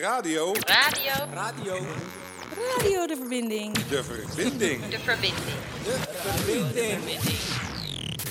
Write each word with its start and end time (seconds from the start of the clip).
Radio. 0.00 0.52
Radio. 0.54 1.12
Radio. 1.34 1.86
Radio 2.76 3.06
de 3.06 3.16
verbinding. 3.16 3.72
De 3.72 4.04
verbinding. 4.04 4.88
De 4.88 4.98
verbinding. 4.98 5.34
De 5.84 5.98
verbinding. 6.14 7.20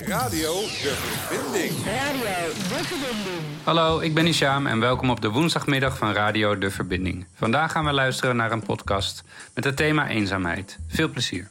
Radio 0.06 0.52
de 0.60 0.94
verbinding. 1.28 1.72
Radio 1.84 2.48
de 2.68 2.84
verbinding. 2.84 3.44
Hallo, 3.64 4.00
ik 4.00 4.14
ben 4.14 4.26
Isham 4.26 4.66
en 4.66 4.80
welkom 4.80 5.10
op 5.10 5.20
de 5.20 5.30
woensdagmiddag 5.30 5.98
van 5.98 6.12
Radio 6.12 6.58
De 6.58 6.70
Verbinding. 6.70 7.26
Vandaag 7.34 7.72
gaan 7.72 7.84
we 7.84 7.92
luisteren 7.92 8.36
naar 8.36 8.52
een 8.52 8.62
podcast 8.62 9.24
met 9.54 9.64
het 9.64 9.76
thema 9.76 10.08
eenzaamheid. 10.08 10.78
Veel 10.88 11.08
plezier. 11.08 11.48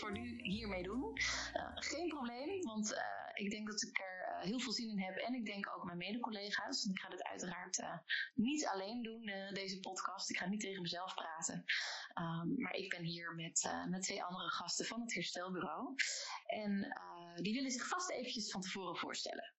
Voor 0.00 0.12
nu 0.12 0.40
hiermee 0.42 0.82
doen. 0.82 1.16
Eh, 1.52 1.70
geen 1.74 2.08
probleem, 2.08 2.62
want 2.62 2.94
eh, 2.94 3.02
ik 3.34 3.50
denk 3.50 3.66
dat 3.70 3.82
ik 3.82 3.98
er 3.98 4.24
eh, 4.28 4.44
heel 4.48 4.60
veel 4.60 4.72
zin 4.72 4.88
in 4.88 5.00
heb. 5.00 5.16
En 5.16 5.34
ik 5.34 5.44
denk 5.44 5.76
ook 5.76 5.84
mijn 5.84 5.98
mede-collega's. 5.98 6.84
Ik 6.84 7.00
ga 7.00 7.08
dit 7.08 7.22
uiteraard 7.22 7.82
niet 8.34 8.66
alleen 8.66 9.02
doen, 9.02 9.24
deze 9.52 9.80
podcast. 9.80 10.30
Ik 10.30 10.36
ga 10.36 10.46
niet 10.46 10.60
tegen 10.60 10.82
mezelf 10.82 11.14
praten. 11.14 11.64
Ehm, 12.14 12.60
maar 12.62 12.74
ik 12.74 12.90
ben 12.90 13.04
hier 13.04 13.34
met, 13.34 13.70
met 13.88 14.02
twee 14.02 14.22
andere 14.22 14.50
gasten 14.50 14.86
van 14.86 15.00
het 15.00 15.14
herstelbureau. 15.14 15.94
En 16.46 16.94
die 17.34 17.54
willen 17.54 17.70
zich 17.70 17.88
vast 17.88 18.10
eventjes 18.10 18.50
van 18.50 18.60
tevoren 18.60 18.96
voorstellen. 18.96 19.54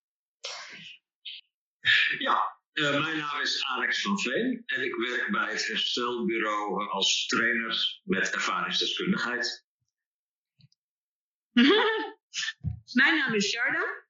Ja, 2.17 2.59
mijn 2.73 3.17
naam 3.17 3.41
is 3.41 3.63
Alex 3.65 4.01
van 4.01 4.19
Veen 4.19 4.63
en 4.65 4.83
ik 4.83 4.95
werk 4.95 5.31
bij 5.31 5.51
het 5.51 5.67
herstelbureau 5.67 6.89
als 6.89 7.25
trainer 7.25 8.01
met 8.03 8.33
ervaringsdeskundigheid. 8.33 9.69
Mijn 12.99 13.17
naam 13.17 13.33
is 13.33 13.49
Sharda. 13.49 14.05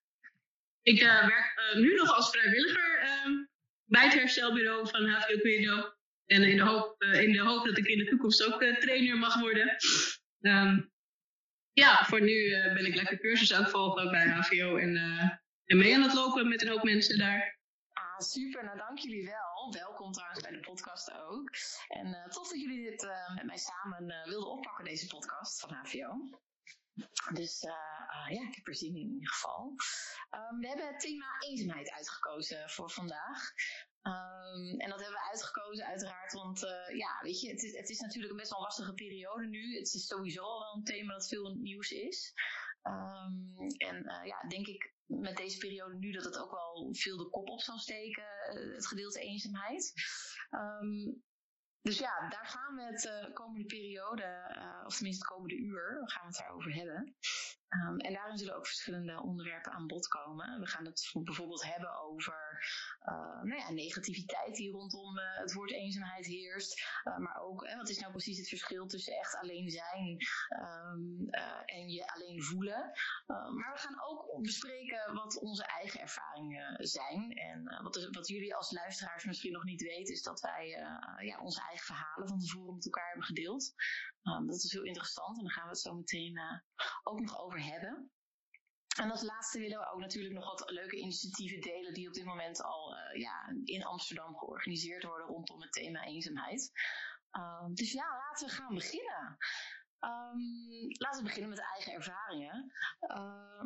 Ik 0.81 0.99
eh, 0.99 1.27
werk 1.27 1.53
eh, 1.55 1.75
nu 1.75 1.95
nog 1.95 2.15
als 2.15 2.29
vrijwilliger 2.29 2.99
ehm, 2.99 3.31
bij 3.85 4.03
het 4.03 4.13
herstelbureau 4.13 4.89
van 4.89 5.09
HVO 5.09 5.37
Querido. 5.37 5.93
En 6.25 6.43
in 6.43 6.57
de, 6.57 6.63
hoop, 6.63 7.01
eh, 7.01 7.21
in 7.21 7.31
de 7.31 7.39
hoop 7.39 7.65
dat 7.65 7.77
ik 7.77 7.85
in 7.85 7.97
de 7.97 8.05
toekomst 8.05 8.43
ook 8.43 8.63
trainer 8.63 9.17
mag 9.17 9.39
worden. 9.39 9.75
Ehm, 10.41 10.81
ja, 11.73 12.05
voor 12.05 12.21
nu 12.21 12.49
ben 12.73 12.85
ik 12.85 12.95
lekker 12.95 13.19
cursus 13.19 13.53
aan 13.53 13.61
het 13.61 13.71
volgen 13.71 14.11
bij 14.11 14.27
HVO. 14.27 14.75
En, 14.75 14.95
en 15.65 15.77
mee 15.77 15.95
aan 15.95 16.01
het 16.01 16.13
lopen 16.13 16.49
met 16.49 16.61
een 16.61 16.67
hoop 16.67 16.83
mensen 16.83 17.17
daar. 17.17 17.59
Ah, 17.93 18.19
super. 18.19 18.63
Nou, 18.63 18.77
dank 18.77 18.99
jullie 18.99 19.25
wel. 19.25 19.73
Welkom 19.73 20.11
trouwens 20.11 20.41
bij 20.41 20.51
de 20.51 20.59
podcast 20.59 21.11
ook. 21.11 21.49
En 21.87 22.29
tof 22.29 22.49
dat 22.49 22.61
jullie 22.61 22.89
dit 22.89 23.07
met 23.35 23.45
mij 23.45 23.57
samen 23.57 24.29
wilden 24.29 24.51
oppakken, 24.51 24.85
deze 24.85 25.07
podcast 25.07 25.59
van 25.59 25.73
HVO. 25.73 26.29
Dus 27.33 27.59
eh, 27.59 27.71
ah, 28.07 28.29
ja, 28.29 28.47
ik 28.47 28.55
heb 28.55 28.67
er 28.67 28.75
zin 28.75 28.95
in 28.95 29.01
in 29.01 29.13
ieder 29.13 29.33
geval. 29.33 29.75
Ehm, 30.29 30.57
we 30.59 30.67
hebben 30.67 30.87
het 30.87 30.99
thema 30.99 31.25
eenzaamheid 31.39 31.91
uitgekozen 31.91 32.69
voor 32.69 32.91
vandaag. 32.91 33.51
Ehm, 34.01 34.79
en 34.79 34.89
dat 34.89 34.99
hebben 34.99 35.19
we 35.19 35.29
uitgekozen 35.29 35.85
uiteraard, 35.85 36.33
want 36.33 36.63
eh, 36.63 36.97
ja, 36.97 37.19
weet 37.21 37.41
je, 37.41 37.49
het 37.49 37.63
is, 37.63 37.77
het 37.77 37.89
is 37.89 37.99
natuurlijk 37.99 38.31
een 38.31 38.37
best 38.37 38.49
wel 38.49 38.59
een 38.59 38.65
lastige 38.65 38.93
periode 38.93 39.47
nu. 39.47 39.77
Het 39.77 39.93
is 39.93 40.07
sowieso 40.07 40.41
al 40.41 40.59
wel 40.59 40.75
een 40.75 40.83
thema 40.83 41.13
dat 41.13 41.27
veel 41.27 41.55
nieuws 41.55 41.91
is. 41.91 42.33
Ehm, 42.81 43.57
en 43.77 44.05
eh, 44.05 44.25
ja, 44.25 44.47
denk 44.47 44.67
ik 44.67 44.93
met 45.05 45.37
deze 45.37 45.57
periode 45.57 45.95
nu 45.95 46.11
dat 46.11 46.23
het 46.23 46.37
ook 46.37 46.51
wel 46.51 46.89
veel 46.91 47.17
de 47.17 47.29
kop 47.29 47.49
op 47.49 47.61
zal 47.61 47.77
steken, 47.77 48.25
het 48.75 48.87
gedeelte 48.87 49.19
eenzaamheid. 49.19 49.93
Dus 51.81 51.99
ja, 51.99 52.29
daar 52.29 52.45
gaan 52.45 52.75
we 52.75 52.81
het 52.83 53.01
de 53.01 53.31
komende 53.33 53.65
periode, 53.65 54.23
eh, 54.23 54.83
of 54.85 54.95
tenminste 54.95 55.23
het 55.25 55.33
komende 55.33 55.55
uur, 55.55 56.01
gaan 56.05 56.21
we 56.21 56.27
het 56.27 56.37
daarover 56.37 56.73
hebben. 56.73 57.15
Ehm, 57.71 57.97
en 57.97 58.13
daarin 58.13 58.37
zullen 58.37 58.55
ook 58.55 58.67
verschillende 58.67 59.21
onderwerpen 59.21 59.71
aan 59.71 59.87
bod 59.87 60.07
komen. 60.07 60.59
We 60.59 60.67
gaan 60.67 60.85
het 60.85 61.11
bijvoorbeeld 61.23 61.63
hebben 61.63 62.01
over 62.01 62.35
uh, 63.03 63.41
nou 63.43 63.55
ja, 63.55 63.71
negativiteit 63.71 64.55
die 64.55 64.71
rondom 64.71 65.17
uh, 65.17 65.37
het 65.37 65.53
woord 65.53 65.71
eenzaamheid 65.71 66.25
heerst. 66.25 66.81
Uh, 67.03 67.17
maar 67.17 67.41
ook, 67.41 67.75
wat 67.77 67.89
is 67.89 67.99
nou 67.99 68.11
precies 68.11 68.37
het 68.37 68.47
verschil 68.47 68.87
tussen 68.87 69.13
echt 69.13 69.35
alleen 69.35 69.69
zijn 69.69 70.17
um, 70.61 71.29
en 71.65 71.89
je 71.89 72.13
alleen 72.13 72.43
voelen. 72.43 72.91
maar 73.27 73.71
we 73.73 73.79
gaan 73.79 74.01
ook 74.07 74.41
bespreken 74.41 75.13
wat 75.13 75.39
onze 75.39 75.65
eigen 75.65 75.99
ervaringen 75.99 76.87
zijn. 76.87 77.31
En 77.31 77.79
wat, 77.83 78.07
wat, 78.11 78.27
jullie 78.27 78.55
als 78.55 78.71
luisteraars 78.71 79.25
misschien 79.25 79.51
nog 79.51 79.63
niet 79.63 79.81
weten, 79.81 80.13
is 80.13 80.23
dat 80.23 80.41
wij 80.41 80.67
ja, 81.19 81.39
onze 81.41 81.61
eigen 81.61 81.85
verhalen 81.85 82.27
van 82.27 82.39
tevoren 82.39 82.75
met 82.75 82.85
elkaar 82.85 83.07
hebben 83.07 83.25
gedeeld. 83.25 83.73
Um, 84.23 84.47
dat 84.47 84.55
is 84.55 84.71
heel 84.71 84.83
interessant 84.83 85.37
en 85.37 85.43
daar 85.43 85.53
gaan 85.53 85.63
we 85.63 85.69
het 85.69 85.79
zo 85.79 85.93
meteen 85.93 86.39
ook 87.03 87.19
nog 87.19 87.39
over 87.39 87.63
hebben. 87.63 88.11
En 88.97 89.11
als 89.11 89.21
laatste 89.21 89.59
willen 89.59 89.79
we 89.79 89.91
ook 89.91 89.99
natuurlijk 89.99 90.33
nog 90.33 90.45
wat 90.45 90.69
leuke 90.69 90.97
initiatieven 90.97 91.61
delen 91.61 91.93
die 91.93 92.07
op 92.07 92.13
dit 92.13 92.25
moment 92.25 92.63
al 92.63 92.95
uh, 92.95 93.21
ja, 93.21 93.55
in 93.63 93.85
Amsterdam 93.85 94.37
georganiseerd 94.37 95.03
worden 95.03 95.27
rondom 95.27 95.61
het 95.61 95.71
thema 95.71 96.03
eenzaamheid. 96.03 96.71
Um, 97.31 97.73
dus 97.73 97.91
ja, 97.91 98.17
laten 98.17 98.47
we 98.47 98.53
gaan 98.53 98.73
beginnen. 98.73 99.37
Um, 99.99 100.87
laten 100.87 101.19
we 101.19 101.27
beginnen 101.27 101.49
met 101.49 101.59
eigen 101.59 101.93
ervaringen. 101.93 102.71
Uh, 103.01 103.63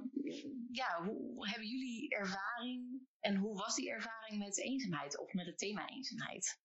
ja, 0.71 1.03
hoe 1.03 1.49
hebben 1.49 1.67
jullie 1.67 2.09
ervaring 2.09 3.07
en 3.19 3.35
hoe 3.35 3.57
was 3.57 3.75
die 3.75 3.89
ervaring 3.89 4.43
met 4.43 4.59
eenzaamheid 4.59 5.19
of 5.19 5.33
met 5.33 5.45
het 5.45 5.57
thema 5.57 5.87
eenzaamheid? 5.87 6.59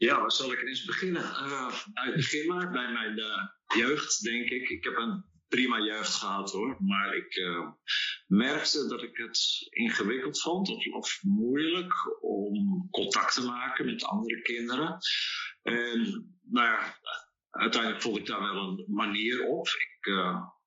Ja, 0.00 0.20
waar 0.20 0.32
zal 0.32 0.52
ik 0.52 0.62
eens 0.62 0.84
beginnen? 0.84 1.22
Uh, 1.22 1.74
uit 1.92 2.14
begin 2.14 2.46
maar, 2.46 2.70
bij 2.70 2.92
mijn 2.92 3.18
uh, 3.18 3.46
jeugd 3.76 4.22
denk 4.22 4.48
ik. 4.48 4.68
Ik 4.68 4.84
heb 4.84 4.96
een 4.96 5.24
prima 5.48 5.80
jeugd 5.80 6.14
gehad 6.14 6.52
hoor. 6.52 6.76
Maar 6.78 7.14
ik 7.14 7.36
uh, 7.36 7.68
merkte 8.26 8.88
dat 8.88 9.02
ik 9.02 9.16
het 9.16 9.66
ingewikkeld 9.70 10.40
vond 10.40 10.92
of, 10.92 11.18
moeilijk 11.22 12.22
om 12.22 12.88
contact 12.90 13.34
te 13.34 13.44
maken 13.44 13.86
met 13.86 14.04
andere 14.04 14.42
kinderen. 14.42 14.98
En 15.62 16.24
nou 16.50 16.82
uiteindelijk 17.50 18.02
vond 18.02 18.16
ik 18.16 18.26
daar 18.26 18.40
wel 18.40 18.56
een 18.56 18.84
manier 18.88 19.46
op. 19.46 19.66
Ik 19.66 20.14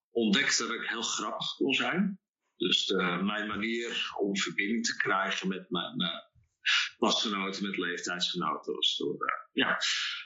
ontdekte 0.09 0.67
dat 0.67 0.75
ik 0.75 0.89
heel 0.89 1.01
grappig 1.01 1.55
kon 1.55 1.73
zijn. 1.73 2.19
Dus 2.55 2.91
mijn 3.21 3.47
manier 3.47 4.13
om 4.19 4.37
verbinding 4.37 4.85
te 4.85 4.95
krijgen 4.95 5.47
met 5.47 5.69
mijn, 5.69 5.95
mijn 5.95 6.31
klasgenoten, 6.97 7.63
met 7.63 7.77
leeftijdsgenoten, 7.77 8.73
was 8.73 8.97
door 8.97 9.13
uh, 9.13 9.45
ja, 9.51 9.77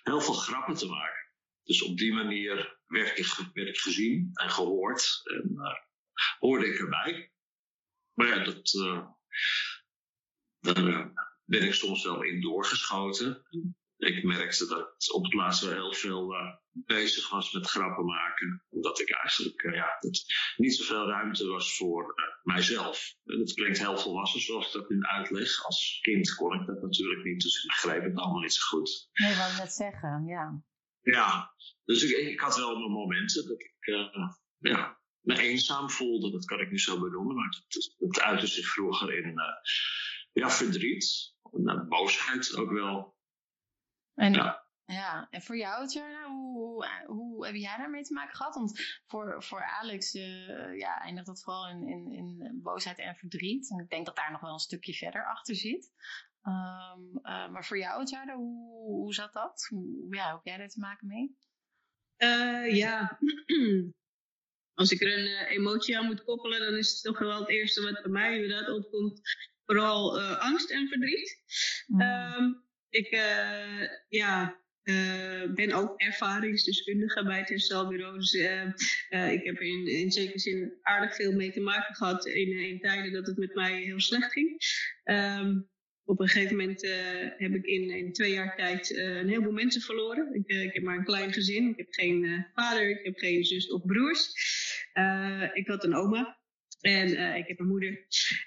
heel 0.04 0.22
veel 0.22 0.34
grappen 0.34 0.76
te 0.76 0.88
maken. 0.88 1.26
Dus 1.64 1.82
op 1.82 1.98
die 1.98 2.14
manier 2.14 2.80
werd 2.86 3.18
ik, 3.18 3.78
gezien 3.78 4.30
en 4.34 4.50
gehoord 4.50 5.22
en 5.24 5.52
uh, 5.54 5.74
hoorde 6.40 6.68
ik 6.68 6.80
erbij. 6.80 7.32
Maar 8.14 8.28
ja, 8.28 8.44
dat, 8.44 8.74
uh, 8.74 9.08
daar 10.60 11.14
ben 11.46 11.64
ik 11.64 11.74
soms 11.74 12.04
wel 12.04 12.24
in 12.24 12.42
doorgeschoten. 12.42 13.46
Ik 13.98 14.24
merkte 14.24 14.68
dat 14.68 14.80
ik 14.80 15.14
op 15.14 15.24
het 15.24 15.34
laatst 15.34 15.64
wel 15.64 15.74
heel 15.74 15.94
veel 15.94 16.36
bezig 16.72 17.30
was 17.30 17.52
met 17.52 17.68
grappen 17.68 18.06
maken. 18.06 18.64
Omdat 18.70 19.00
ik 19.00 19.10
eigenlijk 19.10 19.62
ja, 19.62 19.98
dat 20.00 20.24
niet 20.56 20.76
zoveel 20.76 21.08
ruimte 21.08 21.48
was 21.48 21.76
voor 21.78 22.16
mijzelf. 22.44 23.16
Dat 23.24 23.54
klinkt 23.54 23.80
heel 23.80 23.98
volwassen 23.98 24.42
zoals 24.42 24.68
ik 24.68 24.74
dat 24.74 24.90
nu 24.90 25.02
uitleg. 25.02 25.66
Als 25.66 26.00
kind 26.02 26.36
kon 26.36 26.62
ik 26.62 26.68
dat 26.68 26.82
natuurlijk 26.82 27.24
niet, 27.24 27.42
dus 27.42 27.64
ik 27.64 27.68
begreep 27.70 28.04
het 28.04 28.16
allemaal 28.16 28.42
niet 28.42 28.54
zo 28.54 28.78
goed. 28.78 29.10
Nee, 29.14 29.36
wat 29.36 29.52
ik 29.52 29.58
net 29.58 29.74
zeggen, 29.74 30.26
ja. 30.26 30.62
Ja, 31.02 31.54
dus 31.86 32.04
ik, 32.04 32.28
ik 32.28 32.40
had 32.40 32.58
wel 32.58 32.78
mijn 32.78 32.92
momenten 32.92 33.48
dat 33.48 33.60
ik 33.60 33.76
uh, 33.80 34.32
ja, 34.58 35.00
me 35.22 35.40
eenzaam 35.40 35.90
voelde. 35.90 36.32
Dat 36.32 36.46
kan 36.46 36.60
ik 36.60 36.72
niet 36.72 36.82
zo 36.82 37.00
benoemen, 37.00 37.36
maar 37.36 37.64
het, 37.68 37.96
het 37.98 38.22
uitte 38.22 38.48
zich 38.48 38.68
vroeger 38.68 39.18
in 39.18 39.28
uh, 39.28 39.44
ja, 40.32 40.50
verdriet. 40.50 41.36
En, 41.52 41.86
boosheid 41.90 42.56
ook 42.56 42.72
wel. 42.72 43.17
En, 44.18 44.34
ja. 44.34 44.64
ja, 44.86 45.28
en 45.30 45.42
voor 45.42 45.58
jou, 45.58 45.88
Tjerna, 45.88 46.28
hoe, 46.28 46.54
hoe, 46.54 47.06
hoe, 47.06 47.46
heb 47.46 47.56
jij 47.56 47.78
daarmee 47.78 48.04
te 48.04 48.14
maken 48.14 48.36
gehad? 48.36 48.56
Want 48.56 49.02
voor, 49.06 49.44
voor 49.44 49.64
Alex 49.64 50.16
uh, 50.16 50.78
ja, 50.78 51.02
eindigt 51.02 51.28
dat 51.28 51.44
vooral 51.44 51.70
in, 51.70 51.88
in, 51.88 52.12
in 52.12 52.60
boosheid 52.64 53.00
en 53.00 53.16
verdriet. 53.16 53.70
En 53.72 53.80
ik 53.80 53.90
denk 53.90 54.06
dat 54.06 54.16
daar 54.16 54.32
nog 54.32 54.42
wel 54.42 54.54
een 54.54 54.60
stukje 54.60 54.94
verder 54.94 55.26
achter 55.26 55.56
zit. 55.56 55.92
Ehm, 56.42 57.18
eh, 57.22 57.50
maar 57.50 57.66
voor 57.66 57.78
jou, 57.78 58.06
Tjada, 58.06 58.36
hoe, 58.36 58.80
hoe 58.84 59.14
zat 59.14 59.34
dat? 59.34 59.68
Hoe, 59.70 60.16
ja, 60.16 60.26
hoe 60.26 60.36
heb 60.36 60.46
jij 60.46 60.58
daar 60.58 60.70
te 60.70 60.80
maken 60.80 61.08
mee? 61.08 61.38
Eh, 62.18 62.76
ja, 62.76 63.20
als 64.80 64.92
ik 64.92 65.02
er 65.02 65.18
een 65.18 65.28
eh, 65.28 65.52
emotie 65.52 65.98
aan 65.98 66.06
moet 66.06 66.24
koppelen, 66.24 66.60
dan 66.60 66.76
is 66.76 66.92
het 66.92 67.04
toch 67.04 67.20
wel 67.20 67.40
het 67.40 67.50
eerste 67.50 67.82
wat 67.82 68.02
bij 68.02 68.12
mij 68.12 68.42
inderdaad 68.42 68.70
opkomt. 68.70 69.22
Vooral 69.66 70.20
eh, 70.20 70.40
angst 70.40 70.72
en 70.72 70.88
verdriet. 70.88 71.42
Mm. 71.88 72.02
Ehm, 72.02 72.54
ik 72.90 73.08
eh, 73.08 73.88
ja, 74.08 74.62
eh, 74.88 75.54
ben 75.54 75.72
ook 75.72 76.02
ervaringsdeskundige 76.02 77.24
bij 77.24 77.40
het 77.40 77.50
herstelbureau. 77.50 78.20
Eh, 79.10 79.32
ik 79.32 79.44
heb 79.44 79.60
in, 79.60 79.88
in 79.88 80.12
zekere 80.12 80.40
zin 80.40 80.74
aardig 80.82 81.16
veel 81.16 81.32
mee 81.32 81.52
te 81.52 81.60
maken 81.60 81.96
gehad 81.96 82.26
in, 82.26 82.80
tijden 82.82 83.14
dat 83.14 83.28
het 83.28 83.38
met 83.38 83.56
mij 83.56 83.82
heel 83.82 84.00
slecht 84.00 84.32
ging. 84.32 84.58
Ehm, 85.04 85.60
op 86.04 86.20
een 86.20 86.28
gegeven 86.28 86.58
moment 86.58 86.82
heb 87.38 87.54
ik 87.54 87.66
in, 87.66 88.14
twee 88.14 88.32
jaar 88.32 88.56
tijd 88.56 88.96
eh, 88.96 89.16
een 89.16 89.28
heleboel 89.28 89.52
mensen 89.52 89.82
verloren. 89.82 90.34
Ik, 90.34 90.48
ik 90.48 90.74
heb 90.74 90.84
maar 90.84 90.98
een 90.98 91.04
klein 91.04 91.34
gezin. 91.34 91.70
Ik 91.70 91.78
heb 91.78 91.88
geen 91.90 92.46
vader, 92.54 92.90
ik 92.90 93.06
heb 93.06 93.18
geen 93.18 93.44
zus 93.44 93.72
of 93.72 93.86
broers. 93.86 94.32
Ik 95.54 95.68
had 95.68 95.84
een 95.84 95.96
oma 95.96 96.40
en 96.82 97.16
eh, 97.16 97.36
ik 97.36 97.48
heb 97.48 97.60
een 97.60 97.68
moeder. 97.68 98.06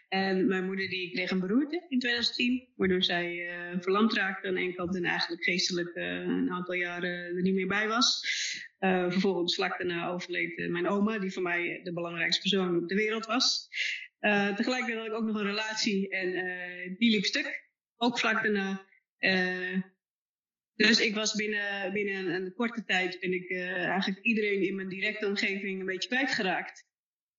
En 0.09 0.47
mijn 0.47 0.65
moeder 0.65 0.88
die 0.88 1.12
kreeg 1.12 1.31
een 1.31 1.41
beroerte 1.41 1.87
in 1.88 1.99
2010, 1.99 2.69
waardoor 2.77 3.03
zij 3.03 3.49
eh, 3.49 3.81
verlamd 3.81 4.12
raakte 4.12 4.49
aan 4.49 4.56
één 4.56 4.75
kant 4.75 4.97
en 4.97 5.05
eigenlijk 5.05 5.44
geestelijk 5.44 5.94
eh, 5.94 6.05
een 6.05 6.50
aantal 6.50 6.75
jaren 6.75 7.37
er 7.37 7.43
niet 7.43 7.55
meer 7.55 7.67
bij 7.67 7.88
was. 7.88 8.29
Vervolgens 9.09 9.55
vlak 9.55 9.79
daarna 9.79 10.09
overleed 10.09 10.69
mijn 10.71 10.88
oma, 10.88 11.19
die 11.19 11.32
voor 11.32 11.43
mij 11.43 11.81
de 11.82 11.93
belangrijkste 11.93 12.41
persoon 12.41 12.77
op 12.77 12.88
de 12.88 12.94
wereld 12.94 13.27
was. 13.27 13.69
Tegelijkertijd 14.56 14.99
had 14.99 15.06
ik 15.06 15.12
ook 15.12 15.25
nog 15.25 15.37
een 15.37 15.47
relatie 15.47 16.09
en 16.09 16.33
die 16.99 17.11
liep 17.11 17.25
stuk, 17.25 17.69
ook 17.97 18.19
vlak 18.19 18.43
daarna. 18.43 18.87
Dus 20.75 21.00
ik 21.00 21.15
was 21.15 21.35
binnen, 21.35 21.93
binnen 21.93 22.35
een, 22.35 22.53
korte 22.55 22.85
tijd 22.85 23.21
ben 23.21 23.33
ik 23.33 23.50
eigenlijk 23.50 24.21
iedereen 24.23 24.62
in 24.62 24.75
mijn 24.75 24.88
directe 24.88 25.26
omgeving 25.26 25.81
een 25.81 25.87
beetje 25.87 26.09
kwijtgeraakt. 26.09 26.89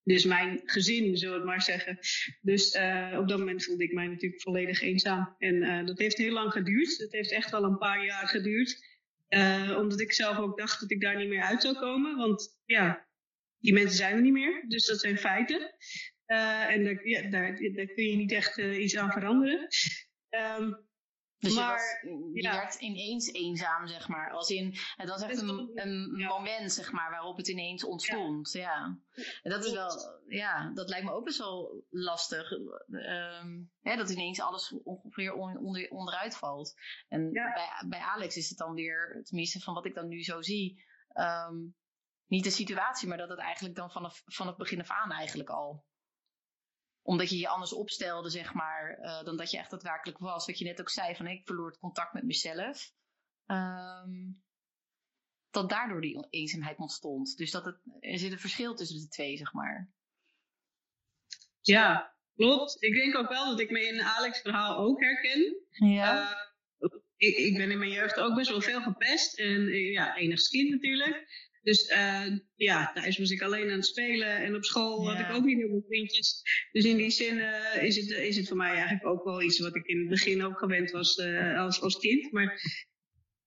Dus 0.04 0.26
mijn 0.26 0.62
gezin, 0.66 1.18
zullen 1.18 1.34
we 1.34 1.40
het 1.40 1.50
maar 1.50 1.62
zeggen. 1.62 1.98
Dus 2.42 2.72
eh, 2.72 3.18
op 3.20 3.28
dat 3.28 3.40
moment 3.40 3.64
voelde 3.64 3.84
ik 3.84 3.94
mij 3.94 4.08
natuurlijk 4.08 4.42
volledig 4.42 4.82
eenzaam. 4.82 5.36
En 5.38 5.64
eh, 5.64 5.86
dat 5.86 6.00
heeft 6.00 6.18
heel 6.18 6.34
lang 6.34 6.52
geduurd. 6.52 6.98
Het 6.98 7.12
heeft 7.12 7.32
echt 7.32 7.52
wel 7.52 7.64
een 7.64 7.78
paar 7.78 8.06
jaar 8.06 8.28
geduurd. 8.28 8.90
Eh, 9.28 9.76
omdat 9.78 10.00
ik 10.00 10.14
zelf 10.14 10.38
ook 10.38 10.58
dacht 10.58 10.80
dat 10.80 10.92
ik 10.92 11.02
daar 11.02 11.18
niet 11.18 11.28
meer 11.28 11.42
uit 11.42 11.62
zou 11.62 11.76
komen. 11.76 12.18
Want 12.18 12.60
ja, 12.66 13.08
die 13.60 13.74
mensen 13.74 13.98
zijn 13.98 14.16
er 14.16 14.22
niet 14.22 14.34
meer. 14.34 14.66
Dus 14.68 14.86
dat 14.86 15.00
zijn 15.00 15.18
feiten. 15.18 15.76
En 16.26 16.84
daar, 16.84 17.08
ja, 17.08 17.30
daar, 17.30 17.60
daar 17.74 17.86
kun 17.86 18.04
je 18.04 18.16
niet 18.16 18.32
echt 18.32 18.58
iets 18.58 18.98
aan 18.98 19.12
veranderen. 19.12 19.68
Ehm, 20.30 20.74
Dus 21.42 21.56
maar, 21.56 22.00
je, 22.02 22.10
was, 22.10 22.34
je 22.34 22.42
ja. 22.42 22.52
werd 22.52 22.76
ineens 22.76 23.32
eenzaam, 23.34 23.88
zeg 23.88 24.08
maar. 24.08 24.32
Als 24.32 24.50
in, 24.50 24.76
het 24.96 25.10
was 25.10 25.22
echt 25.22 25.42
een, 25.42 25.72
een 25.74 26.14
ja. 26.18 26.28
moment, 26.28 26.72
zeg 26.72 26.92
maar, 26.92 27.10
waarop 27.10 27.38
het 27.38 27.48
ineens 27.48 27.84
ontstond. 27.84 28.52
Ja. 28.52 28.98
En 29.42 29.52
dat 29.52 29.66
is 29.66 29.72
wel, 29.72 30.22
ja, 30.28 30.72
dat 30.74 30.90
lijkt 30.90 31.06
me 31.06 31.12
ook 31.12 31.26
best 31.26 31.38
wel 31.38 31.86
lastig. 31.90 32.52
Ehm, 32.92 33.60
hè, 33.82 33.96
dat 33.96 34.10
ineens 34.10 34.42
alles 34.42 34.74
ongeveer 34.84 35.34
on- 35.34 35.58
onder, 35.58 35.90
onderuit 35.90 36.38
valt. 36.38 36.74
En 37.08 37.32
bij, 37.32 37.86
bij 37.88 38.00
Alex 38.00 38.36
is 38.36 38.50
het 38.50 38.58
dan 38.58 38.74
weer, 38.74 39.22
tenminste 39.24 39.60
van 39.60 39.74
wat 39.74 39.86
ik 39.86 39.96
dan 39.96 40.08
nu 40.08 40.24
zo 40.24 40.42
zie, 40.42 40.86
ehm, 41.08 41.56
niet 42.28 42.44
de 42.44 42.50
situatie, 42.50 43.08
maar 43.08 43.18
dat 43.18 43.30
het 43.30 43.40
eigenlijk 43.40 43.76
dan 43.76 43.92
vanaf, 43.92 44.22
vanaf 44.26 44.56
begin 44.56 44.80
af 44.80 44.90
aan 44.90 45.12
eigenlijk 45.12 45.50
al 45.50 45.86
omdat 47.02 47.30
je 47.30 47.38
je 47.38 47.48
anders 47.48 47.74
opstelde, 47.74 48.30
zeg 48.30 48.54
maar, 48.54 48.98
eh, 49.02 49.24
dan 49.24 49.38
dat 49.38 49.52
je 49.52 49.58
echt 49.58 49.72
daadwerkelijk 49.72 50.20
was. 50.20 50.46
Wat 50.46 50.60
je 50.60 50.66
net 50.66 50.80
ook 50.80 50.90
zei, 50.90 51.16
van 51.16 51.28
ik 51.28 51.46
verloor 51.46 51.70
het 51.70 51.80
contact 51.80 52.14
met 52.14 52.24
mezelf. 52.24 52.94
Ehm, 53.46 54.32
dat 55.50 55.70
daardoor 55.70 56.02
die 56.02 56.28
eenzaamheid 56.30 56.78
ontstond. 56.78 57.38
Dus 57.38 57.52
dat 57.52 57.66
het, 57.66 57.80
er 58.00 58.18
zit 58.18 58.32
een 58.32 58.40
verschil 58.40 58.76
tussen 58.76 59.00
de 59.00 59.08
twee, 59.08 59.38
zeg 59.38 59.54
maar. 59.54 59.92
ja, 61.60 62.16
klopt. 62.36 62.84
Ik 62.84 62.94
denk 62.94 63.16
ook 63.16 63.30
wel 63.30 63.50
dat 63.50 63.60
ik 63.60 63.72
me 63.72 63.88
in 63.88 64.02
Alex' 64.02 64.42
verhaal 64.42 64.78
ook 64.78 65.00
herken. 65.00 65.56
Ja. 65.70 66.32
Eh, 66.80 66.90
ik, 67.18 67.38
ik 67.38 67.58
ben 67.58 67.72
in 67.72 67.78
mijn 67.78 67.92
jeugd 67.92 68.20
ook 68.20 68.36
best 68.36 68.50
wel 68.50 68.62
veel 68.62 68.82
gepest. 68.82 69.40
En 69.40 69.68
ja, 69.68 70.16
enigst 70.16 70.50
kind 70.50 70.70
natuurlijk. 70.70 71.50
Dus 71.62 71.88
eh, 71.88 72.26
ja, 72.56 72.92
thuis 72.94 73.18
was 73.18 73.32
ik 73.32 73.42
alleen 73.42 73.70
aan 73.70 73.76
het 73.76 73.86
spelen. 73.86 74.38
En 74.38 74.56
op 74.56 74.66
school 74.66 75.10
had 75.10 75.20
ik 75.20 75.36
ook 75.36 75.44
niet 75.44 75.58
heel 75.58 75.70
veel 75.70 75.86
vriendjes. 75.88 76.42
Dus 76.72 76.86
in 76.86 76.98
die 76.98 77.12
zin 77.12 77.40
eh, 77.40 77.84
is, 77.84 77.96
het, 77.96 78.10
is 78.10 78.38
het 78.38 78.48
voor 78.48 78.58
mij 78.58 78.74
eigenlijk 78.74 79.06
ook 79.06 79.24
wel 79.24 79.42
iets 79.42 79.60
wat 79.60 79.76
ik 79.76 79.86
in 79.86 80.00
het 80.00 80.10
begin 80.10 80.44
ook 80.44 80.60
gewend 80.60 80.92
was 80.92 81.16
eh, 81.16 81.60
als, 81.60 81.82
als 81.82 82.00
kind. 82.00 82.32
Maar 82.32 82.62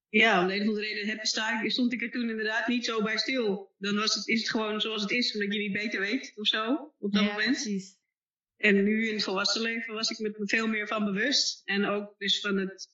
ja, 0.08 0.40
om 0.40 0.46
de 0.46 0.54
een 0.54 0.60
of 0.60 0.68
andere 0.68 0.86
reden 0.86 1.08
heb, 1.08 1.24
sta 1.24 1.62
ik, 1.62 1.70
stond 1.70 1.92
ik 1.92 2.02
er 2.02 2.10
toen 2.10 2.30
inderdaad 2.30 2.66
niet 2.66 2.84
zo 2.84 3.02
bij 3.02 3.18
stil. 3.18 3.74
Dan 3.78 3.94
was 3.94 4.14
het, 4.14 4.28
is 4.28 4.40
het 4.40 4.50
gewoon 4.50 4.80
zoals 4.80 5.02
het 5.02 5.10
is, 5.10 5.34
omdat 5.34 5.52
je 5.52 5.60
niet 5.60 5.72
beter 5.72 6.00
weet 6.00 6.32
of 6.34 6.46
zo 6.46 6.94
op 6.98 7.12
dat 7.12 7.22
ja, 7.22 7.28
moment. 7.28 7.62
precies. 7.62 7.96
En 8.56 8.84
nu 8.84 9.08
in 9.08 9.14
het 9.14 9.24
volwassen 9.24 9.62
leven 9.62 9.94
was 9.94 10.10
ik 10.10 10.18
me 10.18 10.32
veel 10.46 10.66
meer 10.66 10.88
van 10.88 11.04
bewust. 11.04 11.62
En 11.64 11.84
ook 11.84 12.14
dus 12.18 12.40
van 12.40 12.56
het 12.56 12.93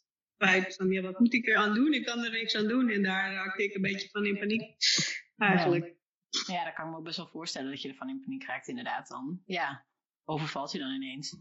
van, 0.74 0.90
ja, 0.90 1.02
wat 1.02 1.18
moet 1.18 1.34
ik 1.34 1.48
er 1.48 1.56
aan 1.56 1.74
doen? 1.74 1.92
Ik 1.92 2.04
kan 2.04 2.24
er 2.24 2.30
niks 2.30 2.54
aan 2.56 2.68
doen. 2.68 2.88
En 2.88 3.02
daar 3.02 3.32
raakte 3.32 3.64
ik 3.64 3.74
een 3.74 3.82
beetje 3.82 4.08
van 4.08 4.24
in 4.26 4.38
paniek. 4.38 4.76
Eigenlijk. 5.36 5.94
Ja, 6.46 6.64
daar 6.64 6.74
kan 6.74 6.84
ik 6.84 6.90
me 6.90 6.96
ook 6.96 7.04
best 7.04 7.16
wel 7.16 7.26
voorstellen 7.28 7.70
dat 7.70 7.82
je 7.82 7.88
ervan 7.88 8.08
in 8.08 8.20
paniek 8.24 8.44
raakt, 8.44 8.68
inderdaad 8.68 9.08
dan. 9.08 9.42
Ja, 9.46 9.86
overvalt 10.24 10.72
je 10.72 10.78
dan 10.78 10.90
ineens. 10.90 11.36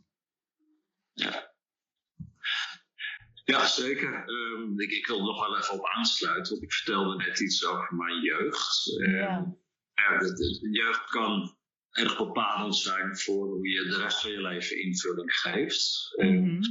Ja, 3.45 3.65
zeker. 3.67 4.13
Ehm, 4.27 4.79
ik, 4.79 4.91
ik 4.91 5.07
wil 5.07 5.17
er 5.17 5.23
nog 5.23 5.47
wel 5.47 5.57
even 5.57 5.73
op 5.73 5.85
aansluiten, 5.85 6.51
want 6.51 6.63
ik 6.63 6.73
vertelde 6.73 7.15
net 7.15 7.39
iets 7.39 7.65
over 7.65 7.95
mijn 7.95 8.21
jeugd. 8.21 8.99
Ehm, 9.01 9.15
Ja. 9.15 9.55
ja, 9.93 10.17
de, 10.17 10.33
de- 10.33 10.59
de 10.61 10.69
jeugd 10.77 11.09
kan 11.09 11.57
erg 11.91 12.17
bepalend 12.17 12.75
zijn 12.75 13.17
voor 13.17 13.45
hoe 13.47 13.67
je 13.69 13.83
de 13.83 13.97
rest 13.97 14.21
van 14.21 14.31
je 14.31 14.41
leven 14.41 14.81
invulling 14.81 15.33
geeft. 15.33 16.13
Ehm, 16.17 16.33
Mhm. 16.43 16.61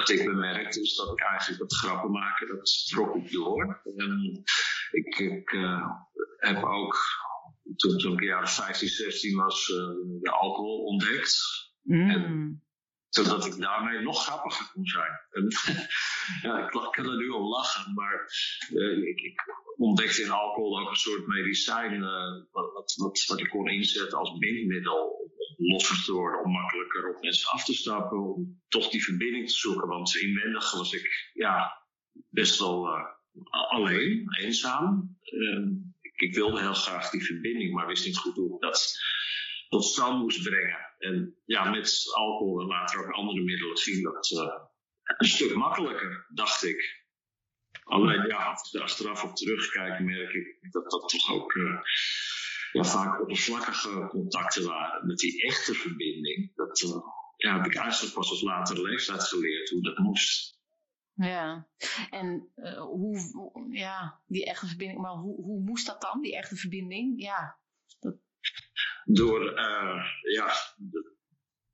Wat 0.00 0.08
ik 0.08 0.24
bemerkte 0.24 0.80
is 0.80 0.94
dat 0.94 1.12
ik 1.12 1.20
eigenlijk 1.20 1.60
wat 1.60 1.74
grappen 1.74 2.10
maken, 2.10 2.48
dat 2.48 2.86
trok 2.86 3.14
ik 3.14 3.32
door. 3.32 3.80
En 3.96 4.44
ik 4.90 5.18
ik 5.18 5.52
eh, 5.52 5.90
heb 6.36 6.64
ook, 6.64 6.96
toen, 7.76 7.98
toen 7.98 8.12
ik 8.12 8.22
jaren 8.22 8.48
15, 8.48 8.88
16 8.88 9.36
was, 9.36 9.70
eh, 9.70 9.76
de 10.20 10.30
alcohol 10.30 10.84
ontdekt. 10.84 11.38
Mm. 11.82 12.62
Zodat 13.10 13.46
ik 13.46 13.60
daarmee 13.60 14.00
nog 14.00 14.24
grappiger 14.24 14.70
kon 14.72 14.86
zijn. 14.86 15.20
En, 15.30 15.48
ja, 16.50 16.64
ik, 16.64 16.70
kan 16.70 17.10
er 17.10 17.16
nu 17.16 17.28
om 17.28 17.46
lachen, 17.46 17.94
maar 17.94 18.32
eh, 18.68 19.08
ik, 19.08 19.20
ik 19.20 19.40
ontdekte 19.76 20.22
in 20.22 20.30
alcohol 20.30 20.80
ook 20.80 20.90
een 20.90 20.96
soort 20.96 21.26
medicijn 21.26 22.02
eh, 22.02 22.42
wat, 22.50 22.96
wat, 23.26 23.40
ik 23.40 23.48
kon 23.48 23.68
inzetten 23.68 24.18
als 24.18 24.38
bindmiddel 24.38 25.08
om 25.08 25.30
losser 25.56 26.04
te 26.04 26.12
worden, 26.12 26.44
om 26.44 26.52
makkelijker 26.52 27.14
op 27.14 27.22
mensen 27.22 27.50
af 27.50 27.64
te 27.64 27.74
stappen, 27.74 28.18
om 28.18 28.60
toch 28.68 28.88
die 28.88 29.04
verbinding 29.04 29.48
te 29.48 29.56
zoeken. 29.56 29.88
Want 29.88 30.16
inwendig 30.16 30.72
was 30.72 30.92
ik 30.92 31.30
ja, 31.32 31.84
best 32.28 32.58
wel 32.58 32.86
eh, 32.86 33.04
alleen, 33.70 34.26
eenzaam. 34.38 35.18
Eh, 35.22 35.66
ik, 36.00 36.20
ik 36.20 36.34
wilde 36.34 36.60
heel 36.60 36.74
graag 36.74 37.10
die 37.10 37.24
verbinding, 37.24 37.74
maar 37.74 37.86
wist 37.86 38.06
niet 38.06 38.18
goed 38.18 38.34
hoe 38.34 38.54
ik 38.54 38.60
dat 38.60 38.98
tot 39.70 39.84
stand 39.84 40.18
moest 40.22 40.42
brengen. 40.42 40.78
En 40.98 41.36
ja, 41.44 41.70
met 41.70 42.02
alcohol 42.14 42.60
en 42.60 42.66
later 42.66 43.00
ook 43.06 43.12
andere 43.12 43.40
middelen 43.42 43.76
ging 43.76 44.02
dat 44.02 44.30
eh, 44.30 44.62
een 45.04 45.26
stuk 45.28 45.54
makkelijker, 45.54 46.26
dacht 46.34 46.64
ik. 46.64 46.98
Alleen 47.84 48.26
ja, 48.26 48.44
als 48.50 48.68
ik 48.68 48.74
er 48.74 48.82
achteraf 48.86 49.24
op 49.24 49.36
terugkijk, 49.36 50.00
merk 50.00 50.32
ik 50.32 50.72
dat 50.72 50.90
dat 50.90 51.08
toch 51.08 51.30
ook 51.32 51.52
eh, 51.54 52.84
vaak 52.84 53.20
oppervlakkige 53.20 54.06
contacten 54.08 54.64
waren. 54.66 55.06
Met 55.06 55.18
die 55.18 55.42
echte 55.42 55.74
verbinding, 55.74 56.54
dat 56.54 56.82
eh, 56.82 56.96
ja, 57.36 57.56
heb 57.56 57.66
ik 57.66 57.74
eigenlijk 57.76 58.14
pas 58.14 58.32
op 58.32 58.48
latere 58.48 58.82
leeftijd 58.82 59.22
geleerd 59.22 59.70
hoe 59.70 59.82
dat 59.82 59.98
moest. 59.98 60.58
Ja, 61.14 61.68
en 62.10 62.52
hoe- 62.78 63.66
ja, 63.70 64.22
die 64.26 64.44
echte 64.44 64.66
verbinding, 64.66 65.00
maar 65.00 65.12
hoe, 65.12 65.44
hoe 65.44 65.60
moest 65.60 65.86
dat 65.86 66.00
dan, 66.00 66.20
die 66.20 66.36
echte 66.36 66.56
verbinding? 66.56 67.22
Ja, 67.22 67.59
Door, 69.04 69.54
eh, 69.54 70.04
ja, 70.34 70.52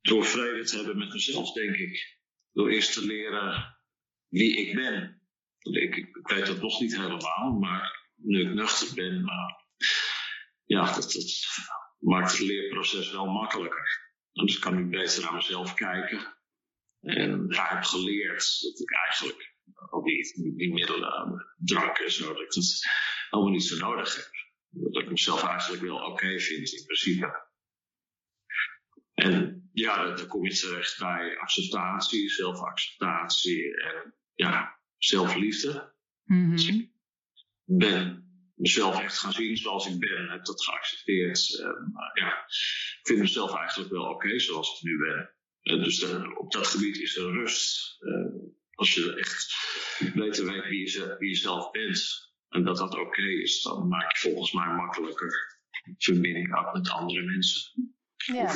door 0.01 0.25
vrede 0.25 0.63
te 0.63 0.75
hebben 0.75 0.97
met 0.97 1.13
mezelf, 1.13 1.51
denk 1.51 1.75
ik. 1.75 2.19
Door 2.51 2.69
eerst 2.69 2.93
te 2.93 3.05
leren 3.05 3.77
wie 4.27 4.57
ik 4.57 4.75
ben. 4.75 5.21
Ik, 5.59 6.09
weet 6.21 6.45
dat 6.45 6.61
nog 6.61 6.79
niet 6.79 6.97
helemaal, 6.97 7.51
maar 7.59 8.11
nu 8.15 8.41
ik 8.41 8.53
nuchter 8.53 8.95
ben, 8.95 9.25
eh, 9.25 9.55
ja, 10.63 10.93
dat, 10.93 11.11
dat 11.11 11.45
maakt 11.99 12.31
het 12.31 12.39
leerproces 12.39 13.11
wel 13.11 13.25
makkelijker. 13.25 14.05
Dus 14.31 14.59
kan 14.59 14.77
ik 14.77 14.89
beter 14.89 15.23
naar 15.23 15.33
mezelf 15.33 15.73
kijken. 15.73 16.35
En 17.01 17.49
ik 17.49 17.55
heb 17.55 17.83
geleerd 17.83 18.61
dat 18.61 18.79
ik 18.79 18.91
eigenlijk 18.91 19.55
al 19.89 20.03
die, 20.03 20.55
die 20.55 20.73
middelen, 20.73 21.45
drank 21.57 21.97
en 21.97 22.11
zo, 22.11 22.33
dat 22.33 22.41
ik 22.41 22.53
het 22.53 22.87
allemaal 23.29 23.51
niet 23.51 23.63
zo 23.63 23.77
nodig 23.77 24.15
heb. 24.15 24.46
Dat 24.69 25.03
ik 25.03 25.09
mezelf 25.09 25.43
eigenlijk 25.43 25.81
wel 25.81 25.97
oké 25.97 26.39
vind 26.39 26.71
in 26.71 26.85
principe. 26.85 27.45
En 29.13 29.69
ja, 29.73 30.15
dan 30.15 30.27
kom 30.27 30.45
je 30.45 30.55
terecht 30.55 30.99
bij 30.99 31.37
acceptatie, 31.37 32.29
zelfacceptatie 32.29 33.81
en 33.81 34.13
ja, 34.33 34.79
zelfliefde. 34.97 35.95
Dus 36.25 36.67
ik 36.67 36.91
ben 37.65 38.27
mezelf 38.55 38.99
echt 38.99 39.17
gaan 39.17 39.31
zien 39.31 39.57
zoals 39.57 39.87
ik 39.87 39.99
ben, 39.99 40.29
heb 40.29 40.45
dat 40.45 40.63
geaccepteerd. 40.63 41.59
En, 41.59 41.89
maar 41.93 42.11
ja, 42.13 42.43
ik 42.99 42.99
vind 43.03 43.19
mezelf 43.19 43.55
eigenlijk 43.55 43.91
wel 43.91 44.09
oké 44.09 44.39
zoals 44.39 44.77
ik 44.77 44.83
nu 44.83 44.97
ben. 44.97 45.35
En 45.61 45.83
dus 45.83 46.03
op 46.37 46.51
dat 46.51 46.67
gebied 46.67 46.97
is 46.97 47.17
er 47.17 47.31
rust. 47.31 47.97
Eh, 47.99 48.49
als 48.73 48.93
je 48.93 49.15
echt 49.15 49.55
beter 50.13 50.45
weet 50.45 50.63
wie 50.63 50.91
je, 50.91 51.15
wie 51.19 51.29
je 51.29 51.35
zelf 51.35 51.71
bent 51.71 52.26
en 52.49 52.63
dat 52.63 52.77
dat 52.77 52.99
oké 52.99 53.21
is, 53.21 53.61
dan 53.61 53.87
maak 53.87 54.15
je 54.15 54.29
volgens 54.29 54.51
mij 54.51 54.67
makkelijker 54.67 55.57
verbinding 55.97 56.55
uit 56.55 56.73
met 56.73 56.89
andere 56.89 57.21
mensen. 57.21 57.93
Ja, 58.15 58.55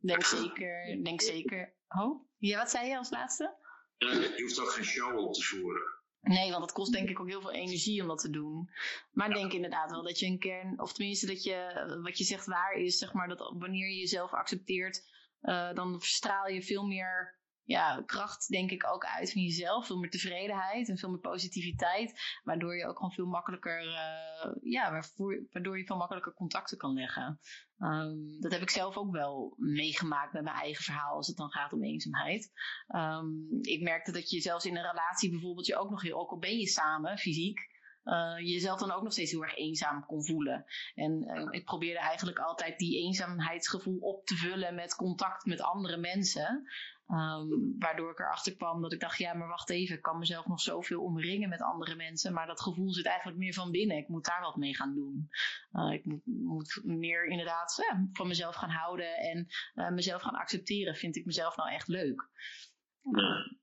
denk 0.00 0.24
zeker. 0.24 1.02
Denk 1.04 1.20
zeker. 1.20 1.74
Oh, 1.88 2.26
ja, 2.38 2.58
wat 2.58 2.70
zei 2.70 2.88
je 2.88 2.98
als 2.98 3.10
laatste? 3.10 3.56
Ja, 3.96 4.12
je 4.12 4.42
hoeft 4.42 4.60
ook 4.60 4.70
geen 4.70 4.84
show 4.84 5.18
op 5.18 5.34
te 5.34 5.42
voeren. 5.42 5.96
Nee, 6.20 6.50
want 6.50 6.62
het 6.62 6.72
kost 6.72 6.92
denk 6.92 7.08
ik 7.08 7.20
ook 7.20 7.28
heel 7.28 7.40
veel 7.40 7.52
energie 7.52 8.02
om 8.02 8.08
dat 8.08 8.18
te 8.18 8.30
doen. 8.30 8.70
Maar 9.12 9.28
ik 9.28 9.34
denk 9.34 9.52
inderdaad 9.52 9.90
wel 9.90 10.02
dat 10.02 10.18
je 10.18 10.26
een 10.26 10.38
kern, 10.38 10.80
of 10.80 10.92
tenminste 10.92 11.26
dat 11.26 11.42
je, 11.42 11.98
wat 12.02 12.18
je 12.18 12.24
zegt 12.24 12.46
waar 12.46 12.72
is, 12.72 12.98
zeg 12.98 13.12
maar, 13.12 13.28
dat 13.28 13.54
wanneer 13.58 13.88
je 13.88 13.98
jezelf 13.98 14.32
accepteert, 14.32 15.02
eh, 15.40 15.72
dan 15.74 16.00
straal 16.00 16.48
je 16.48 16.62
veel 16.62 16.86
meer 16.86 17.37
ja, 17.68 18.02
kracht, 18.06 18.48
denk 18.48 18.70
ik, 18.70 18.92
ook 18.92 19.04
uit 19.04 19.32
van 19.32 19.42
jezelf. 19.42 19.86
Veel 19.86 19.98
meer 19.98 20.10
tevredenheid 20.10 20.88
en 20.88 20.98
veel 20.98 21.10
meer 21.10 21.20
positiviteit. 21.20 22.20
Waardoor 22.42 22.76
je 22.76 22.86
ook 22.86 22.96
gewoon 22.96 23.12
veel 23.12 23.26
makkelijker, 23.26 23.78
eh, 23.78 24.52
ja, 24.62 25.02
waardoor 25.50 25.78
je 25.78 25.84
veel 25.84 25.96
makkelijker 25.96 26.34
contacten 26.34 26.78
kan 26.78 26.92
leggen. 26.92 27.40
Ehm, 27.78 28.40
dat 28.40 28.52
heb 28.52 28.62
ik 28.62 28.70
zelf 28.70 28.96
ook 28.96 29.12
wel 29.12 29.54
meegemaakt 29.56 30.32
met 30.32 30.42
mijn 30.42 30.56
eigen 30.56 30.84
verhaal 30.84 31.16
als 31.16 31.26
het 31.26 31.36
dan 31.36 31.50
gaat 31.50 31.72
om 31.72 31.84
eenzaamheid. 31.84 32.52
Ehm, 32.86 33.26
ik 33.60 33.82
merkte 33.82 34.12
dat 34.12 34.30
je 34.30 34.40
zelfs 34.40 34.64
in 34.64 34.76
een 34.76 34.90
relatie 34.90 35.30
bijvoorbeeld 35.30 35.66
je 35.66 35.76
ook 35.76 35.90
nog 35.90 36.02
heel, 36.02 36.18
ook 36.18 36.30
al 36.30 36.38
ben 36.38 36.58
je 36.58 36.66
samen 36.66 37.18
fysiek, 37.18 37.58
jezelf 38.44 38.80
dan 38.80 38.90
ook 38.90 39.02
nog 39.02 39.12
steeds 39.12 39.30
heel 39.30 39.42
erg 39.42 39.56
eenzaam 39.56 40.06
kon 40.06 40.24
voelen. 40.24 40.64
En 40.94 41.22
eh, 41.22 41.46
ik 41.50 41.64
probeerde 41.64 41.98
eigenlijk 41.98 42.38
altijd 42.38 42.78
die 42.78 42.98
eenzaamheidsgevoel 42.98 43.98
op 43.98 44.26
te 44.26 44.34
vullen 44.34 44.74
met 44.74 44.94
contact 44.94 45.44
met 45.44 45.60
andere 45.60 45.96
mensen. 45.96 46.68
Ehm, 47.06 47.46
waardoor 47.78 48.10
ik 48.10 48.18
erachter 48.18 48.56
kwam 48.56 48.82
dat 48.82 48.92
ik 48.92 49.00
dacht, 49.00 49.18
ja, 49.18 49.34
maar 49.34 49.48
wacht 49.48 49.70
even, 49.70 49.96
ik 49.96 50.02
kan 50.02 50.18
mezelf 50.18 50.46
nog 50.46 50.60
zoveel 50.60 51.02
omringen 51.02 51.48
met 51.48 51.62
andere 51.62 51.94
mensen, 51.94 52.32
maar 52.32 52.46
dat 52.46 52.60
gevoel 52.60 52.92
zit 52.92 53.06
eigenlijk 53.06 53.38
meer 53.38 53.54
van 53.54 53.70
binnen. 53.70 53.96
Ik 53.96 54.08
moet 54.08 54.24
daar 54.24 54.40
wat 54.40 54.56
mee 54.56 54.74
gaan 54.74 54.94
doen. 54.94 55.28
Eh, 55.72 55.92
ik 55.92 56.04
moet, 56.04 56.26
moet 56.26 56.80
meer 56.84 57.26
inderdaad 57.26 57.84
ja, 57.88 58.08
van 58.12 58.28
mezelf 58.28 58.54
gaan 58.54 58.70
houden 58.70 59.16
en 59.16 59.46
eh, 59.74 59.90
mezelf 59.90 60.22
gaan 60.22 60.38
accepteren. 60.38 60.94
Vind 60.94 61.16
ik 61.16 61.24
mezelf 61.24 61.56
nou 61.56 61.70
echt 61.70 61.88
leuk? 61.88 62.28
Ja. 63.02 63.56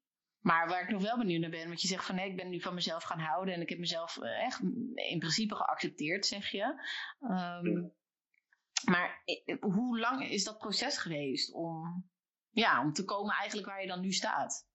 Maar 0.46 0.68
waar 0.68 0.84
ik 0.84 0.90
nog 0.90 1.02
wel 1.02 1.18
benieuwd 1.18 1.42
naar 1.42 1.50
ben, 1.50 1.68
want 1.68 1.82
je 1.82 1.88
zegt 1.88 2.06
van 2.06 2.16
nee, 2.16 2.30
ik 2.30 2.36
ben 2.36 2.50
nu 2.50 2.62
van 2.62 2.74
mezelf 2.74 3.04
gaan 3.04 3.20
houden 3.20 3.54
en 3.54 3.62
ik 3.62 3.70
heb 3.70 3.80
mezelf 3.80 4.18
eh, 4.18 4.44
echt 4.44 4.62
in 4.94 5.20
principe 5.20 5.56
geaccepteerd, 5.56 6.26
zeg 6.26 6.52
je. 6.52 6.84
Ehm, 7.20 7.88
Maar 8.92 9.22
eh, 9.26 9.56
hoe 9.60 10.00
lang 10.00 10.30
is 10.30 10.44
dat 10.44 10.58
proces 10.58 10.98
geweest 10.98 11.54
om, 11.54 12.10
ja, 12.52 12.82
om 12.82 12.94
te 12.94 13.06
komen 13.06 13.36
eigenlijk 13.36 13.68
waar 13.68 13.82
je 13.82 13.88
dan 13.88 14.02
nu 14.02 14.12
staat? 14.12 14.68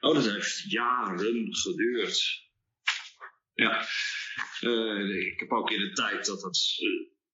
Oh, 0.00 0.14
dat 0.14 0.24
heeft 0.24 0.70
jaren 0.70 1.54
geduurd. 1.54 2.48
Ja. 3.54 3.86
Eh, 4.60 5.26
ik 5.32 5.40
heb 5.40 5.52
ook 5.52 5.70
in 5.70 5.80
de 5.80 5.92
tijd 5.92 6.26
dat 6.26 6.42
het 6.42 6.58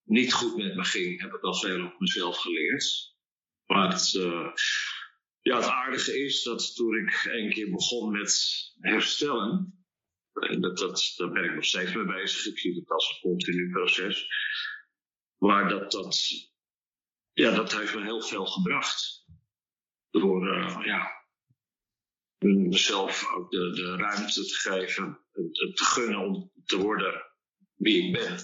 niet 0.05 0.33
goed 0.33 0.57
met 0.57 0.75
me 0.75 0.85
ging, 0.85 1.21
heb 1.21 1.35
ik 1.35 1.43
al 1.43 1.55
veel 1.55 1.85
op 1.85 2.01
mezelf 2.01 2.37
geleerd. 2.37 3.15
Maar 3.67 3.93
het, 3.93 4.13
ja, 5.43 5.57
het 5.57 5.69
aardige 5.69 6.25
is 6.25 6.43
dat 6.43 6.75
toen 6.75 6.97
ik 6.97 7.25
een 7.25 7.51
keer 7.51 7.71
begon 7.71 8.13
met 8.13 8.49
herstellen, 8.79 9.85
en 10.33 10.61
dat, 10.61 10.79
dat, 10.79 11.15
daar 11.17 11.31
ben 11.31 11.45
ik 11.45 11.55
nog 11.55 11.65
steeds 11.65 11.95
mee 11.95 12.05
bezig, 12.05 12.47
ik 12.47 12.59
zie 12.59 12.75
het 12.75 12.91
als 12.91 13.11
een 13.11 13.31
continu 13.31 13.71
proces, 13.71 14.27
maar 15.39 15.69
dat, 15.69 15.91
dat, 15.91 16.19
ja, 17.33 17.51
dat 17.55 17.77
heeft 17.77 17.95
me 17.95 18.03
heel 18.03 18.23
veel 18.23 18.47
gebracht. 18.47 19.19
Door, 20.11 20.53
eh, 20.53 20.81
ja, 20.85 21.21
mezelf 22.39 23.33
ook 23.35 23.51
de, 23.51 23.71
de 23.71 23.97
ruimte 23.97 24.45
te 24.45 24.55
geven, 24.55 25.21
het, 25.33 25.77
te 25.77 25.85
gunnen 25.85 26.19
om 26.19 26.53
te 26.65 26.77
worden 26.77 27.27
wie 27.75 28.07
ik 28.07 28.13
ben. 28.13 28.37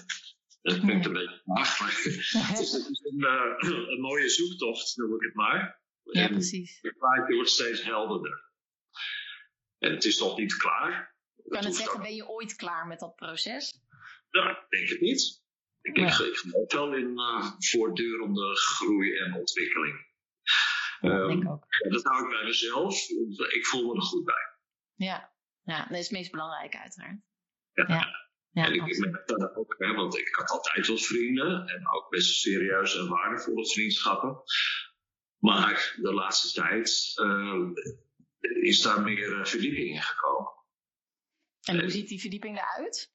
Dat 0.61 0.79
klinkt 0.79 1.05
een 1.05 1.13
beetje 1.13 1.41
vaag, 1.45 1.79
maar 1.79 1.89
het 1.89 2.05
is, 2.05 2.31
het 2.47 2.59
is 2.59 2.73
een, 2.73 3.23
eh, 3.23 3.69
een 3.89 4.01
mooie 4.01 4.29
zoektocht, 4.29 4.97
noem 4.97 5.15
ik 5.15 5.21
het 5.21 5.33
maar. 5.33 5.81
Ja, 6.11 6.27
precies. 6.27 6.79
het 6.81 6.97
plaatje 6.97 7.35
wordt 7.35 7.49
steeds 7.49 7.83
helderder. 7.83 8.45
En 9.77 9.91
het 9.91 10.05
is 10.05 10.19
nog 10.19 10.37
niet 10.37 10.57
klaar. 10.57 11.15
Ik 11.35 11.51
kan 11.51 11.65
het 11.65 11.75
zeggen, 11.75 12.01
ben 12.01 12.15
je 12.15 12.27
ooit 12.27 12.55
klaar 12.55 12.87
met 12.87 12.99
dat 12.99 13.15
proces? 13.15 13.79
Nou, 14.29 14.49
ik 14.49 14.65
denk 14.69 14.89
het 14.89 15.01
niet. 15.01 15.43
Ik, 15.81 15.97
Ja. 15.97 16.05
ik, 16.05 16.25
ik 16.25 16.35
geloof 16.37 16.73
wel 16.73 16.95
in 16.95 17.17
eh, 17.19 17.51
voortdurende 17.57 18.55
groei 18.55 19.17
en 19.17 19.33
ontwikkeling. 19.33 20.05
Ehm, 20.99 21.27
denk 21.27 21.43
ik 21.43 21.49
ook. 21.49 21.65
ja, 21.83 21.89
dat 21.89 22.03
hou 22.03 22.23
ik 22.23 22.29
bij 22.29 22.43
mezelf. 22.43 23.09
Ik 23.53 23.65
voel 23.65 23.87
me 23.87 23.95
er 23.95 24.01
goed 24.01 24.25
bij. 24.25 24.55
Ja, 24.95 25.33
ja 25.63 25.85
dat 25.85 25.97
is 25.97 26.03
het 26.03 26.11
meest 26.11 26.31
belangrijke 26.31 26.79
uiteraard. 26.79 27.19
Ja. 27.73 27.85
Ja, 27.87 28.29
ja 28.49 28.65
en 28.65 28.73
ik, 28.73 28.97
merk 28.97 29.27
dat 29.27 29.55
ook, 29.55 29.75
hè, 29.77 29.93
want 29.93 30.17
ik 30.17 30.35
had 30.35 30.49
altijd 30.49 30.87
wel 30.87 30.97
vrienden 30.97 31.67
en 31.67 31.89
ook 31.89 32.09
best 32.09 32.39
serieuze 32.39 32.99
en 32.99 33.07
waardevolle 33.09 33.67
vriendschappen. 33.67 34.41
Maar 35.39 35.95
de 36.01 36.13
laatste 36.13 36.61
tijd 36.61 37.11
eh, 37.15 37.69
is 38.67 38.81
daar 38.81 39.01
meer 39.01 39.39
eh, 39.39 39.45
verdieping 39.45 39.89
in 39.89 40.01
gekomen. 40.01 40.51
En 41.63 41.79
hoe 41.79 41.89
ziet 41.89 42.07
die 42.07 42.19
verdieping 42.19 42.57
eruit? 42.57 43.11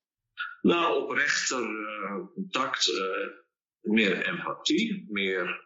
Nou, 0.63 1.03
oprechter 1.03 1.63
eh, 1.63 2.27
contact, 2.35 2.89
eh, 2.89 3.29
meer 3.81 4.27
empathie, 4.27 5.07
meer 5.09 5.61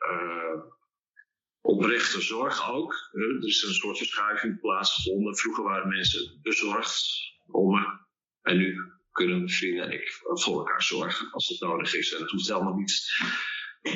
oprechte 1.60 2.20
zorg 2.20 2.70
ook. 2.70 3.10
Er 3.12 3.46
is 3.46 3.62
een 3.62 3.74
soort 3.74 3.96
verschuiving 3.96 4.60
plaatsgevonden. 4.60 5.36
Vroeger 5.36 5.64
waren 5.64 5.88
mensen 5.88 6.38
bezorgd 6.42 7.04
om 7.46 7.74
me. 7.74 8.04
En 8.42 8.56
nu 8.56 8.76
kunnen 9.10 9.48
vrienden 9.48 9.84
en 9.84 9.92
ik 9.92 10.20
voor 10.22 10.58
elkaar 10.58 10.82
zorgen 10.82 11.32
als 11.32 11.48
het 11.48 11.60
nodig 11.60 11.94
is. 11.94 12.12
En 12.14 12.20
het 12.20 12.30
hoeft 12.30 12.48
helemaal 12.48 12.74
niet 12.74 13.04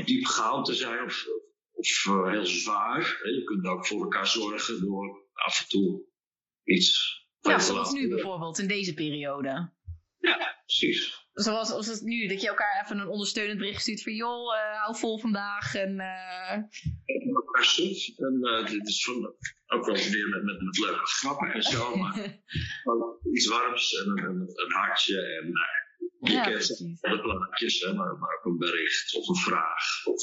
diepgaand 0.05 0.67
te 0.67 0.75
zijn 0.75 1.05
of, 1.05 1.27
of 1.81 2.29
heel 2.31 2.47
zwaar. 2.47 3.19
hè. 3.23 3.29
Je 3.29 3.45
kunt 3.45 3.67
ook 3.67 3.87
voor 3.87 4.03
elkaar 4.03 4.27
zorgen 4.27 4.81
door 4.81 5.29
af 5.33 5.61
en 5.61 5.69
toe 5.69 6.03
iets. 6.65 7.19
Ja, 7.41 7.59
zoals 7.59 7.93
nu 7.93 8.09
bijvoorbeeld, 8.09 8.59
in 8.59 8.69
deze 8.69 8.95
periode. 8.95 9.73
Ja, 10.19 10.57
precies. 10.65 11.29
Zoals 11.33 11.71
als 11.71 11.87
het 11.87 12.01
nu, 12.03 12.27
dat 12.27 12.41
je 12.41 12.49
elkaar 12.49 12.83
even 12.85 12.99
een 12.99 13.09
ondersteunend 13.09 13.59
bericht 13.59 13.81
stuurt 13.81 14.03
van... 14.03 14.13
joh, 14.15 14.57
eh, 14.57 14.81
hou 14.83 14.97
vol 14.97 15.19
vandaag 15.19 15.75
en... 15.75 16.01
eh, 16.01 16.59
suf. 17.63 18.19
En 18.19 18.39
eh, 18.43 18.67
dit 18.67 18.89
is 18.89 19.05
van, 19.05 19.35
ook 19.67 19.87
wel 19.87 19.95
weer 19.95 20.29
met, 20.29 20.43
met, 20.43 20.61
met 20.61 20.79
leuke 20.79 21.07
grappen 21.07 21.53
en 21.53 21.63
zo. 21.63 21.97
Maar 21.97 22.13
gewoon 22.83 23.19
iets 23.33 23.47
warms 23.47 23.93
en 23.95 24.09
een, 24.09 24.41
een, 24.55 24.73
hartje. 24.73 25.21
En 25.21 25.51
nou, 25.53 25.67
je 26.19 26.33
Ja, 26.33 26.43
kent 26.43 26.55
precies. 26.55 27.03
alle 27.03 27.21
plaatjes, 27.21 27.81
hè, 27.81 27.95
maar, 27.95 28.19
maar 28.19 28.37
ook 28.39 28.45
een 28.45 28.59
bericht 28.59 29.15
of 29.15 29.29
een 29.29 29.37
vraag. 29.37 30.07
Of, 30.07 30.23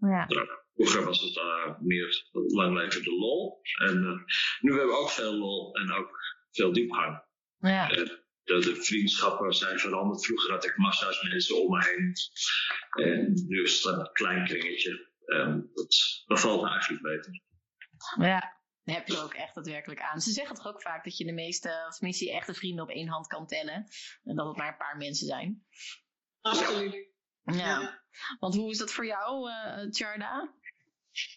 ja. 0.00 0.26
nou, 0.26 0.48
vroeger 0.74 1.04
was 1.04 1.20
het 1.20 1.36
eh, 1.36 1.80
meer 1.80 2.28
lang 2.32 2.76
leven 2.76 3.02
de 3.02 3.10
lol. 3.10 3.60
En 3.78 4.04
eh, 4.04 4.34
nu 4.60 4.70
hebben 4.70 4.88
we 4.88 5.00
ook 5.00 5.10
veel 5.10 5.34
lol 5.34 5.74
en 5.74 5.92
ook 5.92 6.10
veel 6.50 6.72
diepgang. 6.72 7.24
ja. 7.58 7.90
Eh, 7.90 8.08
de, 8.44 8.58
de 8.58 8.74
vriendschappen 8.74 9.52
zijn 9.52 9.78
veranderd. 9.78 10.24
Vroeger 10.24 10.50
had 10.50 10.64
ik 10.64 10.76
massa's 10.76 11.22
mensen 11.22 11.62
om 11.62 11.70
me 11.70 11.84
heen. 11.84 12.12
En 13.06 13.32
nu 13.46 13.62
is 13.62 13.82
het 13.82 13.96
een 13.96 14.12
klein 14.12 14.44
kringetje. 14.44 15.08
Dat 15.74 16.24
bevalt 16.26 16.62
me 16.62 16.68
eigenlijk 16.68 17.02
beter. 17.02 17.42
Ja, 18.18 18.60
daar 18.82 18.96
heb 18.96 19.06
je 19.06 19.22
ook 19.22 19.34
echt 19.34 19.54
daadwerkelijk 19.54 20.00
aan. 20.00 20.20
Ze 20.20 20.30
zeggen 20.30 20.56
toch 20.56 20.66
ook 20.66 20.82
vaak 20.82 21.04
dat 21.04 21.16
je 21.16 21.24
de 21.24 21.32
meeste, 21.32 21.84
of 21.88 21.94
tenminste 21.94 22.24
je 22.24 22.32
echte 22.32 22.54
vrienden 22.54 22.84
op 22.84 22.90
één 22.90 23.08
hand 23.08 23.26
kan 23.26 23.46
tellen. 23.46 23.86
En 24.22 24.36
dat 24.36 24.46
het 24.46 24.56
maar 24.56 24.68
een 24.68 24.76
paar 24.76 24.96
mensen 24.96 25.26
zijn. 25.26 25.66
Absoluut. 26.40 27.08
Ja. 27.42 27.99
Want 28.38 28.54
hoe 28.54 28.70
is 28.70 28.78
dat 28.78 28.92
voor 28.92 29.06
jou, 29.06 29.50
eh 29.50 29.90
Tjarda? 29.90 30.54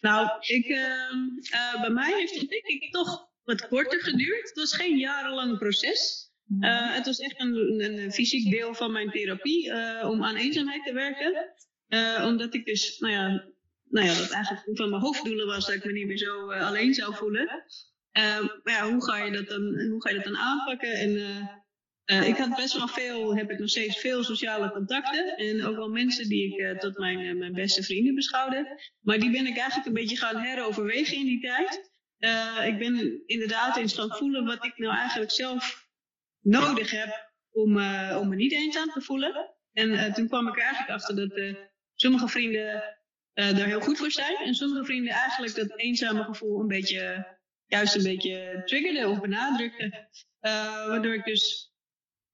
Nou, 0.01 0.29
ik, 0.39 0.65
ehm, 0.65 1.17
eh, 1.51 1.81
bij 1.81 1.89
mij 1.89 2.13
heeft 2.13 2.39
het 2.39 2.49
denk 2.49 2.65
ik 2.65 2.91
toch 2.91 3.29
wat 3.43 3.67
korter 3.67 4.01
geduurd. 4.01 4.47
Het 4.47 4.57
was 4.57 4.75
geen 4.75 4.97
jarenlang 4.97 5.57
proces. 5.57 6.31
Eh, 6.59 6.93
het 6.93 7.05
was 7.05 7.19
echt 7.19 7.39
een, 7.39 7.55
een, 7.83 8.11
fysiek 8.11 8.51
deel 8.51 8.73
van 8.73 8.91
mijn 8.91 9.11
therapie 9.11 9.71
om 10.03 10.23
aan 10.23 10.35
eenzaamheid 10.35 10.83
te 10.83 10.93
werken. 10.93 11.53
Omdat 12.25 12.53
ik 12.53 12.65
dus, 12.65 12.99
nou 12.99 13.13
ja, 13.13 13.27
nou 13.89 14.07
ja, 14.07 14.17
dat 14.17 14.29
eigenlijk 14.29 14.67
een 14.67 14.75
van 14.75 14.89
mijn 14.89 15.01
hoofddoelen 15.01 15.45
was 15.45 15.65
dat 15.65 15.75
ik 15.75 15.85
me 15.85 15.91
niet 15.91 16.07
meer 16.07 16.17
zo 16.17 16.51
alleen 16.51 16.93
zou 16.93 17.15
voelen. 17.15 17.63
Maar 18.13 18.61
ja, 18.63 18.91
hoe 18.91 19.03
ga, 19.03 19.17
je 19.17 19.31
dat 19.31 19.47
dan, 19.47 19.87
hoe 19.89 20.01
ga 20.01 20.09
je 20.09 20.15
dat 20.15 20.25
dan 20.25 20.37
aanpakken? 20.37 20.93
En 20.93 21.62
eh, 22.05 22.27
ik 22.27 22.37
had 22.37 22.55
best 22.55 22.77
wel 22.77 22.87
veel, 22.87 23.35
heb 23.35 23.51
ik 23.51 23.59
nog 23.59 23.69
steeds 23.69 23.99
veel 23.99 24.23
sociale 24.23 24.71
contacten. 24.71 25.37
En 25.37 25.65
ook 25.65 25.75
wel 25.75 25.89
mensen 25.89 26.29
die 26.29 26.53
ik 26.53 26.59
eh, 26.59 26.77
tot 26.77 26.97
mijn, 26.97 27.19
eh, 27.19 27.35
mijn 27.35 27.53
beste 27.53 27.83
vrienden 27.83 28.15
beschouwde. 28.15 28.81
Maar 28.99 29.19
die 29.19 29.31
ben 29.31 29.47
ik 29.47 29.57
eigenlijk 29.57 29.87
een 29.87 29.93
beetje 29.93 30.17
gaan 30.17 30.37
heroverwegen 30.37 31.17
in 31.17 31.25
die 31.25 31.41
tijd. 31.41 31.91
Ik 32.65 32.77
ben 32.77 33.23
inderdaad 33.25 33.77
eens 33.77 33.93
gaan 33.93 34.09
voelen 34.09 34.45
wat 34.45 34.65
ik 34.65 34.77
nou 34.77 34.95
eigenlijk 34.95 35.31
zelf 35.31 35.87
nodig 36.41 36.91
heb 36.91 37.31
om, 37.51 37.71
om 38.17 38.29
me 38.29 38.35
niet 38.35 38.51
eenzaam 38.51 38.89
te 38.89 39.01
voelen. 39.01 39.55
En 39.73 40.13
toen 40.13 40.27
kwam 40.27 40.47
ik 40.47 40.55
er 40.55 40.61
eigenlijk 40.61 40.91
achter 40.91 41.15
dat 41.15 41.55
sommige 41.95 42.27
vrienden 42.27 42.83
daar 43.33 43.65
heel 43.65 43.81
goed 43.81 43.97
voor 43.97 44.11
zijn. 44.11 44.35
En 44.35 44.53
sommige 44.53 44.85
vrienden 44.85 45.13
eigenlijk 45.13 45.55
dat 45.55 45.79
eenzame 45.79 46.23
gevoel 46.23 46.59
een 46.59 46.67
beetje, 46.67 47.27
juist 47.65 47.95
een 47.95 48.03
beetje 48.03 48.61
triggerden 48.65 49.09
of 49.09 49.21
benadrukten. 49.21 50.09
Waardoor 50.39 51.13
ik 51.13 51.25
dus 51.25 51.72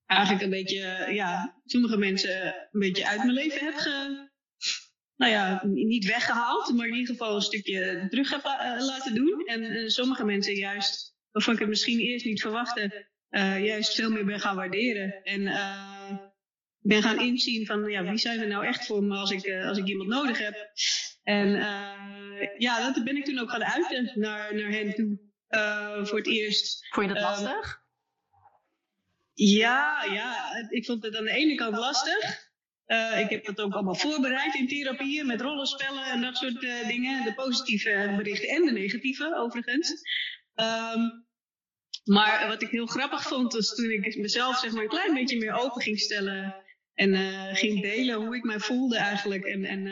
eigenlijk 0.10 0.44
een 0.44 0.50
beetje, 0.50 1.08
ja, 1.13 1.62
sommige 1.66 1.98
mensen 1.98 2.46
een 2.72 2.80
beetje 2.80 3.08
uit 3.08 3.18
mijn 3.18 3.32
leven 3.34 3.66
heb 3.66 3.75
ge, 3.75 4.28
nou 5.16 5.32
ja, 5.32 5.62
niet 5.66 6.06
weggehaald, 6.06 6.74
maar 6.75 6.88
in 6.88 6.94
ieder 6.96 7.16
geval 7.16 7.36
een 7.36 7.42
stukje 7.42 8.06
terug 8.10 8.30
heb 8.30 8.44
la- 8.44 8.75
eh, 8.78 8.86
laten 8.86 9.16
doen. 9.16 9.46
En 9.46 9.63
eh, 9.63 9.88
sommige 9.88 10.25
mensen 10.25 10.54
juist, 10.56 11.16
waarvan 11.32 11.54
ik 11.54 11.60
het 11.60 11.70
misschien 11.70 12.00
eerst 12.00 12.25
niet 12.25 12.42
verwachtte, 12.42 13.08
eh, 13.30 13.66
juist 13.66 13.96
veel 13.96 14.12
meer 14.12 14.25
ben 14.25 14.39
gaan 14.39 14.56
waarderen. 14.56 15.24
En 15.24 15.48
eh, 15.48 16.18
ben 16.80 17.01
gaan 17.01 17.20
inzien 17.20 17.66
van, 17.66 17.89
ja, 17.89 18.04
wie 18.04 18.18
zijn 18.18 18.39
er 18.39 18.48
nou 18.48 18.66
echt 18.66 18.86
voor 18.86 19.04
me 19.04 19.16
als 19.16 19.32
ik, 19.32 19.51
als 19.63 19.78
ik 19.78 19.86
iemand 19.88 20.10
nodig 20.10 20.38
heb. 20.38 20.72
En 21.24 21.56
eh, 21.56 22.48
ja, 22.58 22.92
dat 22.94 23.04
ben 23.04 23.16
ik 23.18 23.25
toen 23.25 23.39
ook 23.39 23.50
gaan 23.51 23.63
uiten 23.63 24.12
naar, 24.20 24.56
naar 24.56 24.72
hen 24.72 24.94
toe. 24.96 25.20
eh, 25.48 26.06
voor 26.06 26.18
het 26.18 26.28
eerst. 26.28 26.88
Vond 26.89 27.08
je 27.08 27.13
dat 27.13 27.24
Ehm, 27.24 27.32
lastig? 27.44 27.82
Ja, 29.41 30.03
ja, 30.03 30.51
ik 30.69 30.86
vond 30.86 31.03
het 31.03 31.15
aan 31.15 31.24
de 31.24 31.31
ene 31.31 31.55
kant 31.55 31.77
lastig. 31.77 32.48
Eh, 32.86 33.19
ik 33.19 33.29
heb 33.29 33.46
dat 33.46 33.60
ook 33.60 33.74
allemaal 33.74 33.96
voorbereid 33.96 34.55
in 34.55 34.67
therapieën 34.67 35.25
met 35.25 35.41
rollenspellen 35.41 36.03
en 36.03 36.22
dat 36.22 36.38
soort 36.38 36.63
eh, 36.63 36.88
dingen. 36.88 37.24
De 37.24 37.34
positieve 37.34 38.13
berichten 38.17 38.50
en 38.50 38.65
de 38.65 38.72
negatieve, 38.72 39.36
overigens. 39.36 39.93
Ehm, 40.53 41.00
maar 42.03 42.48
wat 42.48 42.62
ik 42.62 42.69
heel 42.69 42.86
grappig 42.86 43.22
vond, 43.22 43.53
was 43.53 43.75
toen 43.75 43.91
ik 43.91 44.17
mezelf 44.17 44.58
zeg 44.58 44.72
maar, 44.72 44.84
een 44.84 44.89
klein 44.89 45.13
beetje 45.13 45.38
meer 45.38 45.53
open 45.53 45.81
ging 45.81 46.00
stellen. 46.00 46.55
En 46.93 47.13
eh, 47.13 47.55
ging 47.55 47.81
delen 47.81 48.15
hoe 48.15 48.36
ik 48.36 48.43
mij 48.43 48.60
voelde 48.60 48.98
eigenlijk. 48.98 49.46
En, 49.46 49.65
en, 49.65 49.88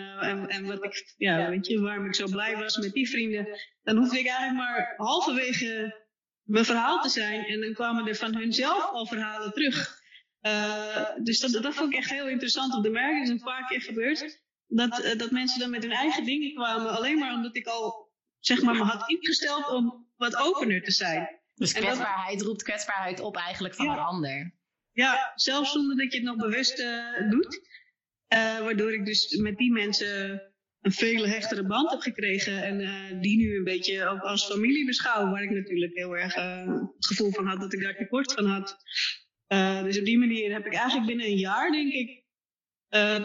en 0.47 0.65
wat 0.65 0.83
ik, 0.83 1.13
ja, 1.17 1.49
weet 1.49 1.67
je, 1.67 1.79
waarom 1.79 2.05
ik 2.05 2.15
zo 2.15 2.25
blij 2.25 2.57
was 2.57 2.77
met 2.77 2.93
die 2.93 3.09
vrienden. 3.09 3.47
Dan 3.83 3.97
hoefde 3.97 4.19
ik 4.19 4.27
eigenlijk 4.27 4.57
maar 4.57 4.93
halverwege 4.97 6.05
mijn 6.47 6.65
verhaal 6.65 7.01
te 7.01 7.09
zijn. 7.09 7.45
En 7.45 7.61
dan 7.61 7.73
kwamen 7.73 8.07
er 8.07 8.15
van 8.15 8.35
hunzelf 8.35 8.83
al 8.91 9.05
verhalen 9.05 9.51
terug. 9.53 9.99
Eh, 10.41 11.09
dus 11.23 11.39
dat, 11.39 11.63
dat 11.63 11.73
vond 11.75 11.91
ik 11.93 11.97
echt 11.99 12.09
heel 12.09 12.27
interessant 12.27 12.73
om 12.73 12.81
te 12.83 12.89
merken. 12.89 13.19
Het 13.19 13.27
is 13.27 13.33
een 13.33 13.43
paar 13.45 13.67
keer 13.67 13.81
gebeurd. 13.81 14.41
Dat, 14.67 14.99
eh, 15.01 15.17
dat 15.17 15.31
mensen 15.31 15.59
dan 15.59 15.69
met 15.69 15.83
hun 15.83 15.91
eigen 15.91 16.23
dingen 16.23 16.53
kwamen. 16.53 16.97
Alleen 16.97 17.19
maar 17.19 17.33
omdat 17.33 17.55
ik 17.55 17.67
al 17.67 18.11
zeg 18.39 18.61
maar, 18.61 18.75
me 18.75 18.83
had 18.83 19.09
ingesteld 19.09 19.67
om 19.69 20.11
wat 20.15 20.35
opener 20.35 20.83
te 20.83 20.91
zijn. 20.91 21.41
Dus 21.55 21.73
dat- 21.73 21.83
kwetsbaarheid 21.83 22.41
roept 22.41 22.63
kwetsbaarheid 22.63 23.19
op 23.19 23.35
eigenlijk 23.37 23.75
van 23.75 23.85
Ja. 23.85 23.91
een 23.91 23.99
ander. 23.99 24.55
Ja, 24.91 25.31
zelfs 25.35 25.71
zonder 25.71 25.97
dat 25.97 26.11
je 26.11 26.17
het 26.17 26.27
nog 26.27 26.35
bewust 26.37 26.79
eh, 26.79 27.29
doet. 27.29 27.59
Waardoor 28.63 28.93
ik 28.93 29.05
dus 29.05 29.35
met 29.37 29.57
die 29.57 29.71
mensen 29.71 30.41
een 30.87 30.93
veel 30.93 31.27
hechtere 31.27 31.65
band 31.65 31.91
heb 31.91 31.99
gekregen. 31.99 32.63
En 32.63 32.79
eh, 32.81 33.21
die 33.21 33.37
nu 33.37 33.57
een 33.57 33.63
beetje 33.63 34.05
ook 34.05 34.21
als 34.21 34.45
familie 34.45 34.85
beschouw. 34.85 35.29
Waar 35.31 35.43
ik 35.43 35.49
natuurlijk 35.49 35.93
heel 35.93 36.17
erg 36.17 36.35
eh, 36.35 36.65
het 36.95 37.05
gevoel 37.05 37.31
van 37.31 37.47
had 37.47 37.59
dat 37.59 37.73
ik 37.73 37.81
daar 37.81 37.95
tekort 37.95 38.33
van 38.33 38.45
had. 38.45 38.77
Eh, 39.47 39.83
dus 39.83 39.99
op 39.99 40.05
die 40.05 40.19
manier 40.19 40.53
heb 40.53 40.65
ik 40.65 40.73
eigenlijk 40.73 41.07
binnen 41.07 41.25
een 41.25 41.37
jaar, 41.37 41.71
denk 41.71 41.93
ik, 41.93 42.25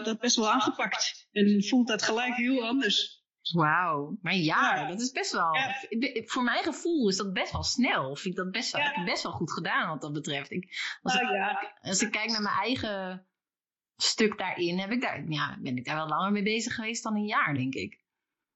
dat 0.05 0.19
best 0.19 0.35
wel 0.35 0.51
aangepakt. 0.51 1.27
En 1.31 1.63
voelt 1.63 1.87
dat 1.87 2.03
gelijk 2.03 2.35
heel 2.35 2.63
anders. 2.63 3.21
Wauw. 3.51 4.17
Maar 4.21 4.35
ja, 4.35 4.75
Ja. 4.75 4.87
dat 4.87 5.01
is 5.01 5.11
best 5.11 5.31
wel... 5.31 5.55
Ja. 5.55 5.75
Voor 6.25 6.43
mijn 6.43 6.63
gevoel 6.63 7.09
is 7.09 7.17
dat 7.17 7.33
best 7.33 7.51
wel 7.51 7.63
snel. 7.63 8.15
Vind 8.15 8.37
ik 8.37 8.43
dat 8.43 8.51
best 8.51 8.71
wel, 8.71 8.81
Ja. 8.81 9.03
best 9.03 9.23
wel 9.23 9.31
goed 9.31 9.51
gedaan 9.51 9.89
wat 9.89 10.01
dat 10.01 10.13
betreft. 10.13 10.51
Ik, 10.51 10.97
als, 11.01 11.13
Nou 11.13 11.55
als 11.81 12.01
ik 12.01 12.11
kijk 12.11 12.29
naar 12.29 12.41
mijn 12.41 12.55
eigen 12.55 13.27
stuk 14.03 14.37
daarin, 14.37 14.79
heb 14.79 14.91
ik 14.91 15.01
daar, 15.01 15.23
ja, 15.29 15.57
ben 15.61 15.77
ik 15.77 15.85
daar 15.85 15.95
wel 15.95 16.07
langer 16.07 16.31
mee 16.31 16.43
bezig 16.43 16.75
geweest 16.75 17.03
dan 17.03 17.15
een 17.15 17.25
jaar, 17.25 17.53
denk 17.53 17.73
ik. 17.73 18.01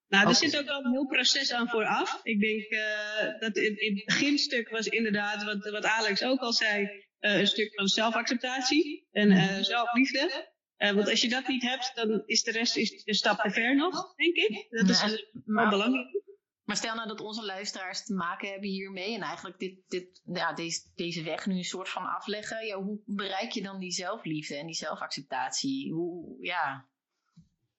Nou, 0.07 0.27
er 0.27 0.35
zit 0.35 0.57
ook 0.57 0.65
wel 0.65 0.85
een 0.85 0.91
heel 0.91 1.07
proces 1.07 1.53
aan 1.53 1.69
vooraf. 1.69 2.19
Ik 2.23 2.39
denk 2.39 2.63
eh, 2.63 3.39
dat 3.39 3.57
in, 3.57 3.79
in 3.79 3.95
het 3.95 4.05
beginstuk 4.05 4.69
was 4.69 4.87
inderdaad, 4.87 5.43
wat, 5.43 5.69
wat 5.69 5.85
Alex 5.85 6.23
ook 6.23 6.39
al 6.39 6.53
zei, 6.53 7.05
eh, 7.19 7.39
een 7.39 7.47
stuk 7.47 7.73
van 7.75 7.87
zelfacceptatie 7.87 9.07
en 9.11 9.31
eh, 9.31 9.63
zelfliefde. 9.63 10.55
Want 10.77 11.09
als 11.09 11.21
je 11.21 11.29
dat 11.29 11.47
niet 11.47 11.61
hebt, 11.61 11.91
dan 11.95 12.23
is 12.25 12.43
de 12.43 12.51
rest 12.51 12.77
is 12.77 13.01
een 13.05 13.13
stap 13.13 13.39
te 13.39 13.49
ver 13.49 13.75
nog, 13.75 14.15
denk 14.15 14.35
ik. 14.35 14.67
Dat 14.69 14.89
is 14.89 15.03
wel 15.03 15.43
maar, 15.45 15.69
belangrijk. 15.69 16.25
Maar 16.67 16.75
stel 16.75 16.95
nou 16.95 17.07
dat 17.07 17.21
onze 17.21 17.45
luisteraars 17.45 18.05
te 18.05 18.13
maken 18.13 18.49
hebben 18.49 18.69
hiermee 18.69 19.15
en 19.15 19.21
eigenlijk 19.21 19.59
dit, 19.59 19.79
dit, 19.87 20.21
ja, 20.25 20.53
deze, 20.53 20.81
deze 20.95 21.23
weg 21.23 21.45
nu 21.45 21.57
een 21.57 21.63
soort 21.63 21.89
van 21.89 22.05
afleggen. 22.05 22.65
Ja, 22.65 22.81
hoe 22.81 22.99
bereik 23.05 23.51
je 23.51 23.61
dan 23.61 23.79
die 23.79 23.91
zelfliefde 23.91 24.55
en 24.55 24.65
die 24.65 24.75
zelfacceptatie? 24.75 25.93
Hoe, 25.93 26.37
ja. 26.45 26.85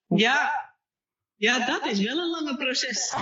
Ja. 0.07 0.68
Ja, 1.39 1.65
dat 1.65 1.85
is 1.91 1.99
wel 1.99 2.17
een 2.17 2.29
lange 2.29 2.57
proces. 2.57 3.09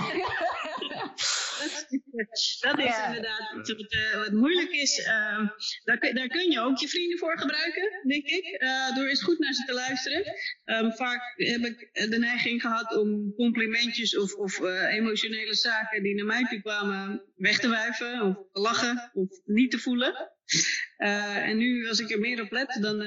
dat 2.60 2.78
is 2.78 2.84
inderdaad 3.06 3.50
wat, 3.52 3.92
eh, 3.92 4.18
wat 4.18 4.32
moeilijk 4.32 4.70
is. 4.70 4.98
Ehm, 5.04 5.46
daar, 5.84 5.98
kun- 5.98 6.14
daar 6.14 6.28
kun 6.28 6.50
je 6.50 6.60
ook 6.60 6.78
je 6.78 6.88
vrienden 6.88 7.18
voor 7.18 7.38
gebruiken, 7.38 7.82
denk 8.08 8.24
ik. 8.26 8.44
eh, 8.44 8.94
door 8.94 9.06
eens 9.06 9.22
goed 9.22 9.38
naar 9.38 9.52
ze 9.52 9.64
te 9.64 9.72
luisteren. 9.72 10.24
Ehm, 10.64 10.90
vaak 10.90 11.32
heb 11.36 11.64
ik 11.64 11.90
de 12.10 12.18
neiging 12.18 12.60
gehad 12.60 12.96
om 12.96 13.34
complimentjes 13.36 14.16
of, 14.18 14.34
of 14.34 14.60
eh, 14.60 14.94
emotionele 14.94 15.54
zaken 15.54 16.02
die 16.02 16.14
naar 16.14 16.26
mij 16.26 16.44
toe 16.44 16.60
kwamen 16.60 17.22
weg 17.36 17.58
te 17.58 17.68
wuiven. 17.68 18.22
Of 18.22 18.36
te 18.52 18.60
lachen 18.60 19.10
of 19.12 19.28
niet 19.44 19.70
te 19.70 19.78
voelen. 19.78 20.32
En 20.96 21.56
nu, 21.56 21.88
als 21.88 22.00
ik 22.00 22.10
er 22.10 22.18
meer 22.20 22.42
op 22.42 22.50
let, 22.50 22.78
dan 22.80 23.04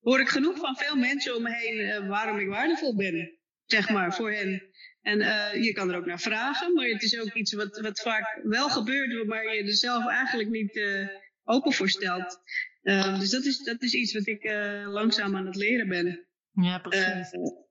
hoor 0.00 0.20
ik 0.20 0.28
genoeg 0.28 0.58
van 0.58 0.76
veel 0.76 0.96
mensen 0.96 1.36
om 1.36 1.42
me 1.42 1.54
heen 1.54 2.08
waarom 2.08 2.38
ik 2.38 2.48
waardevol 2.48 2.96
ben. 2.96 3.38
Zeg 3.66 3.90
maar, 3.90 4.14
voor 4.14 4.32
hen. 4.32 4.62
En 5.02 5.20
eh, 5.20 5.62
je 5.62 5.72
kan 5.72 5.90
er 5.90 5.96
ook 5.96 6.06
naar 6.06 6.20
vragen, 6.20 6.74
maar 6.74 6.86
het 6.86 7.02
is 7.02 7.20
ook 7.20 7.34
iets 7.34 7.52
wat, 7.52 7.80
wat 7.80 8.00
vaak 8.00 8.40
wel 8.42 8.68
gebeurt, 8.68 9.26
maar 9.26 9.54
je 9.54 9.62
er 9.62 9.72
zelf 9.72 10.08
eigenlijk 10.08 10.48
niet 10.48 10.76
eh, 10.76 11.08
open 11.44 11.72
voor 11.72 11.88
stelt. 11.88 12.38
Eh, 12.82 13.18
dus 13.18 13.30
dat 13.30 13.44
is, 13.44 13.58
dat 13.58 13.82
is 13.82 13.94
iets 13.94 14.12
wat 14.12 14.26
ik 14.26 14.44
langzaam 14.86 15.36
aan 15.36 15.46
het 15.46 15.56
leren 15.56 15.88
ben. 15.88 16.26
Ja, 16.52 16.82
Eh, 16.82 17.22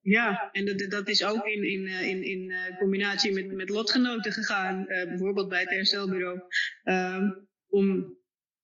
ja, 0.02 0.50
en 0.52 0.66
dat, 0.66 0.92
dat 0.92 1.08
is 1.08 1.24
ook 1.24 1.46
in, 1.46 1.64
in, 1.64 1.88
in, 1.88 2.24
in 2.24 2.54
combinatie 2.78 3.34
met, 3.34 3.52
met 3.52 3.70
lotgenoten 3.70 4.32
gegaan, 4.32 4.86
bijvoorbeeld 4.86 5.50
bij 5.50 5.60
het 5.60 5.70
herstelbureau. 5.70 6.40
Om 7.68 8.18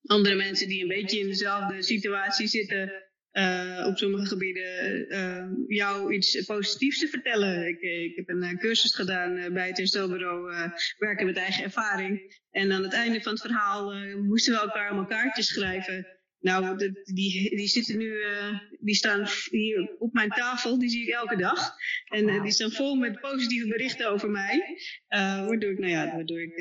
andere 0.03 0.35
mensen 0.35 0.67
die 0.67 0.81
een 0.81 0.87
beetje 0.87 1.19
in 1.19 1.27
dezelfde 1.27 1.81
situatie 1.81 2.47
zitten, 2.47 2.91
eh, 3.31 3.85
op 3.87 3.97
sommige 3.97 4.25
gebieden, 4.25 5.07
eh, 5.09 5.45
jou 5.67 6.13
iets 6.13 6.45
positiefs 6.45 6.99
te 6.99 7.07
vertellen. 7.07 7.67
Ik, 7.67 7.81
eh, 7.81 8.03
ik 8.03 8.15
heb 8.15 8.29
een 8.29 8.57
cursus 8.59 8.95
gedaan 8.95 9.53
bij 9.53 9.67
het 9.67 9.77
herstelbureau, 9.77 10.71
werken 10.97 11.25
met 11.25 11.37
eigen 11.37 11.63
ervaring. 11.63 12.39
En 12.51 12.71
aan 12.71 12.83
het 12.83 12.93
einde 12.93 13.21
van 13.21 13.31
het 13.31 13.41
verhaal 13.41 13.93
moesten 14.17 14.53
we 14.53 14.59
elkaar 14.59 14.87
allemaal 14.87 15.05
kaartjes 15.05 15.47
schrijven. 15.47 16.20
Nou, 16.41 16.77
de- 16.77 17.01
die, 17.13 17.55
die 17.55 17.67
zitten 17.67 17.97
nu, 17.97 18.21
eh, 18.21 18.59
die 18.79 18.95
staan 18.95 19.27
hier 19.49 19.95
op 19.99 20.13
mijn 20.13 20.29
tafel, 20.29 20.79
die 20.79 20.89
zie 20.89 21.01
ik 21.07 21.13
elke 21.13 21.35
dag. 21.37 21.75
En 22.05 22.29
eh, 22.29 22.41
die 22.43 22.51
staan 22.51 22.71
vol 22.71 22.95
met 22.95 23.19
positieve 23.19 23.67
berichten 23.67 24.09
over 24.09 24.29
mij. 24.29 24.77
Eh, 25.07 25.45
waardoor 25.47 25.71
ik, 25.71 25.79
nou 25.79 25.91
ja, 25.91 26.11
waardoor 26.15 26.41
ik 26.41 26.57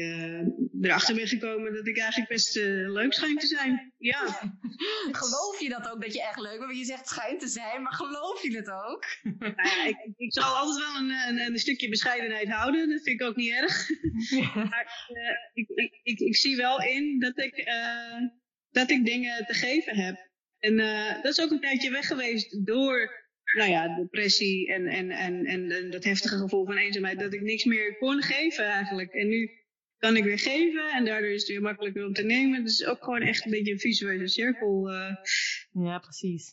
erachter 0.81 1.15
ben 1.15 1.27
gekomen 1.29 1.73
dat 1.75 1.87
ik 1.87 1.99
eigenlijk 1.99 2.31
best 2.31 2.55
leuk 2.87 3.13
schijn 3.13 3.39
te 3.39 3.47
zijn. 3.47 3.93
Ja. 3.99 4.27
Geloof 5.21 5.61
je 5.61 5.69
dat 5.69 5.91
ook 5.91 6.03
dat 6.03 6.15
je 6.15 6.23
echt 6.23 6.41
leuk 6.41 6.59
bent? 6.59 6.65
Want 6.65 6.79
je 6.79 6.85
zegt 6.85 7.09
schijnt 7.09 7.41
te 7.41 7.49
zijn, 7.49 7.83
maar 7.83 7.93
geloof 7.95 8.43
je 8.43 8.57
het 8.57 8.71
ook? 8.71 9.05
Nou 9.39 9.53
ja, 9.57 9.85
ik, 9.87 9.97
ik 10.17 10.33
zal 10.33 10.45
altijd 10.57 10.79
wel 10.87 10.97
een, 11.03 11.11
een, 11.29 11.53
een 11.53 11.59
stukje 11.59 11.89
bescheidenheid 11.89 12.49
houden. 12.49 12.89
Dat 12.89 13.03
vind 13.03 13.21
ik 13.21 13.27
ook 13.27 13.37
niet 13.37 13.53
erg. 13.53 13.89
Maar 14.71 15.11
ik, 15.55 15.69
ik, 15.69 16.01
ik, 16.03 16.19
ik 16.19 16.37
zie 16.37 16.57
wel 16.57 16.83
in 16.83 17.19
dat 17.19 17.39
ik, 17.39 17.65
dat 18.71 18.91
ik 18.91 19.05
dingen 19.05 19.47
te 19.47 19.55
geven 19.55 19.97
heb. 19.97 20.29
En 20.59 20.79
eh, 20.79 21.23
dat 21.23 21.33
is 21.39 21.41
ook 21.41 21.51
een 21.51 21.61
tijdje 21.61 21.91
weg 21.91 22.07
geweest 22.07 22.67
door 22.67 23.19
nou 23.57 23.71
ja, 23.71 23.97
depressie 23.97 24.73
en, 24.73 24.87
en, 24.87 25.11
en, 25.11 25.45
en, 25.47 25.71
en 25.71 25.91
dat 25.91 26.05
heftige 26.05 26.37
gevoel 26.37 26.65
van 26.67 26.77
eenzaamheid. 26.77 27.19
Dat 27.19 27.35
ik 27.35 27.41
niks 27.41 27.65
meer 27.65 27.97
kon 27.97 28.23
geven 28.23 28.65
eigenlijk. 28.65 29.13
En 29.13 29.29
nu 29.29 29.51
kan 29.99 30.17
ik 30.17 30.25
weer 30.25 30.39
geven 30.39 30.91
en 30.93 31.05
daardoor 31.05 31.31
is 31.31 31.41
het 31.41 31.51
weer 31.51 31.61
makkelijker 31.61 32.07
om 32.07 32.13
te 32.13 32.23
nemen. 32.25 32.65
Dus 32.65 32.85
ook 32.85 33.05
gewoon 33.05 33.23
echt 33.23 33.45
een 33.45 33.51
beetje 33.51 33.73
een 33.73 33.79
visuele 33.79 34.29
cirkel. 34.29 34.89
eh, 34.91 35.17
Ja, 35.85 35.99
precies. 35.99 36.53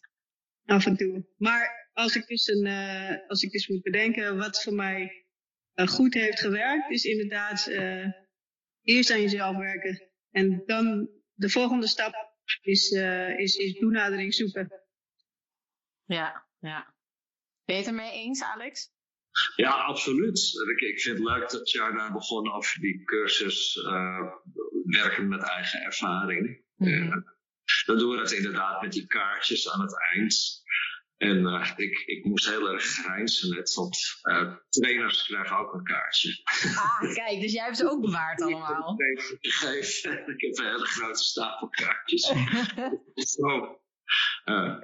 af 0.65 0.85
en 0.85 0.97
toe. 0.97 1.25
Maar 1.37 1.89
als 1.93 2.15
ik 2.15 2.27
dus, 2.27 2.47
een, 2.47 2.65
eh, 2.65 3.27
als 3.27 3.41
ik 3.43 3.51
dus 3.51 3.67
moet 3.67 3.81
bedenken 3.81 4.37
wat 4.37 4.63
voor 4.63 4.73
mij 4.73 5.25
goed 5.85 6.13
heeft 6.13 6.39
gewerkt, 6.39 6.91
is 6.91 7.03
inderdaad 7.03 7.67
eerst 8.83 9.11
aan 9.11 9.21
jezelf 9.21 9.57
werken. 9.57 10.01
En 10.31 10.63
dan 10.65 11.09
de 11.37 11.49
volgende 11.49 11.87
stap 11.87 12.13
is, 12.61 12.91
eh, 12.91 13.39
is, 13.39 13.55
is 13.55 13.77
toenadering 13.79 14.33
zoeken. 14.33 14.71
Ja, 16.05 16.47
ja. 16.59 16.95
Ben 17.65 17.75
je 17.75 17.81
het 17.81 17.89
ermee 17.89 18.11
eens, 18.11 18.43
Alex? 18.43 18.89
Ja, 19.55 19.71
absoluut. 19.71 20.39
Ik, 20.75 20.79
ik 20.79 20.99
vind 20.99 21.17
het 21.17 21.27
leuk 21.27 21.49
dat 21.49 21.71
jij 21.71 21.91
daar 21.91 22.11
begon 22.11 22.53
over 22.53 22.79
die 22.79 23.03
cursus 23.03 23.75
eh, 23.75 24.31
werken 24.83 25.27
met 25.27 25.41
eigen 25.41 25.81
ervaring. 25.81 26.63
Mhm. 26.75 26.91
Eh, 26.91 27.17
dan 27.85 27.97
doen 27.97 28.11
we 28.11 28.17
dat 28.17 28.31
inderdaad 28.31 28.81
met 28.81 28.91
die 28.91 29.07
kaartjes 29.07 29.69
aan 29.69 29.81
het 29.81 29.97
eind. 30.13 30.63
En 31.17 31.45
eh, 31.45 31.71
ik, 31.75 32.03
ik 32.05 32.25
moest 32.25 32.49
heel 32.49 32.69
erg 32.69 32.83
grijnzen 32.83 33.55
net, 33.55 33.73
want 33.73 33.97
eh, 34.21 34.55
trainers 34.69 35.25
krijgen 35.25 35.57
ook 35.57 35.73
een 35.73 35.83
kaartje. 35.83 36.41
Ah, 36.75 37.13
kijk, 37.13 37.41
dus 37.41 37.51
jij 37.51 37.63
hebt 37.63 37.77
ze 37.77 37.89
ook 37.89 38.01
bewaard 38.01 38.41
allemaal. 38.43 38.95
Ik 38.99 40.41
heb 40.41 40.57
een 40.57 40.65
hele 40.65 40.85
grote 40.85 41.23
stapel 41.23 41.69
kaartjes. 41.69 42.33
Zo. 43.35 43.81
Eh, 44.43 44.81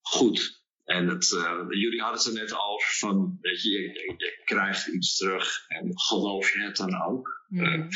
goed. 0.00 0.62
En 0.84 1.08
het, 1.08 1.28
jullie 1.68 2.00
hadden 2.00 2.18
het 2.18 2.28
er 2.28 2.42
net 2.42 2.52
over 2.52 2.88
van, 2.98 3.38
weet 3.40 3.62
je, 3.62 3.70
je, 3.70 4.14
je 4.16 4.40
krijgt 4.44 4.86
iets 4.86 5.16
terug 5.16 5.64
en 5.68 6.00
geloof 6.00 6.52
je 6.52 6.60
het 6.60 6.76
dan 6.76 7.02
ook? 7.02 7.44
Mhm. 7.48 7.88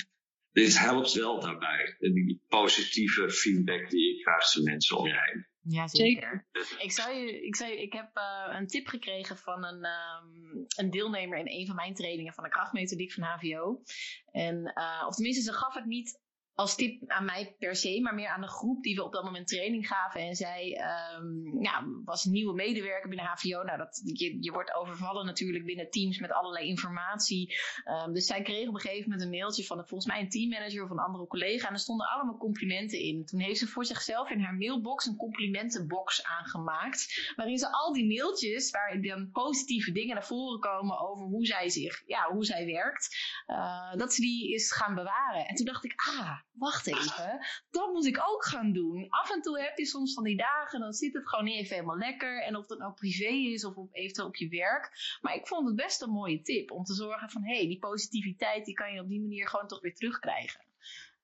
Dit 0.52 0.78
helpt 0.78 1.12
wel 1.12 1.40
daarbij. 1.40 1.96
Die 1.98 2.42
positieve 2.48 3.30
feedback 3.30 3.90
die 3.90 4.14
je 4.14 4.22
krijgt 4.22 4.52
van 4.52 4.62
mensen 4.62 4.96
om 4.96 5.06
je 5.06 5.12
heen. 5.12 5.46
Ja, 5.70 5.88
zeker. 5.88 6.46
Ik, 6.78 6.92
zou 6.92 7.14
je, 7.14 7.46
ik, 7.46 7.56
zou 7.56 7.70
je, 7.70 7.82
ik 7.82 7.92
heb 7.92 8.10
eh, 8.16 8.54
een 8.58 8.66
tip 8.66 8.86
gekregen 8.86 9.36
van 9.36 9.64
een, 9.64 9.84
ehm, 9.84 10.64
een 10.76 10.90
deelnemer 10.90 11.38
in 11.38 11.48
een 11.48 11.66
van 11.66 11.74
mijn 11.74 11.94
trainingen 11.94 12.34
van 12.34 12.44
de 12.44 12.50
krachtmethodiek 12.50 13.12
van 13.12 13.22
HVO. 13.22 13.82
En, 14.30 14.72
eh, 14.74 15.04
of 15.06 15.14
tenminste, 15.14 15.42
ze 15.42 15.52
gaf 15.52 15.74
het 15.74 15.84
niet 15.84 16.20
als 16.58 16.74
tip 16.74 17.02
aan 17.06 17.24
mij 17.24 17.54
per 17.58 17.76
se, 17.76 18.00
maar 18.00 18.14
meer 18.14 18.28
aan 18.28 18.40
de 18.40 18.48
groep 18.48 18.82
die 18.82 18.94
we 18.94 19.04
op 19.04 19.12
dat 19.12 19.24
moment 19.24 19.48
training 19.48 19.86
gaven. 19.86 20.20
En 20.20 20.34
zij 20.34 20.76
ehm, 20.76 22.04
was 22.04 22.24
een 22.24 22.32
nieuwe 22.32 22.54
medewerker 22.54 23.08
binnen 23.08 23.26
HVO. 23.26 23.62
Nou, 23.62 23.78
dat, 23.78 24.00
je, 24.04 24.36
je 24.40 24.52
wordt 24.52 24.74
overvallen 24.74 25.26
natuurlijk 25.26 25.64
binnen 25.64 25.90
teams 25.90 26.18
met 26.18 26.32
allerlei 26.32 26.68
informatie. 26.68 27.54
Ehm, 27.84 28.12
dus 28.12 28.26
zij 28.26 28.42
kreeg 28.42 28.68
op 28.68 28.74
een 28.74 28.80
gegeven 28.80 29.10
moment 29.10 29.22
een 29.22 29.38
mailtje 29.38 29.64
van 29.64 29.76
volgens 29.76 30.06
mij 30.06 30.20
een 30.20 30.28
teammanager 30.28 30.84
of 30.84 30.90
een 30.90 30.98
andere 30.98 31.26
collega. 31.26 31.66
En 31.66 31.72
er 31.72 31.78
stonden 31.78 32.08
allemaal 32.08 32.36
complimenten 32.36 32.98
in. 32.98 33.24
Toen 33.24 33.40
heeft 33.40 33.58
ze 33.58 33.66
voor 33.66 33.84
zichzelf 33.84 34.30
in 34.30 34.40
haar 34.40 34.54
mailbox 34.54 35.06
een 35.06 35.16
complimentenbox 35.16 36.24
aangemaakt. 36.24 37.32
Waarin 37.36 37.58
ze 37.58 37.72
al 37.72 37.92
die 37.92 38.06
mailtjes, 38.06 38.70
waar 38.70 39.00
dan 39.00 39.30
positieve 39.30 39.92
dingen 39.92 40.14
naar 40.14 40.26
voren 40.26 40.60
komen 40.60 40.98
over 41.00 41.26
hoe 41.26 41.46
zij 41.46 41.68
zich, 41.68 42.02
ja, 42.06 42.30
hoe 42.32 42.44
zij 42.44 42.66
werkt. 42.66 43.16
eh, 43.46 43.94
dat 43.96 44.14
ze 44.14 44.20
die 44.20 44.54
is 44.54 44.72
gaan 44.72 44.94
bewaren. 44.94 45.46
En 45.46 45.54
toen 45.54 45.66
dacht 45.66 45.84
ik, 45.84 45.92
ah, 45.96 46.38
wacht 46.58 46.86
even, 46.86 47.46
dat 47.70 47.92
moet 47.92 48.06
ik 48.06 48.22
ook 48.28 48.44
gaan 48.44 48.72
doen. 48.72 49.06
Af 49.08 49.30
en 49.30 49.42
toe 49.42 49.60
heb 49.60 49.78
je 49.78 49.86
soms 49.86 50.14
van 50.14 50.24
die 50.24 50.36
dagen, 50.36 50.80
dan 50.80 50.92
zit 50.92 51.14
het 51.14 51.28
gewoon 51.28 51.44
niet 51.44 51.56
even 51.56 51.74
helemaal 51.74 51.98
lekker. 51.98 52.42
En 52.42 52.56
of 52.56 52.66
dat 52.66 52.78
nou 52.78 52.92
privé 52.92 53.28
is 53.28 53.64
of 53.64 53.76
op, 53.76 53.94
eventueel 53.94 54.28
op 54.28 54.36
je 54.36 54.48
werk. 54.48 55.18
Maar 55.20 55.34
ik 55.34 55.46
vond 55.46 55.66
het 55.66 55.76
best 55.76 56.02
een 56.02 56.10
mooie 56.10 56.42
tip 56.42 56.70
om 56.70 56.84
te 56.84 56.94
zorgen 56.94 57.30
van, 57.30 57.42
hé, 57.42 57.56
hey, 57.56 57.66
die 57.66 57.78
positiviteit, 57.78 58.64
die 58.64 58.74
kan 58.74 58.92
je 58.92 59.00
op 59.00 59.08
die 59.08 59.20
manier 59.20 59.48
gewoon 59.48 59.68
toch 59.68 59.80
weer 59.80 59.94
terugkrijgen. 59.94 60.60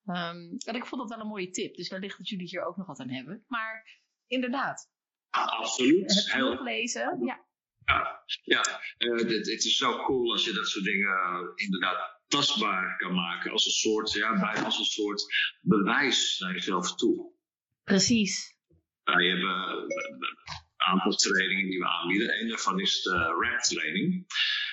Ehm, 0.06 0.56
en 0.66 0.74
ik 0.74 0.86
vond 0.86 1.00
dat 1.00 1.10
wel 1.10 1.20
een 1.20 1.32
mooie 1.32 1.50
tip. 1.50 1.76
Dus 1.76 1.88
wellicht 1.88 2.18
dat 2.18 2.28
jullie 2.28 2.48
hier 2.48 2.64
ook 2.64 2.76
nog 2.76 2.86
wat 2.86 3.00
aan 3.00 3.10
hebben. 3.10 3.44
Maar 3.48 4.00
inderdaad, 4.26 4.90
Absoluut. 5.30 6.14
het 6.14 6.26
teruglezen, 6.26 7.24
ja. 7.24 7.44
ja, 7.84 8.24
ja. 8.42 8.62
Eh, 8.98 9.10
het, 9.10 9.30
het 9.30 9.64
is 9.64 9.76
zo 9.76 10.04
cool 10.04 10.32
als 10.32 10.44
je 10.44 10.52
dat 10.52 10.68
soort 10.68 10.84
dingen 10.84 11.10
eh, 11.10 11.40
inderdaad 11.54 12.13
tastbaar 12.28 12.96
kan 12.96 13.14
maken. 13.14 13.50
Als 13.50 13.66
een 13.66 13.72
soort, 13.72 14.12
ja, 14.12 14.40
bijna 14.40 14.64
als 14.64 14.78
een 14.78 14.84
soort 14.84 15.24
bewijs 15.60 16.38
naar 16.38 16.52
jezelf 16.52 16.94
toe. 16.94 17.32
Precies. 17.84 18.52
Wij 19.04 19.26
hebben 19.26 19.54
eh, 19.54 19.72
een 19.72 20.36
aantal 20.76 21.12
trainingen 21.12 21.70
die 21.70 21.78
we 21.78 21.86
aanbieden. 21.88 22.40
Een 22.40 22.48
daarvan 22.48 22.80
is 22.80 23.02
de 23.02 23.16
rap 23.18 23.60
training. 23.60 24.26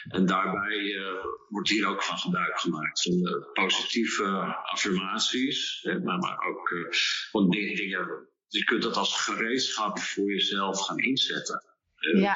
En 0.10 0.26
daarbij 0.26 0.96
eh, 0.96 1.26
wordt 1.50 1.70
hier 1.70 1.88
ook 1.88 2.04
van 2.04 2.18
gebruik 2.18 2.60
gemaakt. 2.60 3.02
Van 3.02 3.12
de 3.12 3.50
positieve 3.54 4.24
affirmaties. 4.72 5.82
eh, 5.84 5.98
Maar, 6.04 6.18
maar 6.18 6.40
ook 6.48 6.70
eh, 6.72 6.92
van 7.32 7.50
dingen. 7.50 8.28
Je 8.48 8.64
kunt 8.64 8.82
dat 8.84 8.96
als 8.98 9.22
gereedschap 9.24 10.00
voor 10.00 10.32
jezelf 10.32 10.80
gaan 10.86 10.98
inzetten. 11.00 11.64
Eh, 11.96 12.22
Ja. 12.22 12.36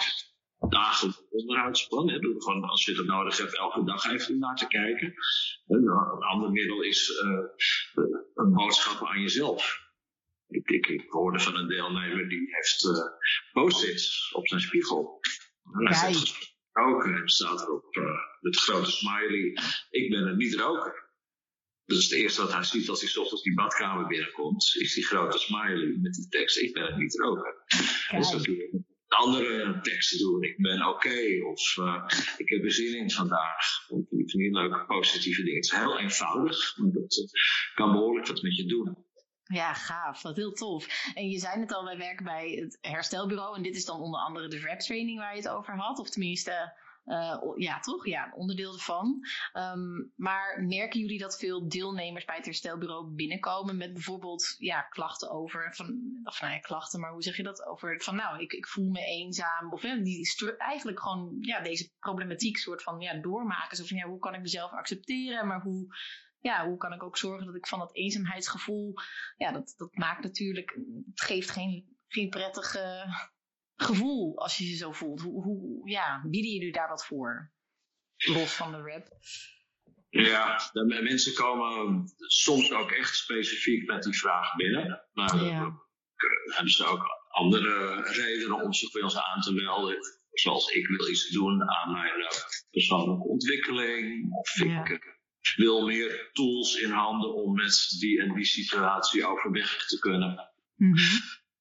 Dagelijks 0.69 1.23
onderhoudsplan. 1.29 2.09
Hè, 2.09 2.19
door 2.19 2.41
gewoon, 2.41 2.63
als 2.63 2.85
je 2.85 2.93
dat 2.93 3.05
nodig 3.05 3.37
hebt, 3.37 3.57
elke 3.57 3.83
dag 3.83 4.05
even 4.05 4.39
naar 4.39 4.55
te 4.55 4.67
kijken. 4.67 5.13
En, 5.67 5.87
eh, 5.87 6.11
een 6.15 6.23
ander 6.23 6.51
middel 6.51 6.81
is 6.81 7.09
eh, 7.09 8.03
een 8.33 8.53
boodschap 8.53 9.07
aan 9.07 9.21
jezelf. 9.21 9.83
Ik, 10.47 10.69
ik, 10.69 10.87
ik 10.87 11.09
hoorde 11.09 11.39
van 11.39 11.55
een 11.55 11.67
deelnemer 11.67 12.29
die 12.29 12.55
heeft 12.55 12.85
eh 12.85 13.05
post-its 13.53 14.33
op 14.33 14.47
zijn 14.47 14.61
spiegel. 14.61 15.19
En 15.73 15.87
hij 15.87 15.99
Kijk. 15.99 16.13
zegt 16.13 16.55
roken 16.71 17.15
en 17.15 17.29
staat 17.29 17.61
erop 17.61 17.95
eh, 17.95 18.03
met 18.39 18.57
grote 18.57 18.91
smiley. 18.91 19.57
Ik 19.89 20.09
ben 20.09 20.27
een 20.27 20.37
niet-roker. 20.37 21.03
Dat 21.85 21.97
is 21.97 22.03
het 22.03 22.19
eerste 22.19 22.41
wat 22.41 22.53
hij 22.53 22.63
ziet 22.63 22.89
als 22.89 23.01
hij 23.01 23.09
's 23.09 23.17
ochtends 23.17 23.43
die 23.43 23.53
badkamer 23.53 24.07
binnenkomt. 24.07 24.75
Is 24.79 24.93
die 24.93 25.05
grote 25.05 25.37
smiley 25.37 25.97
met 26.01 26.13
die 26.13 26.27
tekst: 26.27 26.57
Ik 26.57 26.73
ben 26.73 26.91
een 26.91 26.99
niet-roker. 26.99 27.63
Dus 28.11 28.31
dat 28.31 28.43
doe 28.43 28.55
je 28.55 28.94
andere 29.15 29.79
teksten 29.81 30.19
doen. 30.19 30.43
Ik 30.43 30.57
ben 30.57 30.87
oké. 30.87 31.45
of 31.45 31.77
eh, 31.77 32.03
ik 32.37 32.49
heb 32.49 32.63
er 32.63 32.71
zin 32.71 32.97
in 32.97 33.11
vandaag. 33.11 33.85
Vond 33.87 34.11
ik 34.11 34.33
leuke 34.33 34.85
positieve 34.85 35.43
dingen. 35.43 35.55
Het 35.55 35.65
is 35.65 35.77
heel 35.77 35.99
eenvoudig, 35.99 36.77
maar 36.77 36.91
dat 36.91 37.17
eh, 37.17 37.75
kan 37.75 37.91
behoorlijk 37.91 38.27
wat 38.27 38.41
met 38.41 38.55
je 38.55 38.65
doen. 38.65 39.03
Ja, 39.43 39.73
gaaf. 39.73 40.21
Dat 40.21 40.31
is 40.31 40.43
heel 40.43 40.53
tof. 40.53 41.11
En 41.13 41.29
je 41.29 41.39
zei 41.39 41.59
het 41.59 41.73
al, 41.73 41.83
wij 41.83 41.97
werken 41.97 42.25
bij 42.25 42.51
het 42.51 42.77
herstelbureau. 42.81 43.55
En 43.55 43.63
dit 43.63 43.75
is 43.75 43.85
dan 43.85 43.99
onder 43.99 44.19
andere 44.19 44.47
de 44.47 44.59
rap 44.59 44.79
training 44.79 45.19
waar 45.19 45.35
je 45.35 45.41
het 45.41 45.49
over 45.49 45.77
had. 45.77 45.99
Of 45.99 46.09
tenminste, 46.09 46.73
eh, 47.05 47.39
ja 47.55 47.79
toch? 47.79 48.05
Ja, 48.05 48.25
een 48.25 48.33
onderdeel 48.33 48.73
ervan. 48.73 49.19
Ehm, 49.53 50.03
maar 50.15 50.63
merken 50.67 50.99
jullie 50.99 51.19
dat 51.19 51.37
veel 51.37 51.67
deelnemers 51.67 52.25
bij 52.25 52.35
het 52.35 52.45
herstelbureau 52.45 53.07
binnenkomen 53.07 53.77
met 53.77 53.93
bijvoorbeeld 53.93 54.55
ja, 54.57 54.81
klachten 54.81 55.31
over, 55.31 55.75
van, 55.75 56.19
of 56.23 56.41
nou 56.41 56.53
ja, 56.53 56.59
klachten, 56.59 56.99
maar 56.99 57.11
hoe 57.11 57.23
zeg 57.23 57.37
je 57.37 57.43
dat? 57.43 57.65
Over 57.65 58.01
van 58.01 58.15
nou, 58.15 58.41
ik, 58.41 58.53
ik 58.53 58.67
voel 58.67 58.89
me 58.89 59.05
eenzaam. 59.05 59.73
Of 59.73 59.81
hè, 59.81 60.01
die 60.01 60.27
eigenlijk 60.57 60.99
gewoon 60.99 61.37
ja, 61.39 61.61
deze 61.61 61.91
problematiek 61.99 62.57
soort 62.57 62.83
van 62.83 62.99
ja, 62.99 63.13
doormaken. 63.13 63.77
Zo 63.77 63.85
van 63.85 63.97
ja, 63.97 64.07
hoe 64.07 64.19
kan 64.19 64.33
ik 64.33 64.41
mezelf 64.41 64.71
accepteren? 64.71 65.47
Maar 65.47 65.61
hoe, 65.61 65.95
ja, 66.39 66.67
hoe 66.67 66.77
kan 66.77 66.93
ik 66.93 67.03
ook 67.03 67.17
zorgen 67.17 67.45
dat 67.45 67.55
ik 67.55 67.67
van 67.67 67.79
dat 67.79 67.95
eenzaamheidsgevoel 67.95 68.93
ja, 69.37 69.51
dat, 69.51 69.73
dat 69.77 69.95
maakt 69.95 70.23
natuurlijk, 70.23 70.79
het 71.09 71.21
geeft 71.21 71.49
geen, 71.49 71.97
geen 72.07 72.29
prettig 72.29 72.75
eh, 72.75 73.13
gevoel 73.75 74.37
als 74.37 74.57
je 74.57 74.67
je 74.69 74.75
zo 74.75 74.91
voelt. 74.91 75.21
Hoe, 75.21 75.43
hoe 75.43 75.89
ja, 75.89 76.21
bieden 76.27 76.51
jullie 76.51 76.71
daar 76.71 76.89
wat 76.89 77.05
voor? 77.05 77.51
Los 78.17 78.53
van 78.53 78.71
de 78.71 78.77
rap. 78.77 79.07
Ja, 80.09 80.69
de 80.73 80.85
mensen 81.03 81.33
komen 81.33 82.03
soms 82.17 82.71
ook 82.71 82.91
echt 82.91 83.15
specifiek 83.15 83.85
met 83.87 84.03
die 84.03 84.17
vraag 84.17 84.55
binnen. 84.55 85.03
Maar 85.13 85.35
Ja. 85.43 85.61
eh, 85.61 85.67
hebben 86.55 86.71
ze 86.73 86.85
ook 86.85 87.03
andere 87.27 88.01
redenen 88.01 88.63
om 88.63 88.73
zich 88.73 88.91
bij 88.91 89.01
ons 89.01 89.17
aan 89.17 89.41
te 89.41 89.53
melden. 89.53 89.97
Zoals 90.31 90.71
ik 90.71 90.87
wil 90.87 91.09
iets 91.09 91.29
doen 91.29 91.69
aan 91.69 91.91
mijn 91.91 92.19
eh, 92.21 92.27
persoonlijke 92.69 93.23
ontwikkeling. 93.27 94.33
Of 94.33 94.55
Ja. 94.63 94.85
ik 94.85 94.89
eh, 94.89 95.55
wil 95.55 95.85
meer 95.85 96.29
tools 96.33 96.75
in 96.75 96.91
handen 96.91 97.33
om 97.33 97.53
met 97.55 97.95
die 97.99 98.21
en 98.21 98.33
die 98.33 98.45
situatie 98.45 99.25
overweg 99.25 99.85
te 99.87 99.99
kunnen. 99.99 100.49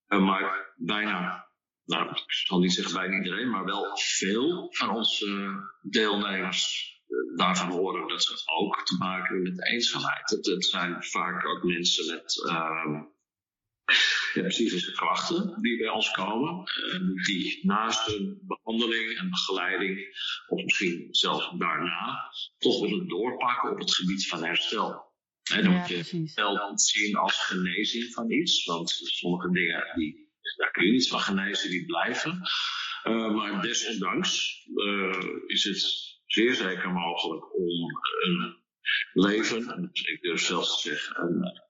Eh, 0.06 0.24
maar 0.24 0.72
bijna, 0.76 1.43
nou, 1.84 2.10
ik 2.10 2.22
zal 2.26 2.58
niet 2.58 2.72
zeggen 2.72 2.94
bijna 2.94 3.16
iedereen, 3.16 3.50
maar 3.50 3.64
wel 3.64 3.96
veel 3.96 4.68
van 4.70 4.90
onze 4.90 5.50
deelnemers 5.82 6.92
eh, 7.06 7.36
daarvan 7.36 7.70
horen 7.70 8.08
dat 8.08 8.22
ze 8.22 8.42
ook 8.44 8.84
te 8.84 8.96
maken 8.98 9.34
hebben 9.34 9.54
met 9.54 9.66
eenzaamheid. 9.66 10.30
Het, 10.30 10.46
het 10.46 10.64
zijn 10.64 11.04
vaak 11.04 11.46
ook 11.46 11.62
mensen 11.62 12.14
met 12.14 12.42
ja, 14.34 14.46
psychische 14.48 14.92
klachten 14.92 15.62
die 15.62 15.78
bij 15.78 15.88
ons 15.88 16.10
komen, 16.10 16.64
eh, 16.64 17.24
die 17.24 17.60
naast 17.62 18.06
hun 18.06 18.38
behandeling 18.42 19.18
en 19.18 19.30
begeleiding, 19.30 19.98
of 20.46 20.62
misschien 20.62 21.08
zelfs 21.10 21.50
daarna, 21.58 22.32
toch 22.58 22.80
willen 22.80 23.08
doorpakken 23.08 23.70
op 23.70 23.78
het 23.78 23.94
gebied 23.94 24.28
van 24.28 24.44
herstel. 24.44 25.12
Hè, 25.42 25.62
dan 25.62 25.72
Ja, 25.72 25.78
moet 25.78 25.88
je 25.88 26.30
wel 26.34 26.78
zien 26.78 27.14
als 27.14 27.46
genezing 27.46 28.12
van 28.12 28.30
iets. 28.30 28.64
Want 28.64 28.90
sommige 28.90 29.50
dingen, 29.50 29.92
die, 29.94 30.23
daar 30.56 30.70
kun 30.70 30.86
je 30.86 30.92
niet 30.92 31.08
van 31.08 31.20
genezen, 31.20 31.70
die 31.70 31.86
blijven. 31.86 32.40
Eh, 33.02 33.34
maar 33.34 33.62
desondanks 33.62 34.64
eh, 34.74 35.30
is 35.46 35.64
het 35.64 36.18
zeer 36.26 36.54
zeker 36.54 36.90
mogelijk 36.90 37.56
om 37.56 38.00
een 38.22 38.62
leven, 39.12 39.70
en 39.70 39.90
ik 39.92 40.18
durf 40.22 40.40
zelfs 40.40 40.82
te 40.82 40.88
zeggen, 40.88 41.22
een, 41.22 41.62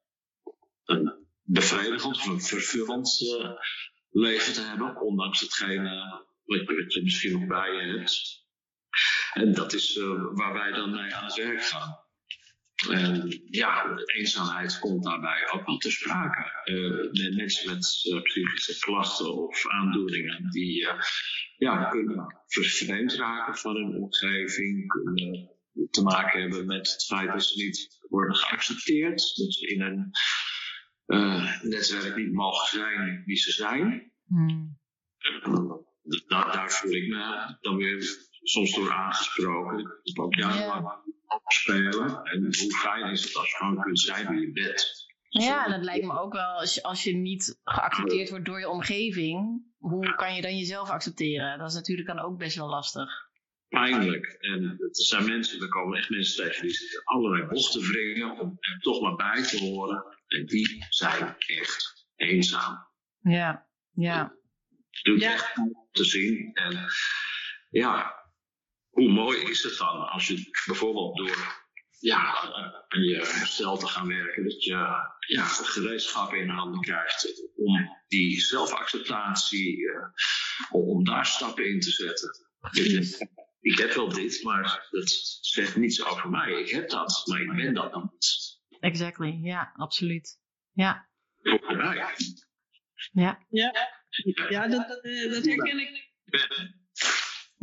een 0.85 1.27
bevredigend 1.43 2.17
of 2.17 2.27
een 2.27 2.41
vervullend 2.41 3.21
eh, 3.41 3.51
leven 4.11 4.53
te 4.53 4.61
hebben. 4.61 5.01
Ondanks 5.01 5.41
hetgene 5.41 6.23
wat 6.45 6.65
wat 6.65 6.93
je 6.93 7.03
misschien 7.03 7.33
nog 7.33 7.47
bij 7.47 7.73
je 7.73 7.99
hebt. 7.99 8.43
En 9.33 9.53
dat 9.55 9.73
is 9.73 9.97
waar 10.33 10.53
wij 10.53 10.73
dan 10.73 10.91
mee 10.91 11.15
aan 11.15 11.25
het 11.25 11.35
werk 11.35 11.65
gaan. 11.65 12.04
En 12.91 13.41
ja, 13.51 13.99
eenzaamheid 14.05 14.79
komt 14.79 15.05
daarbij 15.05 15.51
ook 15.53 15.67
wel 15.67 15.77
te 15.77 15.91
sprake. 15.91 16.63
Uh, 16.65 17.37
mensen 17.37 17.75
met 17.75 18.05
uh, 18.05 18.23
psychische 18.23 18.79
klachten 18.79 19.35
of 19.35 19.69
aandoeningen 19.69 20.51
die 20.51 20.89
ja, 21.57 21.85
kunnen 21.85 22.45
vervreemd 22.47 23.15
raken 23.15 23.57
van 23.57 23.75
hun 23.77 24.03
omgeving, 24.03 24.87
kunnen 24.87 25.51
te 25.91 26.03
maken 26.03 26.41
hebben 26.41 26.67
met 26.67 26.93
het 26.93 27.05
feit 27.05 27.33
dat 27.33 27.45
ze 27.45 27.65
niet 27.65 28.05
worden 28.09 28.37
geaccepteerd, 28.37 29.37
dat 29.37 29.53
ze 29.53 29.67
in 29.67 29.81
een 29.81 30.11
netwerk 31.63 32.17
niet 32.17 32.33
mogen 32.33 32.79
zijn 32.79 33.23
wie 33.25 33.37
ze 33.37 33.53
zijn. 33.53 34.13
Hmm. 34.27 34.79
Daar, 36.27 36.53
daar 36.53 36.71
voel 36.71 36.93
ik 36.93 37.09
me 37.09 37.57
dan 37.61 37.77
weer 37.77 38.33
soms 38.45 38.75
door 38.75 38.93
aangesproken. 38.93 40.01
Ook 40.15 40.35
ja. 40.35 41.03
En 42.23 42.43
hoe 42.43 42.77
fijn 42.81 43.11
is 43.11 43.25
het 43.25 43.37
als 43.37 43.51
je 43.51 43.57
gewoon 43.57 43.83
kunt 43.83 44.01
zijn 44.01 44.29
wie 44.29 44.41
je 44.41 44.53
bent. 44.53 45.13
Ja, 45.29 45.67
en 45.67 45.73
het 45.73 45.85
lijkt 45.85 46.07
me 46.07 46.19
ook 46.19 46.33
wel, 46.33 46.59
als 46.59 46.75
je, 46.75 46.83
als 46.83 47.05
je 47.05 47.17
niet 47.17 47.61
geaccepteerd 47.65 48.31
wordt 48.31 48.45
door 48.45 48.59
je 48.59 48.69
omgeving, 48.69 49.63
hoe 49.79 50.15
kan 50.15 50.35
je 50.35 50.43
dan 50.43 50.57
jezelf 50.57 50.91
accepteren? 50.91 51.59
Dat 51.59 51.69
is 51.69 51.75
natuurlijk 51.75 52.09
dan 52.09 52.19
ook 52.19 52.39
best 52.39 52.57
wel 52.57 52.69
lastig. 52.69 53.11
Pijnlijk. 53.69 54.27
En 54.27 54.77
er 54.79 54.89
zijn 54.91 55.25
mensen, 55.25 55.61
er 55.61 55.69
komen 55.69 55.99
echt 55.99 56.11
mensen 56.11 56.45
tegen 56.45 56.63
die 56.63 56.75
zitten 56.75 57.05
allerlei 57.05 57.47
bochten 57.47 57.81
wringen 57.81 58.39
om 58.39 58.57
er 58.61 58.79
toch 58.81 59.01
maar 59.01 59.15
bij 59.15 59.43
te 59.43 59.59
horen. 59.59 60.05
En 60.27 60.47
die 60.47 60.87
zijn 60.89 61.37
echt 61.37 62.07
eenzaam. 62.17 62.89
Ja, 63.21 63.67
ja. 63.91 64.33
Het 64.91 65.05
doet 65.05 65.21
ja. 65.21 65.33
echt 65.33 65.55
te 65.91 66.05
zien. 66.05 66.53
En 66.53 66.87
ja, 67.71 68.24
hoe 68.95 69.13
mooi 69.13 69.41
is 69.41 69.63
het 69.63 69.79
dan 69.79 70.09
als 70.09 70.27
je 70.27 70.51
bijvoorbeeld 70.67 71.17
door 71.17 71.63
ja, 71.99 72.41
aan 72.89 73.03
je 73.03 73.17
herstel 73.17 73.77
te 73.77 73.87
gaan 73.87 74.07
werken, 74.07 74.45
dat 74.45 74.65
je 74.65 74.71
ja, 75.27 75.45
gereedschappen 75.45 76.39
in 76.39 76.49
handen 76.49 76.81
krijgt 76.81 77.51
om 77.57 78.03
die 78.09 78.41
zelfacceptatie, 78.41 79.79
uh, 79.79 80.05
om 80.71 81.05
daar 81.05 81.27
stappen 81.27 81.69
in 81.69 81.81
te 81.81 81.91
zetten. 81.91 82.31
Dus, 82.71 83.19
ik 83.61 83.79
heb 83.79 83.93
wel 83.93 84.09
dit, 84.09 84.43
maar 84.43 84.89
dat 84.91 85.39
zegt 85.41 85.77
niets 85.77 86.05
over 86.05 86.31
mij. 86.31 86.53
Ik 86.53 86.71
heb 86.71 86.89
dat, 86.89 87.23
maar 87.27 87.41
ik 87.41 87.53
ben 87.57 87.75
dat 87.75 87.95
niet. 87.95 88.61
Exactly, 88.81 89.39
ja, 89.43 89.73
absoluut. 89.77 90.39
Ja. 90.73 91.09
Voor 91.43 91.77
mij. 91.77 91.97
Ja. 93.13 93.47
Ja, 93.49 93.89
ja 94.49 94.69
dat, 94.69 94.89
dat, 94.89 95.05
eh, 95.05 95.31
dat 95.31 95.45
herken 95.45 95.79
ik. 95.79 96.13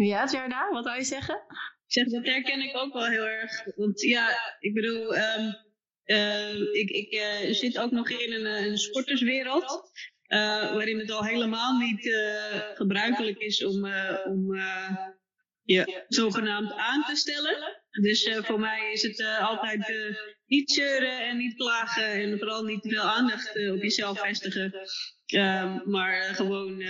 Ja, 0.04 0.28
Jarda, 0.32 0.70
wat 0.72 0.84
wil 0.84 0.94
je 0.94 1.04
zeggen? 1.04 1.42
Zeg, 1.86 2.08
dat 2.08 2.26
herken 2.26 2.62
ik 2.62 2.78
ook 2.78 2.94
wel 2.94 3.06
heel 3.06 3.26
erg. 3.28 3.64
Want 3.76 4.02
ja, 4.02 4.56
ik 4.60 4.74
bedoel, 4.74 5.18
um, 5.18 5.56
uh, 6.06 6.74
ik, 6.74 6.90
ik 6.90 7.14
uh, 7.14 7.54
zit 7.54 7.78
ook 7.78 7.92
nog 7.92 8.10
in 8.10 8.34
een, 8.34 8.46
een 8.46 8.78
sporterswereld. 8.78 9.92
Uh, 10.28 10.74
waarin 10.74 11.00
het 11.00 11.12
al 11.12 11.26
helemaal 11.26 11.78
niet 11.78 12.16
gebruikelijk 12.74 13.38
is 13.38 13.66
om, 13.66 13.86
om 14.26 14.56
je 15.64 16.06
zogenaamd 16.08 16.74
aan 16.74 17.04
te 17.04 17.16
stellen. 17.16 17.80
Dus 17.90 18.30
voor 18.42 18.60
mij 18.60 18.92
is 18.92 19.02
het 19.02 19.26
altijd 19.40 19.94
niet 20.46 20.72
zeuren 20.72 21.28
en 21.28 21.38
niet 21.38 21.56
klagen 21.56 22.06
en 22.06 22.38
vooral 22.38 22.64
niet 22.64 22.88
veel 22.88 23.02
aandacht 23.02 23.50
op 23.50 23.82
jezelf 23.82 24.20
vestigen. 24.20 24.74
Um, 25.34 25.82
maar 25.86 26.24
gewoon, 26.24 26.82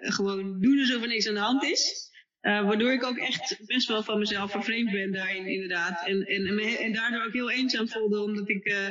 gewoon 0.00 0.60
doen 0.60 0.78
alsof 0.78 1.02
er 1.02 1.08
niks 1.08 1.28
aan 1.28 1.34
de 1.34 1.40
hand 1.40 1.62
is. 1.64 2.09
Uh, 2.42 2.66
waardoor 2.66 2.92
ik 2.92 3.04
ook 3.04 3.16
echt 3.16 3.62
best 3.66 3.88
wel 3.88 4.02
van 4.02 4.18
mezelf 4.18 4.50
vervreemd 4.50 4.90
ben 4.90 5.12
daarin, 5.12 5.46
inderdaad. 5.46 6.06
En, 6.06 6.26
en, 6.26 6.46
en, 6.46 6.58
en 6.58 6.92
daardoor 6.92 7.24
ook 7.24 7.32
heel 7.32 7.50
eenzaam 7.50 7.88
voelde, 7.88 8.22
omdat 8.22 8.48
ik, 8.48 8.66
uh, 8.66 8.88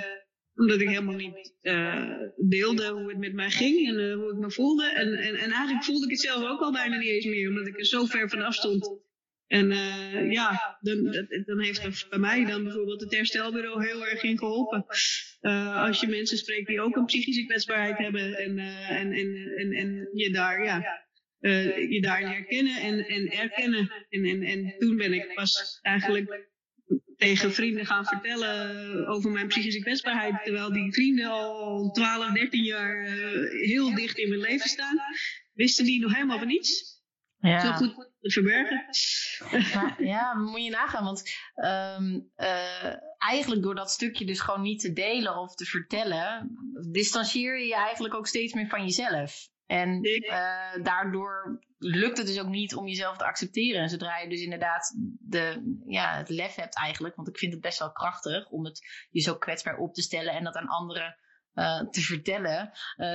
omdat 0.55 0.79
ik 0.79 0.87
helemaal 0.87 1.15
niet 1.15 1.53
uh, 1.61 2.11
deelde 2.49 2.87
hoe 2.87 3.09
het 3.09 3.17
met 3.17 3.33
mij 3.33 3.49
ging 3.49 3.87
en 3.87 4.13
hoe 4.13 4.31
ik 4.31 4.37
me 4.37 4.51
voelde. 4.51 4.91
En, 4.91 5.13
en, 5.13 5.35
en 5.35 5.51
eigenlijk 5.51 5.83
voelde 5.83 6.05
ik 6.05 6.11
het 6.11 6.19
zelf 6.19 6.43
ook 6.43 6.61
al 6.61 6.71
bijna 6.71 6.97
niet 6.97 7.09
eens 7.09 7.25
meer, 7.25 7.49
omdat 7.49 7.67
ik 7.67 7.79
er 7.79 7.85
zo 7.85 8.05
ver 8.05 8.29
vanaf 8.29 8.53
stond. 8.53 9.07
En 9.47 9.71
ja, 10.31 10.77
dan, 10.81 11.27
dan 11.45 11.59
heeft 11.59 11.83
er 11.83 12.05
bij 12.09 12.19
mij 12.19 12.45
dan 12.45 12.63
bijvoorbeeld 12.63 13.01
het 13.01 13.15
herstelbureau 13.15 13.85
heel 13.85 14.07
erg 14.07 14.23
in 14.23 14.37
geholpen. 14.37 14.85
als 15.75 15.99
je 15.99 16.07
mensen 16.07 16.37
spreekt 16.37 16.67
die 16.67 16.81
ook 16.81 16.95
een 16.95 17.05
psychische 17.05 17.45
kwetsbaarheid 17.45 17.97
hebben 17.97 18.37
en, 18.37 18.57
en, 18.59 19.11
en, 19.11 19.53
en, 19.55 19.71
en 19.71 20.09
je 20.13 20.31
daar 20.31 20.63
ja, 20.63 21.07
uh, 21.39 21.91
je 21.91 22.01
daarin 22.01 22.27
herkennen 22.27 22.75
en, 22.81 23.07
en 23.07 23.31
erkennen. 23.31 23.91
En, 24.09 24.25
en, 24.25 24.43
en 24.43 24.75
toen 24.77 24.97
ben 24.97 25.13
ik 25.13 25.33
pas 25.33 25.79
eigenlijk 25.81 26.47
tegen 27.15 27.53
vrienden 27.53 27.85
gaan 27.85 28.05
vertellen 28.05 29.07
over 29.07 29.31
mijn 29.31 29.47
psychische 29.47 29.79
kwetsbaarheid. 29.79 30.43
Terwijl 30.43 30.73
die 30.73 30.93
vrienden 30.93 31.25
al 31.25 31.91
12, 31.91 32.31
13 32.33 32.63
jaar 32.63 33.07
uh, 33.07 33.67
heel 33.67 33.95
dicht 33.95 34.17
in 34.17 34.29
mijn 34.29 34.41
leven 34.41 34.69
staan. 34.69 34.97
Wisten 35.53 35.85
die 35.85 35.99
nog 35.99 36.13
helemaal 36.13 36.37
van 36.37 36.47
niets. 36.47 36.97
Ja. 37.39 37.59
Zo 37.59 37.71
goed 37.71 38.09
te 38.19 38.31
verbergen. 38.31 38.85
Maar, 39.73 40.03
ja, 40.03 40.33
moet 40.33 40.63
je 40.63 40.69
nagaan. 40.69 41.03
Want 41.03 41.23
um, 41.55 42.31
uh, 42.37 42.95
eigenlijk 43.17 43.61
door 43.61 43.75
dat 43.75 43.91
stukje 43.91 44.25
dus 44.25 44.39
gewoon 44.39 44.61
niet 44.61 44.79
te 44.81 44.93
delen 44.93 45.37
of 45.37 45.55
te 45.55 45.65
vertellen, 45.65 46.57
distancieer 46.91 47.59
je 47.59 47.65
je 47.67 47.75
eigenlijk 47.75 48.13
ook 48.13 48.27
steeds 48.27 48.53
meer 48.53 48.67
van 48.67 48.81
jezelf. 48.81 49.49
En 49.69 50.05
uh, 50.05 50.83
daardoor 50.83 51.59
lukt 51.77 52.17
het 52.17 52.27
dus 52.27 52.39
ook 52.39 52.47
niet 52.47 52.75
om 52.75 52.87
jezelf 52.87 53.17
te 53.17 53.25
accepteren. 53.25 53.81
En 53.81 53.89
zodra 53.89 54.17
je 54.17 54.29
dus 54.29 54.41
inderdaad 54.41 54.95
de, 55.19 55.77
ja, 55.85 56.17
het 56.17 56.29
lef 56.29 56.55
hebt 56.55 56.75
eigenlijk, 56.75 57.15
want 57.15 57.27
ik 57.27 57.37
vind 57.37 57.53
het 57.53 57.61
best 57.61 57.79
wel 57.79 57.91
krachtig 57.91 58.49
om 58.49 58.65
het 58.65 59.07
je 59.09 59.21
zo 59.21 59.35
kwetsbaar 59.35 59.77
op 59.77 59.93
te 59.93 60.01
stellen 60.01 60.33
en 60.33 60.43
dat 60.43 60.55
aan 60.55 60.67
anderen 60.67 61.15
uh, 61.59 61.89
te 61.89 62.01
vertellen, 62.01 62.71
uh, 62.97 63.13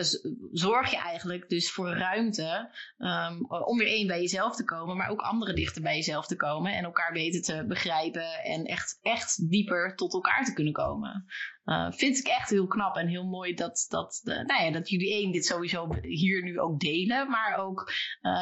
zorg 0.52 0.90
je 0.90 0.96
eigenlijk 0.96 1.48
dus 1.48 1.70
voor 1.70 1.88
ruimte 1.88 2.70
um, 2.98 3.46
om 3.46 3.78
weer 3.78 3.86
één 3.86 4.06
bij 4.06 4.20
jezelf 4.20 4.56
te 4.56 4.64
komen, 4.64 4.96
maar 4.96 5.08
ook 5.08 5.20
anderen 5.20 5.54
dichter 5.54 5.82
bij 5.82 5.96
jezelf 5.96 6.26
te 6.26 6.36
komen 6.36 6.72
en 6.72 6.84
elkaar 6.84 7.12
beter 7.12 7.42
te 7.42 7.64
begrijpen 7.68 8.42
en 8.42 8.64
echt, 8.64 8.98
echt 9.02 9.50
dieper 9.50 9.96
tot 9.96 10.12
elkaar 10.12 10.44
te 10.44 10.52
kunnen 10.52 10.72
komen. 10.72 11.24
Uh, 11.64 11.92
vind 11.92 12.18
ik 12.18 12.26
echt 12.26 12.50
heel 12.50 12.66
knap 12.66 12.96
en 12.96 13.06
heel 13.06 13.24
mooi 13.24 13.54
dat, 13.54 13.86
dat, 13.88 14.20
nou 14.24 14.64
ja, 14.64 14.70
dat 14.70 14.88
jullie 14.88 15.12
één 15.12 15.32
dit 15.32 15.44
sowieso 15.44 15.94
hier 16.02 16.42
nu 16.42 16.60
ook 16.60 16.80
delen, 16.80 17.30
maar 17.30 17.56
ook 17.56 17.92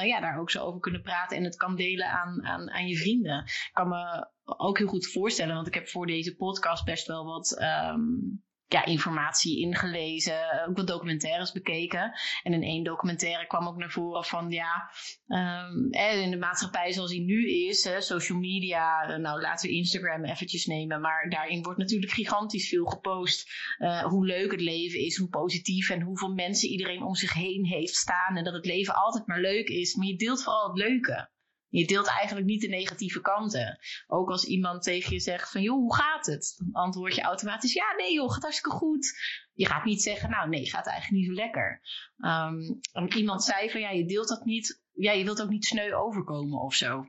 ja, 0.04 0.20
daar 0.20 0.40
ook 0.40 0.50
zo 0.50 0.64
over 0.64 0.80
kunnen 0.80 1.02
praten 1.02 1.36
en 1.36 1.44
het 1.44 1.56
kan 1.56 1.76
delen 1.76 2.10
aan, 2.10 2.44
aan, 2.44 2.70
aan 2.70 2.86
je 2.86 2.96
vrienden. 2.96 3.38
Ik 3.44 3.70
kan 3.72 3.88
me 3.88 4.30
ook 4.44 4.78
heel 4.78 4.86
goed 4.86 5.06
voorstellen, 5.06 5.54
want 5.54 5.66
ik 5.66 5.74
heb 5.74 5.88
voor 5.88 6.06
deze 6.06 6.36
podcast 6.36 6.84
best 6.84 7.06
wel 7.06 7.24
wat 7.24 7.60
um, 7.60 8.42
ja, 8.72 8.84
informatie 8.84 9.60
ingelezen, 9.60 10.66
ook 10.68 10.76
wat 10.76 10.86
documentaires 10.86 11.52
bekeken. 11.52 12.12
En 12.42 12.52
in 12.52 12.62
één 12.62 12.84
documentaire 12.84 13.46
kwam 13.46 13.66
ook 13.66 13.76
naar 13.76 13.90
voren 13.90 14.24
van 14.24 14.50
ja, 14.50 14.90
um, 15.26 15.92
in 16.22 16.30
de 16.30 16.38
maatschappij 16.38 16.92
zoals 16.92 17.10
die 17.10 17.20
nu 17.20 17.50
is, 17.50 17.88
social 17.98 18.38
media, 18.38 19.02
eh, 19.02 19.16
nou 19.16 19.40
laten 19.40 19.68
we 19.68 19.74
Instagram 19.74 20.24
eventjes 20.24 20.66
nemen, 20.66 21.00
maar 21.00 21.28
daarin 21.28 21.62
wordt 21.62 21.78
natuurlijk 21.78 22.12
gigantisch 22.12 22.68
veel 22.68 22.86
gepost. 22.86 23.50
Hoe 24.08 24.26
leuk 24.26 24.50
het 24.50 24.60
leven 24.60 25.00
is, 25.00 25.16
hoe 25.16 25.28
positief 25.28 25.90
en 25.90 26.00
hoeveel 26.00 26.34
mensen 26.34 26.68
iedereen 26.68 27.02
om 27.02 27.14
zich 27.14 27.32
heen 27.32 27.66
heeft 27.66 27.94
staan 27.94 28.36
en 28.36 28.44
dat 28.44 28.54
het 28.54 28.66
leven 28.66 28.94
altijd 28.94 29.26
maar 29.26 29.40
leuk 29.40 29.68
is. 29.68 29.94
Maar 29.94 30.06
je 30.06 30.16
deelt 30.16 30.42
vooral 30.42 30.68
het 30.68 30.78
leuke. 30.78 31.30
Je 31.72 31.86
deelt 31.86 32.06
eigenlijk 32.06 32.46
niet 32.46 32.60
de 32.60 32.68
negatieve 32.68 33.20
kanten. 33.20 33.78
Ook 34.06 34.30
als 34.30 34.44
iemand 34.44 34.82
tegen 34.82 35.12
je 35.12 35.20
zegt 35.20 35.50
van, 35.50 35.62
joh, 35.62 35.76
hoe 35.76 35.94
gaat 35.94 36.26
het? 36.26 36.54
Dan 36.56 36.72
antwoord 36.72 37.14
je 37.14 37.22
automatisch, 37.22 37.72
ja, 37.72 37.94
nee 37.96 38.12
joh, 38.12 38.32
gaat 38.32 38.42
hartstikke 38.42 38.76
goed. 38.76 39.12
Je 39.52 39.66
gaat 39.66 39.84
niet 39.84 40.02
zeggen, 40.02 40.30
nou 40.30 40.48
nee, 40.48 40.70
gaat 40.70 40.86
eigenlijk 40.86 41.22
niet 41.22 41.26
zo 41.26 41.42
lekker. 41.42 41.80
Um, 42.16 43.14
iemand 43.16 43.44
zei 43.44 43.70
van, 43.70 43.80
ja, 43.80 43.90
je 43.90 44.06
deelt 44.06 44.28
dat 44.28 44.44
niet. 44.44 44.82
Ja, 44.92 45.12
je 45.12 45.24
wilt 45.24 45.42
ook 45.42 45.48
niet 45.48 45.64
sneu 45.64 45.94
overkomen 45.94 46.60
of 46.60 46.74
zo. 46.74 47.06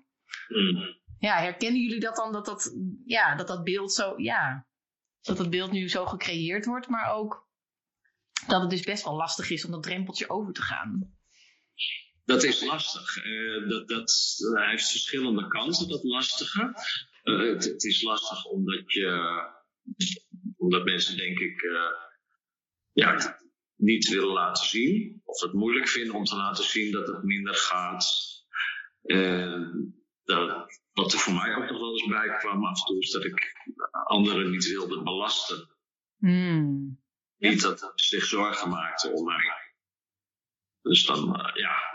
Ja, 1.19 1.38
herkennen 1.38 1.82
jullie 1.82 1.99
dat 1.99 2.15
dan, 2.15 2.32
dat 2.32 2.45
dat, 2.45 2.76
ja, 3.06 3.36
dat 3.36 3.47
dat 3.47 3.63
beeld 3.63 3.93
zo, 3.93 4.13
ja, 4.17 4.67
dat 5.21 5.38
dat 5.38 5.49
beeld 5.49 5.71
nu 5.71 5.89
zo 5.89 6.06
gecreëerd 6.06 6.65
wordt, 6.65 6.88
maar 6.88 7.13
ook 7.13 7.49
dat 8.47 8.62
het 8.62 8.69
dus 8.69 8.84
best 8.84 9.04
wel 9.04 9.15
lastig 9.15 9.49
is 9.49 9.65
om 9.65 9.71
dat 9.71 9.84
drempeltje 9.84 10.30
over 10.30 10.54
te 10.54 10.62
gaan? 10.62 11.15
Dat 12.25 12.43
is 12.43 12.65
lastig. 12.65 13.25
Uh, 13.25 13.69
dat, 13.69 13.88
dat, 13.88 14.38
hij 14.53 14.69
heeft 14.69 14.91
verschillende 14.91 15.47
kanten, 15.47 15.88
dat 15.88 16.03
lastige. 16.03 16.73
Uh, 17.23 17.53
het, 17.53 17.63
het, 17.63 17.83
is 17.83 18.01
lastig 18.01 18.45
omdat, 18.45 18.93
je, 18.93 19.41
omdat 20.57 20.86
mensen, 20.86 21.17
denk 21.17 21.39
ik, 21.39 21.62
uh, 21.62 21.79
ja, 22.93 23.13
het 23.13 23.41
niet 23.75 24.09
willen 24.09 24.33
laten 24.33 24.65
zien. 24.65 25.21
Of 25.23 25.41
het 25.41 25.53
moeilijk 25.53 25.88
vinden 25.88 26.15
om 26.15 26.23
te 26.23 26.36
laten 26.36 26.63
zien 26.63 26.91
dat 26.91 27.07
het 27.07 27.23
minder 27.23 27.55
gaat. 27.55 28.05
dat, 30.23 30.81
wat 30.93 31.13
er 31.13 31.19
voor 31.19 31.33
mij 31.33 31.55
ook 31.55 31.69
nog 31.69 31.79
wel 31.79 31.91
eens 31.91 32.07
bij 32.07 32.38
kwam 32.38 32.65
af 32.65 32.79
en 32.79 32.86
toe, 32.86 32.99
is 32.99 33.12
dat 33.12 33.25
ik 33.25 33.53
anderen 34.03 34.51
niet 34.51 34.67
wilde 34.67 35.03
belasten. 35.03 35.69
Mm. 36.17 37.01
Niet 37.38 37.62
dat 37.62 37.79
ze 37.95 38.05
zich 38.05 38.25
zorgen 38.25 38.69
maakten 38.69 39.13
om 39.13 39.25
mij. 39.25 39.62
Dus 40.81 41.05
dan, 41.05 41.51
ja, 41.53 41.92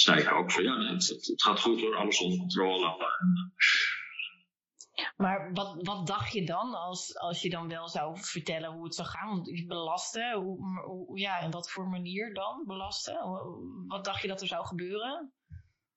zei 0.00 0.28
ook 0.28 0.52
van 0.52 0.62
ja, 0.62 0.78
het, 0.78 1.08
het 1.08 1.42
gaat 1.42 1.60
goed 1.60 1.80
hoor, 1.80 1.96
alles 1.96 2.20
onder 2.20 2.38
controle. 2.38 2.96
Maar 5.16 5.50
wat, 5.52 5.76
wat 5.82 6.06
dacht 6.06 6.32
je 6.32 6.46
dan 6.46 6.74
als, 6.74 7.18
als 7.18 7.42
je 7.42 7.50
dan 7.50 7.68
wel 7.68 7.88
zou 7.88 8.18
vertellen 8.20 8.70
hoe 8.70 8.84
het 8.84 8.94
zou 8.94 9.08
gaan? 9.08 9.28
Want 9.28 9.66
belasten, 9.66 10.32
hoe, 10.32 10.82
hoe, 10.84 11.18
ja, 11.18 11.40
en 11.40 11.50
wat 11.50 11.70
voor 11.70 11.88
manier 11.88 12.34
dan 12.34 12.64
belasten? 12.66 13.14
Wat 13.86 14.04
dacht 14.04 14.22
je 14.22 14.28
dat 14.28 14.40
er 14.40 14.46
zou 14.46 14.66
gebeuren? 14.66 15.32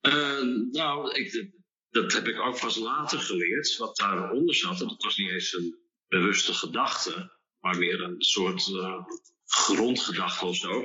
Uh, 0.02 0.72
nou, 0.72 1.12
ik, 1.12 1.52
dat 1.90 2.14
heb 2.14 2.28
ik 2.28 2.40
ook 2.40 2.60
pas 2.60 2.76
later 2.76 3.20
geleerd. 3.20 3.78
Wat 3.78 3.98
daaronder 3.98 4.56
zat, 4.56 4.78
dat 4.78 5.04
was 5.04 5.18
niet 5.18 5.30
eens 5.30 5.54
een 5.54 5.80
bewuste 6.08 6.54
gedachte, 6.54 7.38
maar 7.60 7.78
meer 7.78 8.02
een 8.02 8.22
soort 8.22 8.68
uh, 8.68 9.06
grondgedachte 9.54 10.46
of 10.46 10.56
zo. 10.56 10.82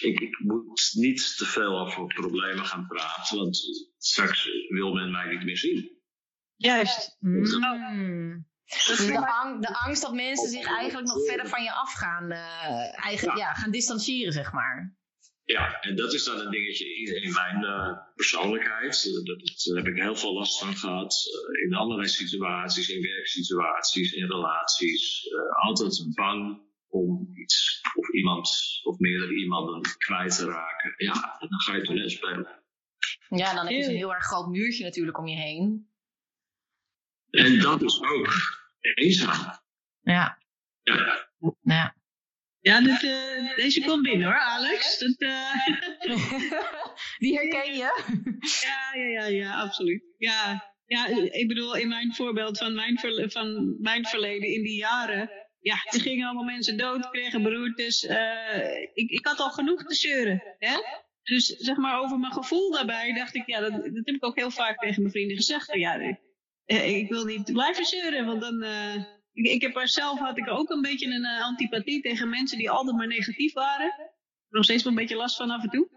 Ik, 0.00 0.20
ik, 0.20 0.38
moet 0.38 0.90
niet 0.92 1.36
te 1.36 1.44
veel 1.44 1.80
over 1.80 2.06
problemen 2.06 2.64
gaan 2.64 2.86
praten, 2.86 3.36
want 3.36 3.58
straks 3.98 4.48
wil 4.68 4.92
men 4.92 5.10
mij 5.10 5.34
niet 5.34 5.44
meer 5.44 5.56
zien. 5.56 5.90
Juist. 6.56 7.16
Mm. 7.20 7.40
Dus 7.40 9.06
de, 9.06 9.26
ang 9.26 9.66
de, 9.66 9.74
angst 9.74 10.02
dat 10.02 10.12
mensen 10.12 10.48
zich 10.48 10.66
eigenlijk 10.66 11.08
nog 11.08 11.26
verder 11.26 11.48
van 11.48 11.62
je 11.62 11.72
af 11.72 11.92
gaan, 11.92 12.32
uh, 12.32 13.04
eigen, 13.04 13.36
ja. 13.36 13.54
gaan 13.54 13.70
distancieren, 13.70 14.32
zeg 14.32 14.52
maar. 14.52 14.96
Ja, 15.44 15.80
en 15.80 15.96
dat 15.96 16.12
is 16.12 16.24
dan 16.24 16.40
een 16.40 16.50
dingetje 16.50 16.96
in, 16.96 17.22
in 17.22 17.32
mijn 17.32 17.62
uh, 17.62 17.98
persoonlijkheid. 18.14 19.10
Dat, 19.24 19.64
daar 19.64 19.84
heb 19.84 19.94
ik 19.94 20.02
heel 20.02 20.16
veel 20.16 20.34
last 20.34 20.58
van 20.58 20.76
gehad. 20.76 21.14
Uh, 21.26 21.64
in 21.64 21.74
allerlei 21.74 22.08
situaties, 22.08 22.88
in 22.88 23.02
werksituaties, 23.02 24.12
in 24.12 24.26
relaties. 24.26 25.28
altijd 25.54 26.14
bang 26.14 26.65
om 26.96 27.30
iets 27.34 27.80
of 27.94 28.12
iemand 28.12 28.48
of 28.82 28.98
meerdere 28.98 29.34
iemanden 29.34 29.80
kwijt 29.98 30.36
te 30.36 30.44
raken. 30.44 30.94
Ja, 30.96 31.38
en 31.40 31.48
dan 31.48 31.60
ga 31.60 31.74
je 31.74 31.82
toneel 31.82 32.10
spelen. 32.10 32.62
Ja, 33.28 33.54
dan 33.54 33.66
heb 33.66 33.76
je 33.76 33.84
een 33.84 33.96
heel 33.96 34.14
erg 34.14 34.24
groot 34.24 34.48
muurtje 34.48 34.84
natuurlijk 34.84 35.18
om 35.18 35.26
je 35.26 35.36
heen. 35.36 35.90
En 37.30 37.58
dat 37.58 37.82
is 37.82 38.00
ook 38.02 38.34
eenzaam. 38.94 39.60
Ja. 40.00 40.38
Ja. 40.82 41.28
Ja. 41.62 41.94
Ja, 42.60 42.80
dit, 42.80 43.02
uh, 43.02 43.56
deze 43.56 43.84
komt 43.84 44.02
binnen 44.02 44.26
hoor, 44.26 44.38
Alex. 44.38 44.98
Dat, 44.98 45.20
uh... 45.20 45.54
Die 47.22 47.34
herken 47.34 47.72
je? 47.72 47.78
ja, 48.62 49.00
ja, 49.00 49.06
ja, 49.06 49.26
ja, 49.26 49.60
absoluut. 49.60 50.04
Ja, 50.18 50.64
ja, 50.86 51.06
ik 51.30 51.48
bedoel, 51.48 51.76
in 51.76 51.88
mijn 51.88 52.14
voorbeeld 52.14 52.58
van 52.58 52.74
mijn, 52.74 52.98
van 53.30 53.76
mijn 53.80 54.06
verleden 54.06 54.48
in 54.48 54.62
die 54.62 54.76
jaren. 54.76 55.30
Ja, 55.66 55.76
er 55.90 56.00
gingen 56.00 56.26
allemaal 56.26 56.44
mensen 56.44 56.76
dood, 56.76 57.10
kregen 57.10 57.42
beroertes. 57.42 58.04
Uh, 58.04 58.80
ik, 58.94 59.10
ik 59.10 59.26
had 59.26 59.38
al 59.38 59.50
genoeg 59.50 59.84
te 59.84 59.94
zeuren. 59.94 60.42
Hè? 60.58 60.76
Dus 61.22 61.46
zeg 61.46 61.76
maar 61.76 62.00
over 62.00 62.18
mijn 62.18 62.32
gevoel 62.32 62.70
daarbij 62.70 63.12
dacht 63.12 63.34
ik, 63.34 63.46
ja, 63.46 63.60
dat, 63.60 63.72
dat 63.72 63.82
heb 63.82 64.14
ik 64.14 64.24
ook 64.24 64.36
heel 64.36 64.50
vaak 64.50 64.78
tegen 64.78 65.00
mijn 65.00 65.12
vrienden 65.12 65.36
gezegd. 65.36 65.74
Ja, 65.74 66.00
uh, 66.00 66.96
ik 66.96 67.08
wil 67.08 67.24
niet 67.24 67.52
blijven 67.52 67.84
zeuren, 67.84 68.26
want 68.26 68.40
dan... 68.40 68.62
Uh, 68.62 68.94
ik, 69.32 69.46
ik, 69.46 69.62
heb 69.62 69.76
er 69.76 69.88
zelf 69.88 70.18
had 70.18 70.38
ik 70.38 70.48
ook 70.48 70.70
een 70.70 70.82
beetje 70.82 71.14
een 71.14 71.26
antipathie 71.26 72.02
tegen 72.02 72.28
mensen 72.28 72.58
die 72.58 72.70
altijd 72.70 72.96
maar 72.96 73.06
negatief 73.06 73.52
waren. 73.52 74.12
Nog 74.48 74.64
steeds 74.64 74.82
wel 74.82 74.92
een 74.92 74.98
beetje 74.98 75.16
last 75.16 75.36
van 75.36 75.50
af 75.50 75.62
en 75.62 75.70
toe. 75.70 75.88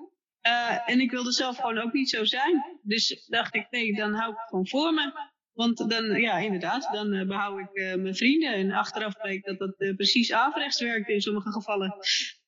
en 0.86 1.00
ik 1.00 1.12
wilde 1.12 1.32
zelf 1.32 1.56
gewoon 1.58 1.78
ook 1.78 1.94
niet 1.94 2.10
zo 2.10 2.26
zijn. 2.26 2.80
Dus 2.82 3.26
dacht 3.28 3.56
ik, 3.56 3.68
nee, 3.70 3.96
dan 3.96 4.14
hou 4.14 4.32
ik 4.32 4.40
gewoon 4.48 4.68
voor 4.68 4.94
me. 4.94 5.30
Want 5.54 5.90
dan, 5.90 6.06
ja, 6.06 6.38
inderdaad, 6.38 6.90
dan 6.92 7.28
behoud 7.28 7.60
ik 7.60 7.98
mijn 7.98 8.16
vrienden. 8.16 8.54
En 8.54 8.72
achteraf 8.72 9.18
bleek 9.22 9.46
dat 9.46 9.58
dat 9.60 9.96
precies 9.96 10.32
averechts 10.32 10.82
werkte 10.82 11.14
in 11.14 11.22
sommige 11.22 11.52
gevallen. 11.52 11.96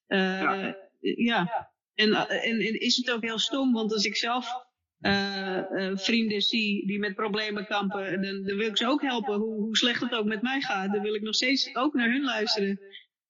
ja. 0.07 0.75
ja. 0.99 1.69
En, 1.93 2.13
en, 2.13 2.59
en 2.59 2.79
is 2.79 2.95
het 2.95 3.11
ook 3.11 3.21
heel 3.21 3.39
stom, 3.39 3.73
want 3.73 3.93
als 3.93 4.05
ik 4.05 4.15
zelf 4.15 4.47
vrienden 5.93 6.41
zie 6.41 6.87
die 6.87 6.99
met 6.99 7.15
problemen 7.15 7.65
kampen, 7.65 8.21
dan, 8.21 8.43
dan 8.43 8.57
wil 8.57 8.67
ik 8.67 8.77
ze 8.77 8.87
ook 8.87 9.01
helpen. 9.01 9.35
Hoe, 9.35 9.55
hoe, 9.55 9.77
slecht 9.77 10.01
het 10.01 10.13
ook 10.13 10.25
met 10.25 10.41
mij 10.41 10.61
gaat, 10.61 10.91
dan 10.91 11.01
wil 11.01 11.13
ik 11.13 11.21
nog 11.21 11.35
steeds 11.35 11.75
ook 11.75 11.93
naar 11.93 12.09
hun 12.09 12.23
luisteren. 12.23 12.79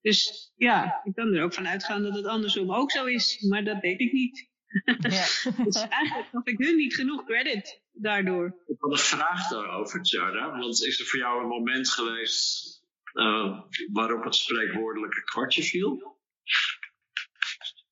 Dus 0.01 0.51
ja, 0.55 1.01
ik 1.03 1.13
kan 1.13 1.33
er 1.33 1.43
ook 1.43 1.53
van 1.53 1.67
uitgaan 1.67 2.03
dat 2.03 2.15
het 2.15 2.25
andersom 2.25 2.73
ook 2.73 2.91
zo 2.91 3.05
is, 3.05 3.45
maar 3.49 3.63
dat 3.63 3.81
weet 3.81 3.99
ik 3.99 4.11
niet. 4.11 4.50
Ja. 4.99 5.25
dus 5.65 5.87
eigenlijk 5.89 6.27
gaf 6.31 6.45
ik 6.45 6.57
hun 6.57 6.75
niet 6.75 6.95
genoeg 6.95 7.23
credit 7.25 7.81
daardoor. 7.91 8.45
Ik 8.67 8.75
had 8.79 8.91
een 8.91 8.97
vraag 8.97 9.49
daarover, 9.49 10.01
Tjara. 10.01 10.57
Want 10.57 10.85
is 10.85 10.99
er 10.99 11.05
voor 11.05 11.19
jou 11.19 11.41
een 11.41 11.47
moment 11.47 11.89
geweest 11.89 12.71
uh, 13.13 13.61
waarop 13.91 14.23
het 14.23 14.35
spreekwoordelijke 14.35 15.23
kwartje 15.23 15.63
viel? 15.63 16.19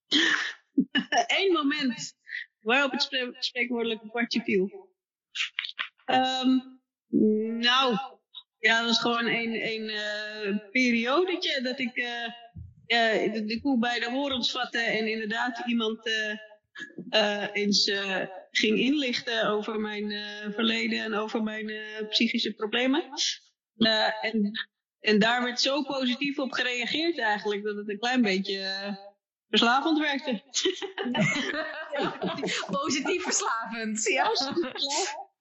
Eén 1.40 1.52
moment 1.54 2.18
waarop 2.60 2.92
het 2.92 3.02
spreek, 3.02 3.44
spreekwoordelijke 3.44 4.10
kwartje 4.10 4.42
viel. 4.42 4.88
Um, 6.06 6.80
nou, 7.60 7.98
ja, 8.60 8.78
dat 8.78 8.86
was 8.86 9.00
gewoon 9.00 9.26
een, 9.26 9.68
een 9.68 9.90
uh, 9.90 10.72
periodetje 10.72 11.62
dat 11.62 11.80
ik 11.80 11.98
uh, 11.98 13.34
de, 13.34 13.44
de, 13.46 13.60
koe 13.62 13.80
bij 13.80 14.00
de 14.00 14.10
horens 14.10 14.52
vatte 14.52 14.80
en 14.80 15.08
inderdaad 15.08 15.64
iemand 15.68 16.10
uh, 17.10 17.48
eens 17.54 17.92
ging 18.52 18.80
inlichten 18.80 19.48
over 19.48 19.80
mijn 19.80 20.12
verleden 20.54 21.00
en 21.00 21.14
over 21.14 21.44
mijn 21.44 21.72
psychische 22.10 22.54
problemen. 22.54 23.04
en, 24.22 24.52
en 25.00 25.20
daar 25.20 25.44
werd 25.44 25.62
zo 25.62 25.84
positief 25.84 26.40
op 26.40 26.52
gereageerd 26.52 27.20
eigenlijk 27.20 27.64
dat 27.64 27.76
het 27.76 27.90
een 27.90 28.00
klein 28.00 28.22
beetje 28.22 28.98
verslavend 29.50 30.00
werkte. 30.00 30.44
Positief 32.82 33.24
verslavend. 33.24 34.04
Ja, 34.04 34.32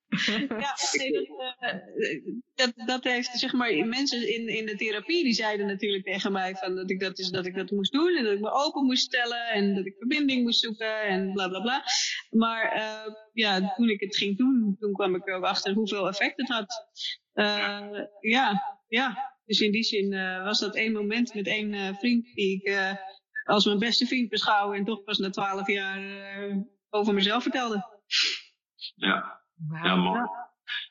ja 0.08 0.74
nee, 0.92 1.12
dat, 1.12 1.26
uh, 1.60 2.36
dat, 2.54 2.72
dat, 2.86 3.04
heeft, 3.04 3.38
zeg 3.38 3.52
maar, 3.52 3.86
mensen 3.86 4.34
in, 4.34 4.48
in 4.48 4.66
de 4.66 4.76
therapie 4.76 5.24
die 5.24 5.32
zeiden 5.32 5.66
natuurlijk 5.66 6.04
tegen 6.04 6.32
mij 6.32 6.54
van 6.54 6.74
dat 6.74 6.90
ik 6.90 7.00
dat, 7.00 7.18
is, 7.18 7.30
dat 7.30 7.46
ik 7.46 7.54
dat 7.54 7.70
moest 7.70 7.92
doen 7.92 8.16
en 8.16 8.24
dat 8.24 8.32
ik 8.32 8.40
me 8.40 8.50
open 8.50 8.84
moest 8.84 9.02
stellen 9.02 9.46
en 9.46 9.74
dat 9.74 9.86
ik 9.86 9.94
verbinding 9.98 10.42
moest 10.42 10.60
zoeken 10.60 11.02
en 11.02 11.32
bla 11.32 11.48
bla 11.48 11.60
bla. 11.60 11.84
Maar 12.30 12.76
uh, 12.76 13.14
ja, 13.32 13.74
toen 13.74 13.88
ik 13.88 14.00
het 14.00 14.16
ging 14.16 14.36
doen, 14.36 14.76
toen 14.78 14.92
kwam 14.92 15.14
ik 15.14 15.28
er 15.28 15.34
ook 15.34 15.44
achter 15.44 15.72
hoeveel 15.74 16.08
effect 16.08 16.36
het 16.36 16.48
had. 16.48 16.88
Uh, 17.34 18.04
ja, 18.20 18.62
ja. 18.88 19.36
Dus 19.44 19.60
in 19.60 19.72
die 19.72 19.82
zin 19.82 20.10
was 20.44 20.60
dat 20.60 20.76
één 20.76 20.92
moment 20.92 21.34
met 21.34 21.46
één 21.46 21.96
vriend 21.96 22.34
die 22.34 22.62
ik 22.62 22.96
als 23.44 23.64
mijn 23.64 23.78
beste 23.78 24.06
vriend 24.06 24.28
beschouwen 24.28 24.78
en 24.78 24.84
toch 24.84 25.04
pas 25.04 25.18
na 25.18 25.30
twaalf 25.30 25.66
jaar 25.66 26.02
uh, 26.02 26.56
over 26.90 27.14
mezelf 27.14 27.42
vertelde. 27.42 27.86
Ja, 28.94 29.40
wow. 29.68 29.84
ja 29.84 29.96
mooi. 29.96 30.20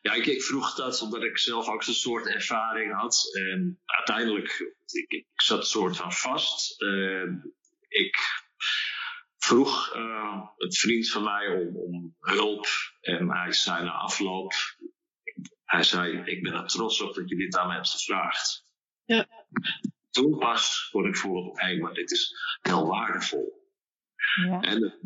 Ja, 0.01 0.13
ik, 0.13 0.25
ik, 0.25 0.41
vroeg 0.41 0.75
dat 0.75 1.01
omdat 1.01 1.23
ik 1.23 1.37
zelf 1.37 1.67
ook 1.67 1.83
zo'n 1.83 1.93
soort 1.93 2.27
ervaring 2.27 2.93
had. 2.93 3.29
En 3.33 3.81
uiteindelijk, 3.85 4.75
ik, 4.85 5.11
ik 5.11 5.25
zat 5.35 5.67
soort 5.67 5.97
van 5.97 6.13
vast. 6.13 6.81
Uh, 6.81 7.31
ik 7.87 8.17
vroeg 9.37 9.95
uh, 9.95 10.47
een 10.57 10.73
vriend 10.73 11.09
van 11.09 11.23
mij 11.23 11.47
om, 11.47 11.77
om, 11.77 12.15
hulp. 12.19 12.65
En 13.01 13.31
hij 13.31 13.51
zei 13.51 13.83
na 13.83 13.91
afloop, 13.91 14.53
hij 15.63 15.83
zei, 15.83 16.21
ik 16.25 16.43
ben 16.43 16.53
er 16.53 16.67
trots 16.67 17.01
op 17.01 17.15
dat 17.15 17.29
je 17.29 17.35
dit 17.35 17.57
aan 17.57 17.67
me 17.67 17.73
hebt 17.73 17.89
gevraagd. 17.89 18.65
Ja 19.05 19.27
toen 20.17 20.37
pas 20.37 20.89
kon 20.91 21.07
ik 21.07 21.17
voelen, 21.17 21.43
hé, 21.43 21.65
hey, 21.65 21.77
maar 21.77 21.93
dit 21.93 22.11
is 22.11 22.35
heel 22.61 22.87
waardevol. 22.87 23.56
Ja. 24.45 24.61
En 24.61 24.79
de, 24.79 24.99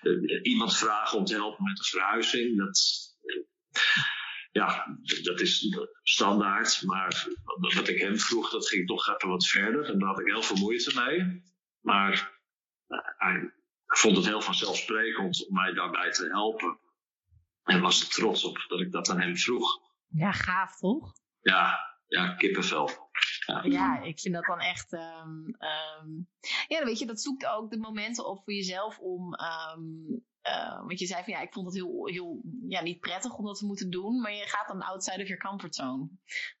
de, 0.00 0.20
de, 0.20 0.42
iemand 0.42 0.76
vragen 0.76 1.18
om 1.18 1.24
te 1.24 1.34
helpen 1.34 1.64
met 1.64 1.78
een 1.78 1.84
verhuizing, 1.84 2.58
dat, 2.58 2.80
ja, 4.52 4.98
dat 5.22 5.40
is 5.40 5.76
standaard. 6.02 6.82
Maar 6.82 7.26
wat 7.74 7.88
ik 7.88 8.00
hem 8.00 8.18
vroeg, 8.18 8.50
dat 8.50 8.68
ging 8.68 8.86
toch 8.86 9.08
even 9.08 9.28
wat 9.28 9.46
verder. 9.46 9.84
En 9.84 9.98
daar 9.98 10.08
had 10.08 10.20
ik 10.20 10.26
heel 10.26 10.42
veel 10.42 10.56
moeite 10.56 11.00
mee. 11.04 11.42
Maar 11.80 12.40
hij 13.16 13.52
vond 13.86 14.16
het 14.16 14.26
heel 14.26 14.42
vanzelfsprekend 14.42 15.46
om 15.46 15.54
mij 15.54 15.72
daarbij 15.72 16.10
te 16.10 16.26
helpen. 16.26 16.78
En 17.64 17.80
was 17.80 18.02
er 18.02 18.08
trots 18.08 18.44
op 18.44 18.64
dat 18.68 18.80
ik 18.80 18.92
dat 18.92 19.10
aan 19.10 19.20
hem 19.20 19.36
vroeg. 19.36 19.80
Ja, 20.08 20.32
gaaf 20.32 20.76
toch? 20.78 21.12
Ja, 21.40 21.78
ja 22.06 22.34
kippenvel. 22.34 23.10
Ja. 23.46 24.02
ik 24.02 24.20
vind 24.20 24.34
dat 24.34 24.44
dan 24.44 24.60
echt. 24.60 24.92
Um, 24.92 25.56
um, 26.00 26.28
ja, 26.68 26.84
weet 26.84 26.98
je, 26.98 27.06
dat 27.06 27.20
zoekt 27.20 27.46
ook 27.46 27.70
de 27.70 27.78
momenten 27.78 28.26
op 28.28 28.44
voor 28.44 28.54
jezelf 28.54 28.98
om. 28.98 29.34
Um, 29.34 30.24
uh, 30.42 30.86
want 30.86 30.98
je 30.98 31.06
zei 31.06 31.24
van 31.24 31.32
ja, 31.32 31.40
ik 31.40 31.52
vond 31.52 31.66
het 31.66 31.74
heel, 31.74 32.06
heel 32.06 32.42
ja, 32.68 32.82
niet 32.82 33.00
prettig 33.00 33.36
om 33.36 33.44
dat 33.44 33.58
te 33.58 33.66
moeten 33.66 33.90
doen, 33.90 34.20
maar 34.20 34.34
je 34.34 34.46
gaat 34.46 34.68
dan 34.68 34.82
outside 34.82 35.22
of 35.22 35.28
your 35.28 35.42
comfort 35.42 35.74
zone. 35.74 36.08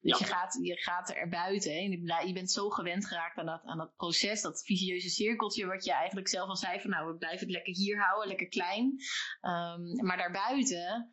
ja. 0.00 0.16
je, 0.18 0.24
gaat, 0.24 0.58
je 0.62 0.76
gaat 0.76 1.10
er 1.10 1.28
buiten. 1.28 1.72
En 1.72 1.90
je 2.26 2.32
bent 2.32 2.50
zo 2.50 2.68
gewend 2.68 3.06
geraakt 3.06 3.38
aan 3.38 3.46
dat, 3.46 3.64
aan 3.64 3.78
dat 3.78 3.96
proces, 3.96 4.40
dat 4.40 4.64
visieuze 4.64 5.08
cirkeltje, 5.08 5.66
wat 5.66 5.84
je 5.84 5.92
eigenlijk 5.92 6.28
zelf 6.28 6.48
al 6.48 6.56
zei 6.56 6.80
van 6.80 6.90
nou, 6.90 7.12
we 7.12 7.16
blijven 7.16 7.46
het 7.46 7.54
lekker 7.54 7.74
hier 7.74 8.00
houden, 8.00 8.28
lekker 8.28 8.48
klein. 8.48 8.94
maar 10.02 10.16
daarbuiten 10.16 11.12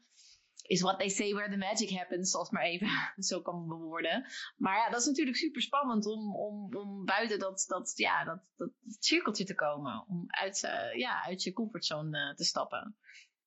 is 0.70 0.82
what 0.82 1.00
they 1.00 1.10
say 1.10 1.34
where 1.34 1.50
the 1.50 1.58
magic 1.58 1.90
happens, 1.90 2.32
zoals 2.32 2.50
maar 2.50 2.64
even 2.64 2.90
zo 3.30 3.42
kan 3.42 3.68
bewoorden. 3.68 4.26
Maar 4.58 4.78
ja, 4.78 4.90
dat 4.90 5.02
is 5.02 5.08
natuurlijk 5.08 5.38
super 5.38 5.62
spannend 5.62 6.06
om, 6.06 6.36
om, 6.36 6.76
om 6.76 7.06
buiten 7.06 7.40
dat, 7.40 7.66
dat, 7.68 7.94
ja, 7.96 8.24
dat, 8.24 8.42
dat, 8.56 8.72
cirkeltje 9.00 9.46
te 9.46 9.56
komen. 9.56 10.06
Om 10.08 10.24
uit, 10.28 10.64
uh, 10.64 11.00
ja, 11.00 11.24
uit 11.24 11.44
je 11.44 11.54
comfortzone 11.54 12.30
uh, 12.30 12.36
te 12.36 12.44
stappen. 12.44 12.98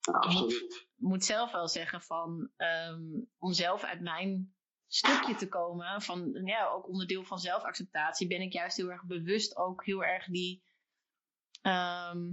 Absoluut. 0.00 0.88
moet 0.96 1.24
zelf 1.24 1.52
wel 1.52 1.68
zeggen 1.68 2.02
van 2.02 2.50
ehm, 2.56 3.02
om 3.38 3.52
zelf 3.52 3.82
uit 3.82 4.00
mijn 4.00 4.54
stukje 4.86 5.34
te 5.34 5.48
komen, 5.48 6.02
van 6.02 6.40
ja, 6.44 6.68
ook 6.68 6.88
onderdeel 6.88 7.24
van 7.24 7.38
zelfacceptatie, 7.38 8.28
ben 8.28 8.40
ik 8.40 8.52
juist 8.52 8.76
heel 8.76 8.90
erg 8.90 9.04
bewust 9.04 9.56
ook 9.56 9.84
heel 9.84 10.04
erg 10.04 10.26
die 10.26 10.62
ehm, 11.60 12.32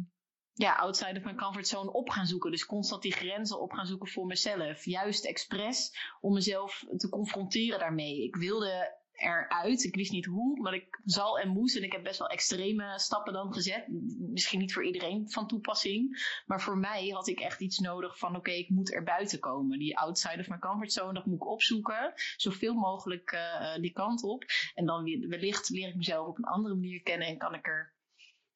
ja, 0.60 0.76
outside 0.76 1.18
of 1.18 1.24
mijn 1.24 1.38
comfortzone 1.38 1.92
op 1.92 2.10
gaan 2.10 2.26
zoeken. 2.26 2.52
Dus 2.52 2.66
constant 2.66 3.02
die 3.02 3.12
grenzen 3.12 3.62
op 3.62 3.72
gaan 3.72 3.86
zoeken 3.86 4.08
voor 4.08 4.26
mezelf. 4.26 4.86
Juist 4.86 5.26
expres 5.26 5.98
om 6.22 6.34
mezelf 6.34 6.86
te 6.98 7.10
confronteren 7.10 7.80
daarmee. 7.80 8.24
Ik 8.24 8.36
wilde 8.36 8.98
eruit. 9.14 9.84
Ik 9.84 9.96
wist 9.96 10.12
niet 10.12 10.26
hoe, 10.26 10.62
maar 10.62 10.74
ik 10.74 11.00
zal 11.06 11.40
en 11.40 11.50
moest. 11.50 11.76
En 11.76 11.84
ik 11.84 11.92
heb 11.92 12.04
best 12.04 12.20
wel 12.20 12.28
extreme 12.28 13.00
stappen 13.00 13.34
dan 13.34 13.54
gezet. 13.54 13.86
Misschien 14.20 14.60
niet 14.60 14.74
voor 14.74 14.86
iedereen 14.86 15.30
van 15.30 15.48
toepassing. 15.48 16.28
Maar 16.46 16.62
voor 16.62 16.78
mij 16.78 17.08
had 17.08 17.28
ik 17.28 17.40
echt 17.40 17.62
iets 17.62 17.80
nodig 17.80 18.18
van: 18.18 18.36
oké, 18.36 18.52
ik 18.52 18.70
moet 18.70 18.94
er 18.94 19.04
buiten 19.04 19.40
komen. 19.40 19.80
Die 19.80 19.98
outside 19.98 20.40
of 20.40 20.50
my 20.50 20.60
comfortzone, 20.60 21.14
dat 21.14 21.26
moet 21.26 21.36
ik 21.36 21.48
opzoeken. 21.48 22.14
Zoveel 22.38 22.74
mogelijk 22.74 23.32
uh, 23.32 23.76
die 23.82 23.94
kant 23.94 24.24
op. 24.24 24.44
En 24.76 24.86
dan 24.86 25.28
wellicht 25.28 25.70
leer 25.70 25.88
ik 25.88 25.96
mezelf 25.96 26.28
op 26.28 26.38
een 26.38 26.44
andere 26.44 26.76
manier 26.76 27.02
kennen 27.02 27.28
en 27.28 27.38
kan 27.38 27.54
ik 27.54 27.68
er 27.68 27.94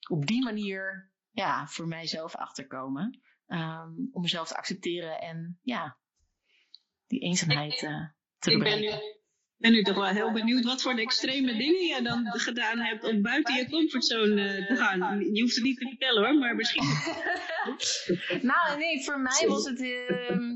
op 0.10 0.26
die 0.26 0.44
manier 0.44 1.12
ja, 1.34 1.68
voor 1.68 1.88
mijzelf 1.88 2.36
achterkomen. 2.36 3.22
Um, 3.48 4.10
om 4.12 4.22
mezelf 4.22 4.48
te 4.48 4.56
accepteren 4.56 5.22
en 5.22 5.60
ja, 5.62 5.98
die 7.08 7.20
eenzaamheid 7.20 7.82
uh, 7.82 8.08
te 8.38 8.52
ik 8.52 8.60
ben 8.60 8.80
nu, 8.80 8.90
ben 9.58 9.72
nu 9.72 9.84
toch 9.84 9.96
wel 9.96 10.06
heel 10.06 10.32
benieuwd 10.32 10.64
wat 10.64 10.82
voor 10.82 10.96
de 10.96 11.02
extreme 11.02 11.58
dingen 11.58 11.86
je 11.96 12.02
dan 12.04 12.28
gedaan 12.32 12.80
hebt 12.80 13.04
om 13.04 13.22
buiten 13.22 13.56
je 13.56 13.70
comfortzone 13.70 14.60
uh, 14.60 14.68
te 14.68 14.76
gaan. 14.76 15.20
Je 15.34 15.42
hoeft 15.42 15.56
het 15.56 15.64
niet 15.64 15.78
te 15.78 15.88
vertellen 15.88 16.24
hoor, 16.24 16.40
maar 16.40 16.56
misschien. 16.56 16.84
nou, 18.52 18.78
nee, 18.78 19.04
voor 19.04 19.20
mij 19.20 19.46
was 19.48 19.66
het. 19.66 19.80
Uh, 19.80 20.52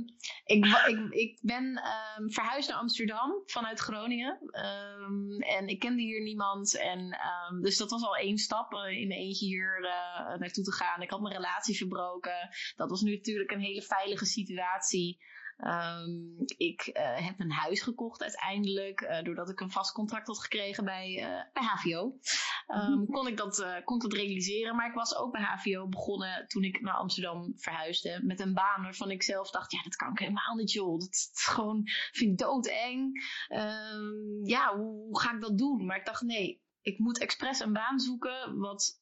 ik, 0.48 0.66
ik, 0.66 1.10
ik 1.10 1.40
ben 1.42 1.82
um, 2.18 2.32
verhuisd 2.32 2.70
naar 2.70 2.78
Amsterdam 2.78 3.44
vanuit 3.46 3.80
Groningen. 3.80 4.40
Um, 4.42 5.42
en 5.42 5.68
ik 5.68 5.80
kende 5.80 6.02
hier 6.02 6.22
niemand. 6.22 6.78
En, 6.78 7.18
um, 7.52 7.62
dus 7.62 7.78
dat 7.78 7.90
was 7.90 8.04
al 8.04 8.16
één 8.16 8.38
stap 8.38 8.74
uh, 8.74 9.02
in 9.02 9.12
eentje 9.12 9.46
hier 9.46 9.80
uh, 9.82 10.38
naartoe 10.40 10.64
te 10.64 10.74
gaan. 10.74 11.02
Ik 11.02 11.10
had 11.10 11.22
mijn 11.22 11.36
relatie 11.36 11.78
verbroken. 11.78 12.50
Dat 12.76 12.90
was 12.90 13.02
nu 13.02 13.16
natuurlijk 13.16 13.52
een 13.52 13.60
hele 13.60 13.82
veilige 13.82 14.26
situatie. 14.26 15.18
Um, 15.66 16.36
ik 16.58 16.90
uh, 16.94 17.26
heb 17.26 17.40
een 17.40 17.52
huis 17.52 17.82
gekocht 17.82 18.22
uiteindelijk, 18.22 19.02
uh, 19.02 19.22
doordat 19.22 19.50
ik 19.50 19.60
een 19.60 19.72
vast 19.72 19.92
contract 19.92 20.28
had 20.28 20.40
gekregen 20.40 20.86
bij, 20.86 21.10
uh, 21.10 21.42
bij 21.54 21.64
HVO. 21.64 22.20
Um, 22.68 23.06
kon, 23.06 23.28
ik 23.28 23.38
dat, 23.38 23.66
kon 23.84 23.96
ik 23.96 24.02
dat 24.02 24.14
realiseren, 24.14 24.76
maar 24.76 24.88
ik 24.88 24.94
was 24.94 25.16
ook 25.16 25.32
bij 25.32 25.42
HVO 25.42 25.88
begonnen 25.88 26.48
toen 26.48 26.64
ik 26.64 26.82
naar 26.82 26.94
Amsterdam 26.94 27.54
verhuisde. 27.56 28.20
Met 28.24 28.40
een 28.40 28.54
baan 28.54 28.82
waarvan 28.82 29.12
ik 29.12 29.24
zelf 29.24 29.52
dacht, 29.52 29.72
ja, 29.72 29.84
dat 29.84 29.96
kan 29.96 30.12
ik 30.12 30.20
helemaal 30.20 30.56
niet, 30.56 30.72
joh. 30.72 31.00
Dat 31.00 31.14
is 31.14 31.30
gewoon, 31.34 31.82
vind 32.12 32.32
ik 32.32 32.38
doodeng. 32.38 33.28
Um, 33.50 34.46
ja, 34.46 34.76
hoe, 34.76 35.06
hoe 35.06 35.20
ga 35.20 35.34
ik 35.34 35.42
dat 35.42 35.58
doen? 35.58 35.86
Maar 35.86 35.98
ik 35.98 36.06
dacht, 36.06 36.22
nee, 36.22 36.62
ik 36.82 37.00
moet 37.00 37.20
expres 37.20 37.60
een 37.60 37.74
baan 37.74 38.00
zoeken 38.00 38.58
wat 38.58 39.02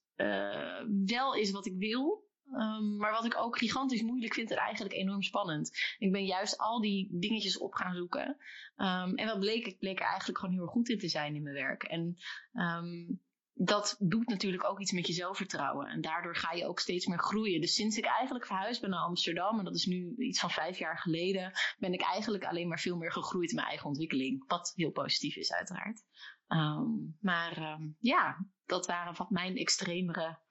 wel 1.06 1.34
is 1.36 1.52
wat 1.52 1.66
ik 1.66 1.78
wil. 1.78 2.25
Um, 2.52 2.98
maar 2.98 3.12
wat 3.12 3.26
ik 3.26 3.38
ook 3.38 3.58
gigantisch 3.58 4.02
moeilijk 4.02 4.34
vind 4.34 4.52
en 4.52 4.58
eigenlijk 4.58 4.96
enorm 4.96 5.22
spannend. 5.22 5.96
Ik 5.98 6.12
ben 6.12 6.26
juist 6.26 6.58
al 6.58 6.82
die 6.82 7.08
dingetjes 7.20 7.58
op 7.58 7.74
gaan 7.74 7.96
zoeken. 7.96 8.38
Um, 8.76 9.16
en 9.16 9.26
wat 9.26 9.40
bleek? 9.40 9.66
Ik 9.66 9.80
bleek 9.80 10.00
er 10.00 10.06
eigenlijk 10.06 10.40
gewoon 10.40 10.54
heel 10.54 10.64
erg 10.64 10.72
goed 10.72 10.90
in 10.90 11.00
te 11.00 11.08
zijn 11.08 11.36
in 11.36 11.44
mijn 11.44 11.56
werk. 11.56 11.84
En 11.84 12.18
um, 12.54 13.22
dat 13.54 13.96
doet 14.00 14.28
natuurlijk 14.28 14.64
ook 14.64 14.80
iets 14.80 14.92
met 14.92 15.08
je 15.08 15.14
zelfvertrouwen. 15.14 15.88
En 15.88 16.02
daardoor 16.02 16.36
ga 16.36 16.52
je 16.52 16.66
ook 16.66 16.80
steeds 16.80 17.06
meer 17.06 17.20
groeien. 17.20 17.62
Dus 17.62 17.76
sinds 17.76 17.98
ik 17.98 18.06
eigenlijk 18.06 18.46
verhuisd 18.46 18.82
ben 18.82 18.90
naar 18.90 19.00
Amsterdam, 19.00 19.60
en 19.60 19.66
dat 19.66 19.76
is 19.76 19.86
nu 19.86 20.16
iets 20.18 20.40
van 20.40 20.50
vijf 20.50 20.78
jaar 20.78 20.98
geleden, 20.98 21.52
ben 21.78 21.94
ik 21.94 22.02
eigenlijk 22.02 22.46
alleen 22.46 22.68
maar 22.68 22.80
veel 22.80 22.98
meer 22.98 23.12
gegroeid 23.12 23.50
in 23.50 23.56
mijn 23.56 23.68
eigen 23.68 23.88
ontwikkeling. 23.88 24.44
Wat 24.48 24.72
heel 24.76 24.92
positief 24.92 25.36
is, 25.36 25.54
uiteraard. 25.54 26.04
maar 27.20 27.80
ja, 28.00 28.48
dat 28.66 28.86
waren 28.86 29.16
wat 29.16 29.30
mijn 29.30 29.58
extremere 29.58 30.44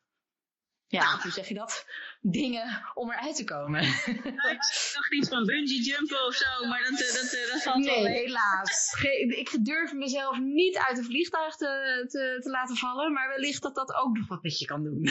ja, 0.94 1.18
hoe 1.22 1.30
zeg 1.30 1.48
je 1.48 1.54
dat? 1.54 1.86
Dingen 2.20 2.82
om 2.94 3.10
eruit 3.10 3.36
te 3.36 3.44
komen. 3.44 3.82
Nou, 3.82 4.50
ik 4.50 4.90
dacht 4.94 5.12
iets 5.12 5.28
van 5.28 5.44
bungee 5.44 5.82
jumpen 5.82 6.26
of 6.26 6.34
zo, 6.34 6.66
maar 6.68 6.82
dat, 6.82 6.98
dat, 6.98 7.48
dat 7.52 7.62
valt 7.62 7.84
Nee, 7.84 8.06
helaas. 8.06 8.94
Ik 9.28 9.64
durf 9.64 9.92
mezelf 9.92 10.38
niet 10.38 10.76
uit 10.76 10.98
een 10.98 11.04
vliegtuig 11.04 11.56
te, 11.56 12.04
te, 12.08 12.38
te 12.42 12.50
laten 12.50 12.76
vallen, 12.76 13.12
maar 13.12 13.28
wellicht 13.28 13.62
dat 13.62 13.74
dat 13.74 13.94
ook 13.94 14.16
nog 14.16 14.28
wat 14.28 14.42
met 14.42 14.58
je 14.58 14.66
kan 14.66 14.82
doen. 14.82 15.08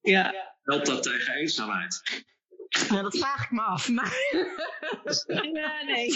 ja. 0.00 0.52
Helpt 0.62 0.86
dat 0.86 1.02
tegen 1.02 1.34
eenzaamheid? 1.34 2.24
Nou, 2.88 3.02
dat 3.02 3.18
vraag 3.18 3.44
ik 3.44 3.50
me 3.50 3.60
af. 3.60 3.88
Maar... 3.88 4.12
ja, 5.52 5.82
nee. 5.86 6.08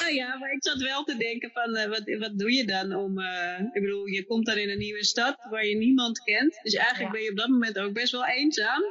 nou 0.00 0.12
ja, 0.12 0.36
maar 0.38 0.52
ik 0.52 0.62
zat 0.64 0.82
wel 0.82 1.04
te 1.04 1.16
denken 1.16 1.50
van, 1.50 1.76
uh, 1.76 1.84
wat, 1.84 2.16
wat 2.18 2.38
doe 2.38 2.52
je 2.52 2.64
dan 2.64 2.94
om... 2.94 3.18
Uh, 3.18 3.58
ik 3.72 3.82
bedoel, 3.82 4.06
je 4.06 4.26
komt 4.26 4.46
dan 4.46 4.56
in 4.56 4.70
een 4.70 4.78
nieuwe 4.78 5.04
stad 5.04 5.46
waar 5.50 5.66
je 5.66 5.76
niemand 5.76 6.22
kent. 6.22 6.60
Dus 6.62 6.74
eigenlijk 6.74 7.06
ja. 7.06 7.10
ben 7.10 7.22
je 7.22 7.30
op 7.30 7.36
dat 7.36 7.48
moment 7.48 7.78
ook 7.78 7.92
best 7.92 8.12
wel 8.12 8.26
eenzaam. 8.26 8.82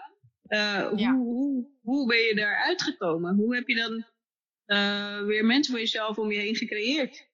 Uh, 0.48 0.88
hoe, 0.88 1.00
ja. 1.00 1.14
hoe, 1.14 1.68
hoe 1.82 2.08
ben 2.08 2.20
je 2.20 2.36
daar 2.36 2.64
uitgekomen? 2.64 3.36
Hoe 3.36 3.56
heb 3.56 3.68
je 3.68 3.76
dan 3.76 4.06
weer 5.26 5.46
mensen 5.46 5.72
voor 5.72 5.82
jezelf 5.82 6.18
om 6.18 6.32
je 6.32 6.40
heen 6.40 6.56
gecreëerd? 6.56 7.32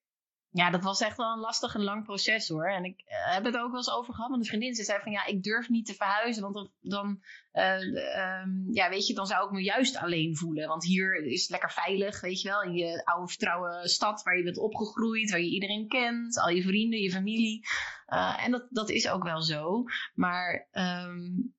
Ja, 0.51 0.69
dat 0.69 0.83
was 0.83 1.01
echt 1.01 1.17
wel 1.17 1.31
een 1.31 1.39
lastig 1.39 1.75
en 1.75 1.83
lang 1.83 2.03
proces 2.03 2.47
hoor. 2.47 2.67
En 2.67 2.83
ik 2.83 3.03
uh, 3.07 3.33
heb 3.33 3.43
het 3.43 3.57
ook 3.57 3.69
wel 3.69 3.77
eens 3.77 3.91
over 3.91 4.13
gehad 4.13 4.29
met 4.29 4.39
een 4.39 4.45
vriendin. 4.45 4.75
Ze 4.75 4.83
zei 4.83 4.99
van 5.01 5.11
ja, 5.11 5.25
ik 5.25 5.43
durf 5.43 5.69
niet 5.69 5.85
te 5.85 5.93
verhuizen. 5.93 6.51
Want 6.51 6.69
dan, 6.81 7.21
uh, 7.53 8.41
um, 8.41 8.67
ja, 8.71 8.89
weet 8.89 9.07
je, 9.07 9.13
dan 9.13 9.27
zou 9.27 9.45
ik 9.45 9.51
me 9.51 9.61
juist 9.61 9.97
alleen 9.97 10.35
voelen. 10.35 10.67
Want 10.67 10.85
hier 10.85 11.25
is 11.25 11.41
het 11.41 11.49
lekker 11.49 11.71
veilig, 11.71 12.21
weet 12.21 12.41
je 12.41 12.49
wel. 12.49 12.61
In 12.61 12.73
je 12.73 13.05
oude 13.05 13.27
vertrouwen 13.27 13.89
stad 13.89 14.23
waar 14.23 14.37
je 14.37 14.43
bent 14.43 14.57
opgegroeid. 14.57 15.31
Waar 15.31 15.41
je 15.41 15.49
iedereen 15.49 15.87
kent. 15.87 16.39
Al 16.39 16.49
je 16.49 16.61
vrienden, 16.61 16.99
je 16.99 17.11
familie. 17.11 17.67
Uh, 18.07 18.45
en 18.45 18.51
dat, 18.51 18.67
dat 18.69 18.89
is 18.89 19.09
ook 19.09 19.23
wel 19.23 19.41
zo. 19.41 19.83
Maar 20.13 20.67
um, 20.71 21.53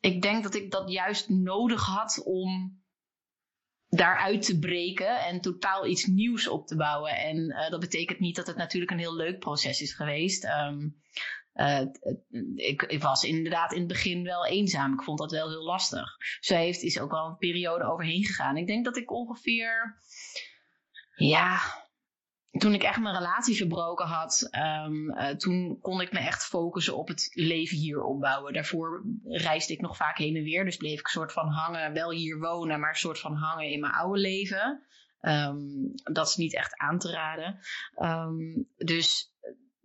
ik 0.00 0.22
denk 0.22 0.42
dat 0.42 0.54
ik 0.54 0.70
dat 0.70 0.90
juist 0.90 1.28
nodig 1.28 1.86
had 1.86 2.22
om 2.24 2.79
daaruit 3.90 4.42
te 4.42 4.58
breken 4.58 5.20
en 5.20 5.40
totaal 5.40 5.86
iets 5.86 6.06
nieuws 6.06 6.48
op 6.48 6.66
te 6.66 6.76
bouwen. 6.76 7.16
En 7.16 7.36
uh, 7.36 7.70
dat 7.70 7.80
betekent 7.80 8.20
niet 8.20 8.36
dat 8.36 8.46
het 8.46 8.56
natuurlijk 8.56 8.92
een 8.92 8.98
heel 8.98 9.16
leuk 9.16 9.38
proces 9.38 9.80
is 9.80 9.94
geweest. 9.94 10.44
Um, 10.44 10.98
uh, 11.54 11.80
ik, 12.54 12.82
ik, 12.82 13.02
was 13.02 13.24
inderdaad 13.24 13.72
in 13.72 13.78
het 13.78 13.88
begin 13.88 14.22
wel 14.22 14.46
eenzaam. 14.46 14.92
Ik 14.92 15.02
vond 15.02 15.18
dat 15.18 15.30
wel 15.30 15.48
heel 15.48 15.64
lastig. 15.64 16.16
Ze 16.40 16.54
heeft 16.54 16.82
is 16.82 16.98
ook 16.98 17.10
wel 17.10 17.26
een 17.26 17.36
periode 17.36 17.84
overheen 17.84 18.24
gegaan. 18.24 18.56
Ik 18.56 18.66
denk 18.66 18.84
dat 18.84 18.96
ik 18.96 19.10
ongeveer, 19.10 20.00
ja, 21.14 21.58
toen 22.58 22.74
ik 22.74 22.82
echt 22.82 23.00
mijn 23.00 23.16
relatie 23.16 23.56
verbroken 23.56 24.06
had, 24.06 24.48
um, 24.86 25.10
uh, 25.10 25.28
toen 25.28 25.78
kon 25.80 26.00
ik 26.00 26.12
me 26.12 26.18
echt 26.18 26.44
focussen 26.44 26.96
op 26.96 27.08
het 27.08 27.30
leven 27.34 27.76
hier 27.76 28.02
opbouwen. 28.02 28.52
Daarvoor 28.52 29.04
reisde 29.24 29.72
ik 29.72 29.80
nog 29.80 29.96
vaak 29.96 30.18
heen 30.18 30.36
en 30.36 30.42
weer, 30.42 30.64
dus 30.64 30.76
bleef 30.76 30.98
ik 30.98 31.06
soort 31.06 31.32
van 31.32 31.48
hangen, 31.48 31.92
wel 31.92 32.10
hier 32.10 32.38
wonen, 32.38 32.80
maar 32.80 32.96
soort 32.96 33.18
van 33.18 33.34
hangen 33.34 33.70
in 33.70 33.80
mijn 33.80 33.92
oude 33.92 34.20
leven. 34.20 34.82
Um, 35.20 35.92
dat 36.12 36.28
is 36.28 36.36
niet 36.36 36.54
echt 36.54 36.76
aan 36.76 36.98
te 36.98 37.10
raden. 37.10 37.58
Um, 37.98 38.68
dus 38.76 39.32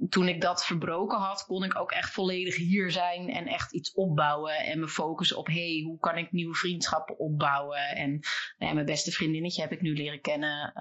toen 0.09 0.27
ik 0.27 0.41
dat 0.41 0.65
verbroken 0.65 1.17
had, 1.17 1.45
kon 1.45 1.63
ik 1.63 1.79
ook 1.79 1.91
echt 1.91 2.11
volledig 2.11 2.55
hier 2.55 2.91
zijn 2.91 3.29
en 3.29 3.47
echt 3.47 3.73
iets 3.73 3.93
opbouwen. 3.93 4.55
En 4.55 4.79
me 4.79 4.87
focussen 4.87 5.37
op, 5.37 5.47
hey, 5.47 5.81
hoe 5.85 5.99
kan 5.99 6.17
ik 6.17 6.31
nieuwe 6.31 6.55
vriendschappen 6.55 7.19
opbouwen? 7.19 7.79
En 7.79 8.09
nou 8.57 8.69
ja, 8.69 8.73
mijn 8.73 8.85
beste 8.85 9.11
vriendinnetje 9.11 9.61
heb 9.61 9.71
ik 9.71 9.81
nu 9.81 9.95
leren 9.95 10.21
kennen 10.21 10.73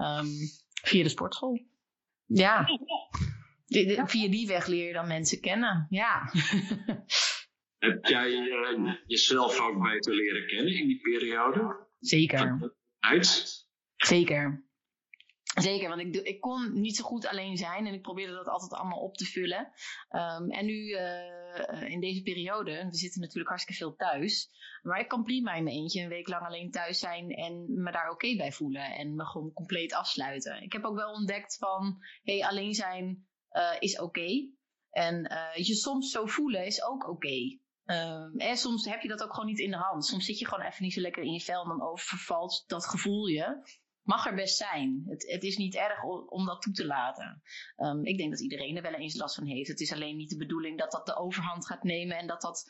via 0.81 1.03
de 1.03 1.09
sportschool. 1.09 1.73
Ja. 2.25 2.65
Via 4.05 4.29
die 4.29 4.47
weg 4.47 4.67
leer 4.67 4.87
je 4.87 4.93
dan 4.93 5.07
mensen 5.07 5.41
kennen. 5.41 5.87
Ja. 5.89 6.31
Heb 7.85 8.05
jij 8.05 8.31
uh, 8.31 8.93
jezelf 9.05 9.59
ook 9.59 9.83
beter 9.83 10.15
leren 10.15 10.47
kennen 10.47 10.73
in 10.73 10.87
die 10.87 11.01
periode? 11.01 11.87
Zeker. 11.99 12.75
Uit? 12.99 13.53
Zeker. 13.95 14.64
Zeker, 15.55 15.89
want 15.89 16.01
ik, 16.01 16.15
ik 16.15 16.41
kon 16.41 16.79
niet 16.81 16.95
zo 16.95 17.03
goed 17.03 17.27
alleen 17.27 17.57
zijn 17.57 17.87
en 17.87 17.93
ik 17.93 18.01
probeerde 18.01 18.33
dat 18.33 18.47
altijd 18.47 18.73
allemaal 18.73 18.99
op 18.99 19.15
te 19.15 19.25
vullen. 19.25 19.71
Um, 20.09 20.51
en 20.51 20.65
nu 20.65 20.73
uh, 20.73 21.89
in 21.89 21.99
deze 21.99 22.21
periode, 22.21 22.87
we 22.89 22.95
zitten 22.95 23.21
natuurlijk 23.21 23.49
hartstikke 23.49 23.81
veel 23.81 23.95
thuis, 23.95 24.49
maar 24.81 24.99
ik 24.99 25.07
kan 25.07 25.23
prima 25.23 25.53
in 25.53 25.63
mijn 25.63 25.75
eentje 25.75 26.01
een 26.01 26.09
week 26.09 26.27
lang 26.27 26.45
alleen 26.45 26.71
thuis 26.71 26.99
zijn 26.99 27.29
en 27.29 27.65
me 27.67 27.91
daar 27.91 28.09
oké 28.09 28.35
bij 28.35 28.51
voelen 28.51 28.95
en 28.95 29.15
me 29.15 29.25
gewoon 29.25 29.53
compleet 29.53 29.93
afsluiten. 29.93 30.61
Ik 30.61 30.73
heb 30.73 30.83
ook 30.83 30.95
wel 30.95 31.13
ontdekt 31.13 31.57
van, 31.57 31.97
hé, 32.23 32.37
hey, 32.37 32.47
alleen 32.47 32.73
zijn 32.73 33.27
uh, 33.51 33.75
is 33.79 33.99
oké. 33.99 34.49
En 34.89 35.31
uh, 35.31 35.65
je 35.65 35.75
soms 35.75 36.11
zo 36.11 36.25
voelen 36.25 36.65
is 36.65 36.83
ook 36.83 37.07
oké. 37.07 37.59
En 38.37 38.57
soms 38.57 38.85
heb 38.85 39.01
je 39.01 39.07
dat 39.07 39.23
ook 39.23 39.33
gewoon 39.33 39.49
niet 39.49 39.59
in 39.59 39.71
de 39.71 39.77
hand. 39.77 40.05
Soms 40.05 40.25
zit 40.25 40.39
je 40.39 40.47
gewoon 40.47 40.65
even 40.65 40.83
niet 40.83 40.93
zo 40.93 41.01
lekker 41.01 41.23
in 41.23 41.33
je 41.33 41.41
vel 41.41 41.61
en 41.61 41.67
dan 41.67 41.87
overvalt 41.87 42.63
dat 42.67 42.85
gevoel 42.85 43.25
je 43.25 43.61
mag 44.05 44.25
er 44.25 44.35
best 44.35 44.57
zijn. 44.57 45.03
Het, 45.07 45.31
het 45.31 45.43
is 45.43 45.57
niet 45.57 45.75
erg 45.75 46.03
om, 46.29 46.45
dat 46.45 46.61
toe 46.61 46.73
te 46.73 46.85
laten. 46.85 47.41
Um, 47.77 48.05
ik 48.05 48.17
denk 48.17 48.31
dat 48.31 48.41
iedereen 48.41 48.75
er 48.75 48.81
wel 48.81 48.93
eens 48.93 49.15
last 49.15 49.35
van 49.35 49.45
heeft. 49.45 49.67
Het 49.67 49.79
is 49.79 49.93
alleen 49.93 50.17
niet 50.17 50.29
de 50.29 50.37
bedoeling 50.37 50.77
dat 50.77 50.91
dat 50.91 51.05
de 51.05 51.15
overhand 51.15 51.67
gaat 51.67 51.83
nemen 51.83 52.17
en 52.17 52.27
dat 52.27 52.41
dat 52.41 52.65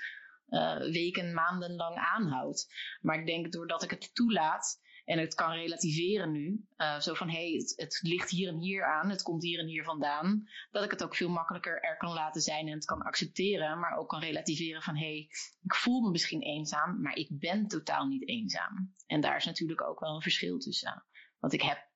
eh, 0.50 0.78
weken, 0.78 1.34
maanden 1.34 1.76
lang 1.76 1.98
aanhoudt. 1.98 2.74
Maar 3.02 3.20
ik 3.20 3.26
denk 3.26 3.52
doordat 3.52 3.84
ik 3.84 3.90
het 3.90 4.16
toelaat 4.16 4.80
en 5.06 5.20
het 5.20 5.34
kan 5.34 5.52
relativeren 5.52 6.32
nu, 6.32 6.66
eh, 6.76 7.00
zo 7.00 7.14
van 7.14 7.30
hé, 7.30 7.50
hey, 7.50 7.52
het, 7.52 7.74
het 7.76 8.00
ligt 8.02 8.30
hier 8.30 8.48
en 8.48 8.58
hier 8.58 8.86
aan, 8.86 9.10
het 9.10 9.22
komt 9.22 9.44
hier 9.44 9.60
en 9.60 9.68
hier 9.68 9.84
vandaan, 9.84 10.50
dat 10.72 10.84
ik 10.84 10.92
het 10.92 11.04
ook 11.04 11.16
veel 11.16 11.30
makkelijker 11.30 11.82
er 11.82 11.98
kan 11.98 12.14
laten 12.14 12.42
zijn 12.42 12.68
en 12.68 12.74
het 12.74 12.86
kan 12.86 13.02
accepteren, 13.02 13.80
maar 13.80 13.98
ook 13.98 14.10
kan 14.10 14.20
relativeren 14.20 14.82
van 14.82 14.96
hé, 14.96 15.06
hey, 15.06 15.30
ik 15.64 15.76
voel 15.76 16.02
me 16.02 16.10
misschien 16.10 16.42
eenzaam, 16.42 17.02
maar 17.02 17.16
ik 17.16 17.28
ben 17.32 17.68
totaal 17.68 18.08
niet 18.08 18.28
eenzaam. 18.28 18.94
En 19.08 19.22
daar 19.22 19.36
is 19.36 19.46
natuurlijk 19.46 19.82
ook 19.82 20.00
wel 20.00 20.16
een 20.16 20.22
verschil 20.22 20.58
tussen. 20.58 21.04
Want 21.46 21.58
ik 21.58 21.64
heb 21.64 21.90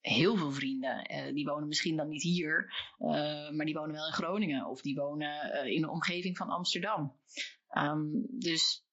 heel 0.00 0.36
veel 0.36 0.52
vrienden. 0.52 1.12
Uh, 1.12 1.34
die 1.34 1.44
wonen 1.44 1.68
misschien 1.68 1.96
dan 1.96 2.08
niet 2.08 2.22
hier, 2.22 2.74
uh, 2.98 3.50
maar 3.50 3.64
die 3.64 3.74
wonen 3.74 3.92
wel 3.92 4.06
in 4.06 4.12
Groningen 4.12 4.66
of 4.66 4.80
die 4.80 4.94
wonen 4.94 5.64
uh, 5.64 5.72
in 5.72 5.80
de 5.80 5.90
omgeving 5.90 6.36
van 6.36 6.50
Amsterdam. 6.50 7.18
Um, 7.78 8.26
dus 8.28 8.86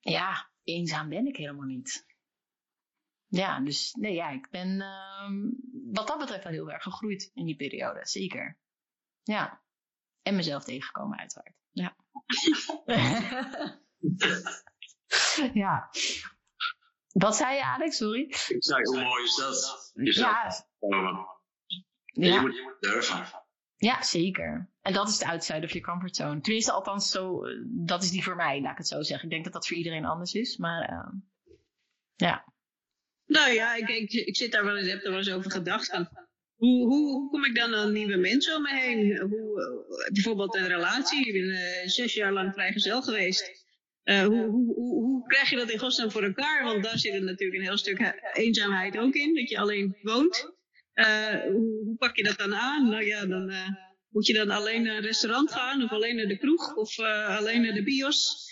ja, 0.00 0.50
eenzaam 0.64 1.08
ben 1.08 1.26
ik 1.26 1.36
helemaal 1.36 1.66
niet. 1.66 2.06
Ja, 3.26 3.60
dus 3.60 3.92
nee, 3.92 4.14
ja, 4.14 4.30
ik 4.30 4.50
ben 4.50 4.80
um, 5.26 5.58
wat 5.92 6.06
dat 6.06 6.18
betreft 6.18 6.44
wel 6.44 6.52
heel 6.52 6.72
erg 6.72 6.82
gegroeid 6.82 7.30
in 7.34 7.44
die 7.44 7.56
periode, 7.56 8.00
zeker. 8.06 8.58
Ja. 9.22 9.62
En 10.22 10.36
mezelf 10.36 10.64
tegengekomen, 10.64 11.18
uiteraard. 11.18 11.56
Ja. 11.70 11.96
ja. 15.64 15.90
Wat 17.18 17.36
zei 17.36 17.54
je, 17.54 17.64
Alex? 17.64 17.96
Sorry. 17.96 18.20
Ik 18.48 18.56
zei, 18.58 18.82
hoe 18.82 19.02
mooi 19.02 19.22
is 19.22 19.36
dat? 19.36 19.92
Je 19.94 20.18
ja. 20.18 20.52
ja. 20.78 22.34
Je, 22.34 22.40
moet, 22.40 22.56
je 22.56 22.62
moet 22.62 22.76
durven. 22.80 23.24
Ja, 23.76 24.02
zeker. 24.02 24.70
En 24.82 24.92
dat 24.92 25.08
is 25.08 25.18
de 25.18 25.26
outside 25.26 25.64
of 25.64 25.72
je 25.72 25.80
comfortzone. 25.80 26.40
Tenminste, 26.40 26.72
althans, 26.72 27.10
zo, 27.10 27.42
dat 27.64 28.02
is 28.02 28.10
die 28.10 28.22
voor 28.22 28.36
mij, 28.36 28.60
laat 28.60 28.72
ik 28.72 28.78
het 28.78 28.88
zo 28.88 29.02
zeggen. 29.02 29.24
Ik 29.24 29.30
denk 29.30 29.44
dat 29.44 29.52
dat 29.52 29.66
voor 29.66 29.76
iedereen 29.76 30.04
anders 30.04 30.34
is, 30.34 30.56
maar 30.56 30.90
uh, 30.92 31.20
ja. 32.16 32.44
Nou 33.26 33.50
ja, 33.50 33.74
ik, 33.74 33.88
ik, 33.88 34.12
ik, 34.12 34.36
zit 34.36 34.52
daar 34.52 34.64
wel 34.64 34.76
eens, 34.76 34.88
heb 34.88 35.04
er 35.04 35.10
wel 35.10 35.18
eens 35.18 35.30
over 35.30 35.50
gedacht. 35.50 35.86
Van, 35.86 36.08
hoe, 36.54 36.86
hoe, 36.86 37.10
hoe 37.10 37.30
kom 37.30 37.44
ik 37.44 37.54
dan 37.54 37.74
aan 37.74 37.92
nieuwe 37.92 38.16
mensen 38.16 38.56
om 38.56 38.62
me 38.62 38.74
heen? 38.74 39.18
Hoe, 39.18 39.60
uh, 40.06 40.12
bijvoorbeeld 40.12 40.54
een 40.54 40.66
relatie. 40.66 41.26
Ik 41.26 41.32
ben 41.32 41.50
uh, 41.50 41.88
zes 41.88 42.14
jaar 42.14 42.32
lang 42.32 42.52
vrijgezel 42.52 43.02
geweest. 43.02 43.66
Uh, 44.08 44.24
hoe, 44.24 44.44
hoe, 44.44 44.74
hoe, 44.74 45.04
hoe, 45.04 45.26
krijg 45.26 45.50
je 45.50 45.56
dat 45.56 45.70
in 45.70 45.78
godsnaam 45.78 46.10
voor 46.10 46.22
elkaar? 46.22 46.64
Want 46.64 46.82
daar 46.82 46.98
zit 46.98 47.14
er 47.14 47.22
natuurlijk 47.22 47.58
een 47.58 47.66
heel 47.66 47.76
stuk 47.76 48.14
eenzaamheid 48.32 48.98
ook 48.98 49.14
in, 49.14 49.34
dat 49.34 49.48
je 49.48 49.58
alleen 49.58 49.96
woont. 50.02 50.52
Uh, 50.94 51.40
hoe, 51.42 51.82
hoe, 51.84 51.96
pak 51.98 52.16
je 52.16 52.22
dat 52.22 52.38
dan 52.38 52.54
aan? 52.54 52.88
Nou 52.88 53.04
ja, 53.04 53.26
dan 53.26 53.50
uh, 53.50 53.68
moet 54.08 54.26
je 54.26 54.32
dan 54.32 54.50
alleen 54.50 54.82
naar 54.82 54.96
een 54.96 55.02
restaurant 55.02 55.52
gaan, 55.52 55.82
of 55.82 55.90
alleen 55.90 56.16
naar 56.16 56.26
de 56.26 56.38
kroeg, 56.38 56.74
of 56.74 56.98
alleen 56.98 57.62
naar 57.62 57.74
de 57.74 57.82
bios. 57.82 58.46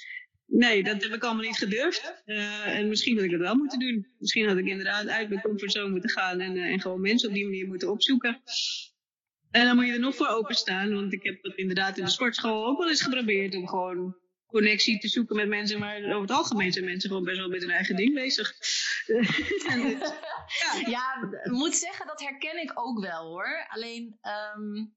Nee, 0.46 0.84
dat 0.84 1.02
heb 1.02 1.12
ik 1.12 1.24
allemaal 1.24 1.44
niet 1.44 1.58
gedurfd. 1.58 2.22
en 2.64 2.88
misschien 2.88 3.16
had 3.16 3.24
ik 3.24 3.30
dat 3.30 3.40
wel 3.40 3.54
moeten 3.54 3.78
doen. 3.78 4.06
Misschien 4.18 4.48
had 4.48 4.56
ik 4.56 4.66
inderdaad 4.66 5.08
uit 5.08 5.28
mijn 5.28 5.40
comfortzone 5.40 5.90
moeten 5.90 6.10
gaan 6.10 6.40
en, 6.40 6.56
en 6.56 6.80
gewoon 6.80 7.00
mensen 7.00 7.28
op 7.28 7.34
die 7.34 7.44
manier 7.44 7.66
moeten 7.66 7.90
opzoeken. 7.90 8.42
En 9.50 9.66
dan 9.66 9.76
moet 9.76 9.86
je 9.86 9.92
er 9.92 9.98
nog 9.98 10.16
voor 10.16 10.28
openstaan, 10.28 10.94
want 10.94 11.12
ik 11.12 11.22
heb 11.22 11.42
dat 11.42 11.56
inderdaad 11.56 11.98
in 11.98 12.04
de 12.04 12.10
sportschool 12.10 12.66
ook 12.66 12.78
wel 12.78 12.88
eens 12.88 13.02
geprobeerd 13.02 13.54
om 13.54 13.68
gewoon 13.68 14.16
connectie 14.46 14.98
te 14.98 15.08
zoeken 15.08 15.36
met 15.36 15.48
mensen, 15.48 15.78
maar 15.78 15.96
over 15.96 16.20
het 16.20 16.30
algemeen 16.30 16.72
zijn 16.72 16.84
mensen 16.84 17.08
gewoon 17.08 17.24
best 17.24 17.38
wel 17.38 17.48
met 17.48 17.60
hun 17.60 17.70
eigen 17.70 17.96
ding 17.96 18.14
bezig. 18.14 18.52
ja. 20.62 20.88
ja, 20.88 21.28
ik 21.42 21.50
moet 21.50 21.74
zeggen, 21.74 22.06
dat 22.06 22.20
herken 22.20 22.62
ik 22.62 22.72
ook 22.74 23.00
wel 23.00 23.26
hoor. 23.26 23.66
Alleen, 23.68 24.18
um, 24.56 24.94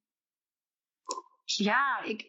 ja, 1.45 2.03
ik, 2.03 2.21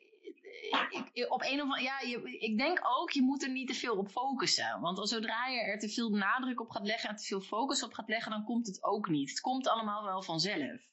ik, 1.13 1.33
op 1.33 1.43
een 1.43 1.61
of 1.61 1.61
andere, 1.61 1.83
ja, 1.83 2.01
je, 2.01 2.39
ik 2.39 2.59
denk 2.59 2.81
ook, 2.83 3.11
je 3.11 3.23
moet 3.23 3.43
er 3.43 3.51
niet 3.51 3.69
te 3.69 3.75
veel 3.75 3.97
op 3.97 4.09
focussen. 4.09 4.81
Want 4.81 5.09
zodra 5.09 5.47
je 5.47 5.61
er 5.61 5.79
te 5.79 5.89
veel 5.89 6.11
nadruk 6.11 6.61
op 6.61 6.71
gaat 6.71 6.87
leggen 6.87 7.09
en 7.09 7.17
te 7.17 7.25
veel 7.25 7.41
focus 7.41 7.83
op 7.83 7.93
gaat 7.93 8.09
leggen, 8.09 8.31
dan 8.31 8.45
komt 8.45 8.67
het 8.67 8.83
ook 8.83 9.09
niet. 9.09 9.31
Het 9.31 9.41
komt 9.41 9.69
allemaal 9.69 10.05
wel 10.05 10.23
vanzelf. 10.23 10.89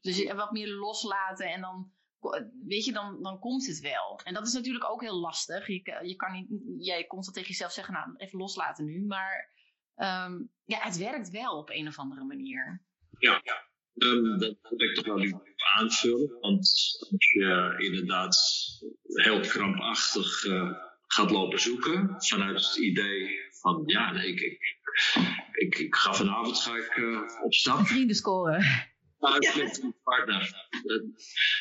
Dus 0.00 0.32
wat 0.32 0.52
meer 0.52 0.68
loslaten 0.68 1.46
en 1.46 1.60
dan 1.60 1.92
weet 2.66 2.84
je, 2.84 2.92
dan, 2.92 3.22
dan 3.22 3.38
komt 3.38 3.66
het 3.66 3.80
wel. 3.80 4.20
En 4.24 4.34
dat 4.34 4.46
is 4.46 4.52
natuurlijk 4.52 4.90
ook 4.90 5.00
heel 5.00 5.20
lastig. 5.20 5.66
Je, 5.66 6.00
je 6.02 6.16
kan 6.16 6.32
niet, 6.32 6.48
jij 6.78 7.06
constant 7.06 7.36
tegen 7.36 7.50
jezelf 7.50 7.72
zeggen, 7.72 7.94
nou, 7.94 8.14
even 8.16 8.38
loslaten 8.38 8.84
nu. 8.84 9.06
Maar 9.06 9.52
um, 9.96 10.50
ja, 10.64 10.78
het 10.78 10.96
werkt 10.96 11.30
wel 11.30 11.58
op 11.58 11.70
een 11.70 11.86
of 11.86 11.98
andere 11.98 12.24
manier. 12.24 12.82
Ja, 13.18 13.40
ja. 13.44 13.68
Um, 13.94 14.38
dat 14.38 14.56
wil 14.60 14.88
ik 14.88 14.94
toch 14.94 15.04
wel 15.04 15.20
even 15.20 15.42
aanvullen. 15.76 16.38
Want 16.40 16.58
als 17.10 17.30
je 17.30 17.74
inderdaad 17.78 18.38
heel 19.04 19.40
krampachtig 19.40 20.44
uh, 20.44 20.72
gaat 21.06 21.30
lopen 21.30 21.60
zoeken, 21.60 22.14
vanuit 22.18 22.64
het 22.64 22.76
idee 22.76 23.48
van, 23.60 23.82
ja, 23.86 24.12
nee, 24.12 24.26
ik, 24.26 24.40
ik, 24.40 24.58
ik, 25.52 25.78
ik 25.78 25.94
ga 25.94 26.12
vanavond 26.12 26.58
ga 26.58 26.76
ik, 26.76 26.96
uh, 26.96 27.20
op 27.42 27.54
stap. 27.54 27.86
Vrienden 27.86 28.16
scoren. 28.16 28.88
Een 29.20 29.94
partner. 30.02 30.68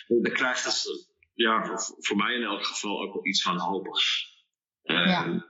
Dan 0.07 0.33
krijgt 0.33 0.63
het, 0.65 1.09
ja, 1.33 1.77
voor 1.99 2.17
mij 2.17 2.35
in 2.35 2.43
elk 2.43 2.65
geval 2.65 3.01
ook 3.01 3.13
wel 3.13 3.25
iets 3.25 3.41
van 3.41 3.57
hopigs. 3.57 4.37
Ja. 4.81 5.45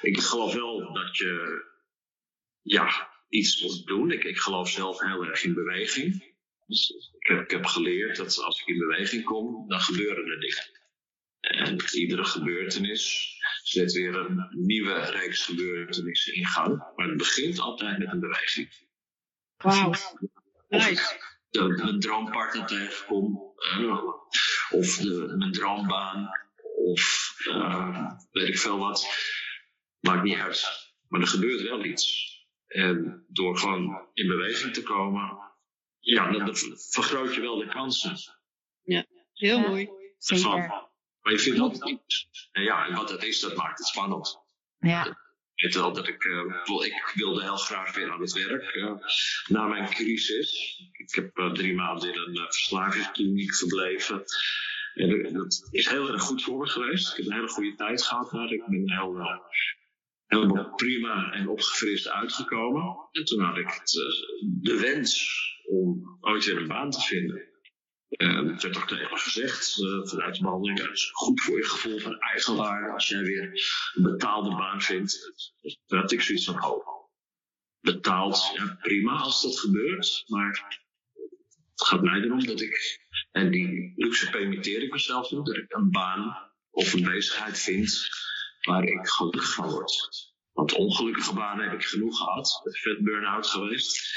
Ik 0.00 0.20
geloof 0.20 0.54
wel 0.54 0.92
dat 0.92 1.16
je, 1.16 1.64
ja, 2.62 3.10
iets 3.28 3.62
moet 3.62 3.86
doen. 3.86 4.10
Ik, 4.10 4.24
ik 4.24 4.38
geloof 4.38 4.68
zelf 4.68 5.00
heel 5.00 5.24
erg 5.24 5.44
in 5.44 5.54
beweging. 5.54 6.34
Dus 6.66 6.90
ik, 7.18 7.26
heb, 7.26 7.40
ik 7.40 7.50
heb 7.50 7.66
geleerd 7.66 8.16
dat 8.16 8.38
als 8.38 8.60
ik 8.60 8.66
in 8.66 8.78
beweging 8.78 9.24
kom, 9.24 9.68
dan 9.68 9.80
gebeuren 9.80 10.26
er 10.26 10.40
dingen. 10.40 10.80
En 11.40 11.94
iedere 11.94 12.24
gebeurtenis 12.24 13.34
zet 13.62 13.92
weer 13.92 14.14
een 14.14 14.48
nieuwe 14.50 15.10
reeks 15.10 15.44
gebeurtenissen 15.44 16.34
in 16.34 16.46
gang. 16.46 16.92
Maar 16.96 17.08
het 17.08 17.16
begint 17.16 17.58
altijd 17.58 17.98
met 17.98 18.12
een 18.12 18.20
beweging. 18.20 18.68
Wauw. 19.56 19.94
Nice 20.68 21.31
de, 21.52 21.68
mijn 21.68 22.00
droompartner 22.00 22.66
tegenkom. 22.66 23.52
Uh, 23.78 24.02
of 24.70 24.96
de, 24.96 25.34
mijn 25.38 25.52
droombaan. 25.52 26.30
Of 26.84 27.34
uh, 27.48 28.10
weet 28.30 28.48
ik 28.48 28.58
veel 28.58 28.78
wat. 28.78 29.06
Maakt 30.00 30.22
niet 30.22 30.38
uit. 30.38 30.90
Maar 31.08 31.20
er 31.20 31.26
gebeurt 31.26 31.62
wel 31.62 31.84
iets. 31.84 32.30
En 32.66 33.26
door 33.28 33.58
gewoon 33.58 34.08
in 34.12 34.26
beweging 34.26 34.74
te 34.74 34.82
komen, 34.82 35.38
ja, 35.98 36.30
dan, 36.30 36.44
dan 36.44 36.56
vergroot 36.90 37.34
je 37.34 37.40
wel 37.40 37.56
de 37.56 37.68
kansen. 37.68 38.16
Ja, 38.82 39.06
heel 39.32 39.58
ja, 39.58 39.68
mooi. 39.68 39.88
Zeker. 40.18 40.90
Maar 41.20 41.32
je 41.32 41.38
vindt 41.38 41.58
altijd 41.58 41.90
iets. 41.90 42.28
En 42.52 42.62
ja, 42.62 42.86
en 42.86 42.94
wat 42.94 43.08
dat 43.08 43.24
is, 43.24 43.40
dat 43.40 43.56
maakt 43.56 43.78
het 43.78 43.86
spannend. 43.86 44.40
Ja 44.78 45.16
weet 45.62 45.74
wel 45.74 45.92
dat 45.92 46.08
ik, 46.08 46.24
uh, 46.24 46.86
ik 46.86 47.12
wilde 47.14 47.42
heel 47.42 47.56
graag 47.56 47.94
weer 47.94 48.10
aan 48.10 48.20
het 48.20 48.32
werk. 48.32 48.74
Uh, 48.74 48.92
na 49.46 49.66
mijn 49.66 49.88
crisis. 49.88 50.80
Ik 50.92 51.14
heb 51.14 51.38
uh, 51.38 51.52
drie 51.52 51.74
maanden 51.74 52.14
in 52.14 52.20
een 52.20 52.36
verslavingskliniek 52.36 53.54
verbleven. 53.54 54.24
En 54.94 55.32
dat 55.32 55.68
is 55.70 55.88
heel 55.88 56.08
erg 56.08 56.22
goed 56.22 56.42
voor 56.42 56.58
me 56.58 56.66
geweest. 56.66 57.10
Ik 57.10 57.16
heb 57.16 57.26
een 57.26 57.32
hele 57.32 57.48
goede 57.48 57.74
tijd 57.74 58.02
gehad 58.02 58.30
daar. 58.30 58.52
Ik 58.52 58.66
ben 58.66 58.90
heel, 58.90 59.42
helemaal 60.26 60.74
prima 60.74 61.32
en 61.32 61.48
opgefrist 61.48 62.08
uitgekomen. 62.08 63.08
En 63.12 63.24
toen 63.24 63.40
had 63.40 63.56
ik 63.56 63.80
de 64.60 64.78
wens 64.80 65.40
om 65.68 66.18
ooit 66.20 66.44
weer 66.44 66.56
een 66.56 66.68
baan 66.68 66.90
te 66.90 67.00
vinden. 67.00 67.51
Het 68.16 68.62
werd 68.62 68.76
ook 68.76 68.88
tegen 68.88 69.10
me 69.10 69.18
gezegd 69.18 69.78
uh, 69.78 70.06
vanuit 70.06 70.34
de 70.34 70.42
behandeling, 70.42 70.90
is 70.90 71.10
goed 71.12 71.40
voor 71.40 71.56
je 71.56 71.64
gevoel 71.64 71.98
van 71.98 72.18
eigenwaarde 72.18 72.92
als 72.92 73.08
jij 73.08 73.22
weer 73.22 73.42
een 73.94 74.02
betaalde 74.02 74.50
baan 74.50 74.82
vindt. 74.82 75.32
Had 75.86 76.12
ik 76.12 76.20
zoiets 76.20 76.44
van, 76.44 76.64
oh, 76.64 76.86
betaald, 77.80 78.50
ja 78.54 78.76
prima 78.80 79.12
als 79.12 79.42
dat 79.42 79.58
gebeurt, 79.58 80.24
maar 80.26 80.80
het 81.74 81.86
gaat 81.86 82.02
mij 82.02 82.20
erom 82.20 82.44
dat 82.44 82.60
ik, 82.60 83.00
en 83.30 83.50
die 83.50 83.92
luxe 83.96 84.30
permitteer 84.30 84.82
ik 84.82 84.92
mezelf 84.92 85.30
nu, 85.30 85.42
dat 85.42 85.56
ik 85.56 85.74
een 85.74 85.90
baan 85.90 86.50
of 86.70 86.92
een 86.92 87.02
bezigheid 87.02 87.58
vind 87.58 88.08
waar 88.60 88.84
ik 88.84 89.08
gelukkig 89.08 89.54
van 89.54 89.70
word. 89.70 90.30
Want 90.52 90.72
ongelukkige 90.72 91.34
banen 91.34 91.64
heb 91.64 91.80
ik 91.80 91.84
genoeg 91.84 92.16
gehad. 92.16 92.60
Vet 92.62 93.04
burn-out 93.04 93.46
geweest 93.46 94.14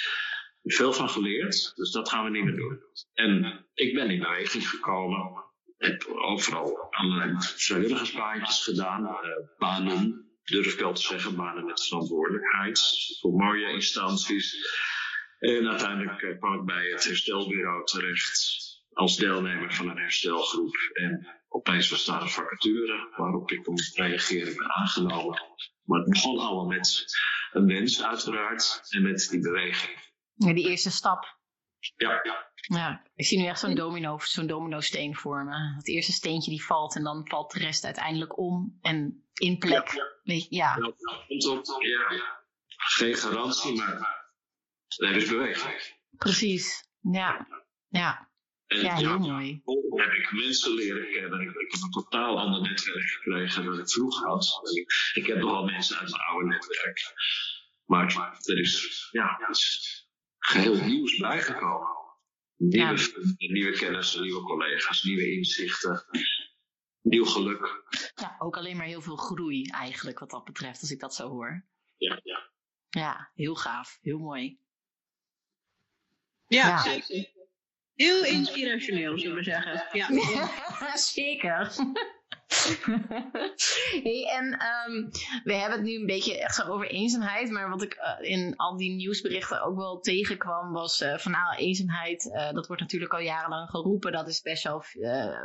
veel 0.74 0.94
van 0.94 1.10
geleerd, 1.10 1.72
dus 1.76 1.92
dat 1.92 2.10
gaan 2.10 2.24
we 2.24 2.30
niet 2.30 2.44
meer 2.44 2.56
doen. 2.56 2.80
En 3.14 3.66
ik 3.74 3.94
ben 3.94 4.10
in 4.10 4.20
beweging 4.20 4.70
gekomen. 4.70 5.44
Heb 5.78 6.06
overal 6.08 6.88
allerlei 6.90 7.36
vrijwilligersbaantjes 7.40 8.64
gedaan. 8.64 9.04
Uh, 9.04 9.10
banen, 9.58 10.30
durf 10.44 10.74
ik 10.74 10.80
wel 10.80 10.94
te 10.94 11.02
zeggen, 11.02 11.36
banen 11.36 11.66
met 11.66 11.88
verantwoordelijkheid. 11.88 12.80
Voor 13.22 13.34
mooie 13.34 13.72
instanties. 13.72 14.58
En 15.40 15.70
uiteindelijk 15.70 16.22
uh, 16.22 16.38
kwam 16.38 16.60
ik 16.60 16.66
bij 16.66 16.90
het 16.90 17.04
herstelbureau 17.04 17.86
terecht. 17.86 18.64
Als 18.94 19.18
deelnemer 19.18 19.74
van 19.74 19.90
een 19.90 19.98
herstelgroep. 19.98 20.76
En 20.94 21.28
opeens 21.48 21.90
was 21.90 22.06
daar 22.06 22.22
een 22.22 22.30
vacature 22.30 23.10
waarop 23.18 23.52
ik 23.52 23.68
om 23.68 23.76
reageren 23.94 24.56
ben 24.56 24.72
aangenomen. 24.72 25.42
Maar 25.84 26.00
het 26.00 26.10
begon 26.10 26.40
allemaal 26.40 26.66
met 26.66 27.06
een 27.52 27.66
wens 27.66 28.04
uiteraard 28.04 28.82
en 28.90 29.02
met 29.02 29.28
die 29.30 29.42
beweging. 29.42 30.05
Ja, 30.36 30.54
die 30.54 30.70
eerste 30.70 30.92
stap. 30.92 31.38
Ja, 31.96 32.20
ja. 32.24 32.54
Ja, 32.68 33.04
ik 33.16 33.26
zie 33.26 33.40
nu 33.40 33.46
echt 33.46 33.60
zo'n 33.60 33.76
domino, 33.76 34.18
zo'n 34.20 34.48
domino-steen 34.48 35.16
vormen. 35.16 35.76
Het 35.76 35.88
eerste 35.88 36.12
steentje 36.12 36.52
die 36.52 36.66
valt 36.66 36.96
en 36.96 37.04
dan 37.04 37.28
valt 37.28 37.52
de 37.52 37.60
rest 37.60 37.86
uiteindelijk 37.86 38.38
om 38.38 38.78
en 38.82 39.28
in 39.34 39.58
plek. 39.58 40.20
Weet 40.24 40.44
je, 40.44 40.56
ja. 40.56 40.78
Ja. 41.80 42.44
Geen 42.68 43.16
garantie, 43.16 43.76
maar 43.76 44.32
er 44.98 45.16
is 45.16 45.30
beweging. 45.30 45.98
precies. 46.18 46.88
Ja, 47.02 47.48
ja. 47.90 48.30
En 48.68 48.82
ja 48.82 48.96
heel 48.96 49.20
mooi. 49.20 49.62
Heb 49.96 50.12
ik 50.12 50.32
mensen 50.32 50.74
leren 50.74 51.12
kennen. 51.12 51.42
Ik, 51.42 51.50
ik 51.50 51.72
heb 51.72 51.82
een 51.82 51.92
totaal 51.92 52.40
ander 52.40 52.62
netwerk 52.62 53.10
gekregen 53.10 53.66
dan 53.66 53.80
ik 53.80 53.90
vroeger 53.90 54.28
had. 54.28 54.60
Ik, 54.74 54.94
ik 55.14 55.26
heb 55.26 55.38
nogal 55.38 55.66
mensen 55.66 55.98
uit 55.98 56.10
mijn 56.10 56.22
oude 56.22 56.48
netwerk. 56.48 57.14
Maar 57.86 58.40
er 58.42 58.60
is, 58.60 59.08
ja, 59.12 59.48
is 59.50 59.85
geheel 60.46 60.86
nieuws 60.86 61.18
bijgekomen. 61.18 61.88
Nieuwe, 62.58 63.36
nieuwe 63.38 63.72
kennis, 63.72 64.16
nieuwe 64.20 64.42
collega's, 64.42 65.04
nieuwe 65.04 65.32
inzichten. 65.32 66.06
Nieuw 67.02 67.26
geluk. 67.26 67.84
Ja, 68.16 68.36
ook 68.40 68.58
alleen 68.58 68.78
maar 68.78 68.86
heel 68.86 69.02
veel 69.02 69.16
groei 69.16 69.64
eigenlijk 69.66 70.20
wat 70.20 70.30
dat 70.30 70.44
betreft, 70.44 70.82
als 70.82 70.92
ik 70.92 71.00
dat 71.00 71.16
zo 71.16 71.28
hoor. 71.30 71.66
Ja, 71.98 72.20
ja. 72.24 72.52
Ja, 72.90 73.32
heel 73.34 73.56
gaaf. 73.56 73.98
Heel 74.02 74.20
mooi. 74.20 74.60
Ja, 76.48 76.68
Ja. 76.68 76.78
zeker. 76.82 77.34
Heel 77.94 78.26
inspirationeel, 78.26 79.20
zullen 79.20 79.36
we 79.38 79.44
zeggen. 79.44 79.88
Ja. 79.92 80.08
Zeker. 80.98 81.76
en 84.38 84.58
ehm, 84.60 85.10
we 85.44 85.54
hebben 85.54 85.78
het 85.78 85.82
nu 85.82 85.96
een 85.96 86.06
beetje 86.06 86.42
echt 86.42 86.64
over 86.64 86.88
eenzaamheid. 86.88 87.52
Maar 87.52 87.70
wat 87.70 87.82
ik 87.82 87.94
eh, 87.94 88.32
in 88.32 88.56
al 88.56 88.78
die 88.78 88.96
nieuwsberichten 88.96 89.64
ook 89.64 89.78
wel 89.78 90.00
tegenkwam, 90.00 90.72
was 90.72 91.02
eh, 91.02 91.18
van 91.18 91.32
nou, 91.32 91.56
eenzaamheid. 91.56 92.32
eh, 92.32 92.54
dat 92.54 92.68
wordt 92.68 92.82
natuurlijk 92.82 93.14
al 93.14 93.20
jarenlang 93.20 93.70
geroepen. 93.70 94.12
Dat 94.12 94.28
is 94.28 94.42
best 94.42 94.64
wel. 94.64 94.84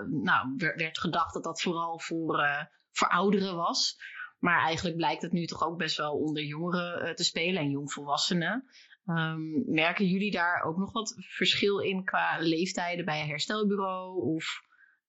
nou, 0.06 0.54
werd, 0.56 0.98
gedacht 0.98 1.34
dat 1.34 1.42
dat 1.42 1.60
vooral 1.60 1.98
voor, 1.98 2.68
voor 2.90 3.08
ouderen 3.08 3.56
was. 3.56 3.96
Maar 4.38 4.60
eigenlijk 4.60 4.96
blijkt 4.96 5.22
het 5.22 5.32
nu 5.32 5.46
toch 5.46 5.66
ook 5.66 5.78
best 5.78 5.96
wel 5.96 6.18
onder 6.18 6.42
jongeren 6.42 7.14
te 7.16 7.24
spelen 7.24 7.62
en 7.62 7.70
jongvolwassenen. 7.70 8.64
Ehm, 9.04 9.72
merken 9.72 10.06
jullie 10.06 10.30
daar 10.30 10.62
ook 10.62 10.76
nog 10.76 10.92
wat 10.92 11.14
verschil 11.18 11.78
in 11.78 12.04
qua 12.04 12.36
leeftijden 12.38 13.04
bij 13.04 13.20
een 13.20 13.28
herstelbureau? 13.28 14.34
Of 14.34 14.62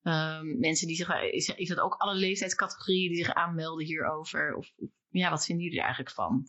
ehm, 0.04 0.60
mensen 0.60 0.88
die 0.88 0.96
zich, 0.96 1.22
is, 1.22 1.48
is 1.48 1.68
dat 1.68 1.80
ook 1.80 1.94
alle 1.94 2.16
leeftijdscategorieën 2.16 3.08
die 3.08 3.24
zich 3.24 3.34
aanmelden 3.34 3.86
hierover? 3.86 4.56
Of, 4.56 4.72
of 4.76 4.90
ja, 5.10 5.30
wat 5.30 5.46
vinden 5.46 5.64
jullie 5.64 5.80
er 5.80 5.86
eigenlijk 5.86 6.16
van? 6.16 6.48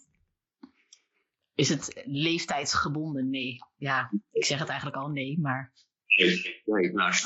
Is 1.55 1.69
het 1.69 2.03
leeftijdsgebonden? 2.05 3.31
Nee. 3.31 3.57
Ja, 3.77 4.11
ik 4.33 4.45
zeg 4.45 4.59
het 4.59 4.69
eigenlijk 4.69 4.99
al 4.99 5.09
nee, 5.09 5.39
maar. 5.41 5.73
Nee, 6.17 6.43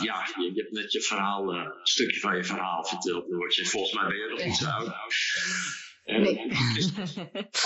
ja, 0.03 0.29
je, 0.37 0.51
je 0.55 0.61
hebt 0.61 0.73
net 0.73 0.93
je 0.93 1.01
verhaal, 1.01 1.53
eh, 1.53 1.61
een 1.61 1.87
stukje 1.87 2.21
van 2.21 2.37
je 2.37 2.45
verhaal 2.45 2.85
verteld. 2.85 3.25
Volgens 3.69 3.93
mij 3.95 4.07
ben 4.09 4.17
je 4.17 4.29
nog 4.29 4.45
niet 4.45 4.57
zo 4.57 4.67
oud. 4.69 4.95
En 6.05 6.23
Nee. 6.23 6.39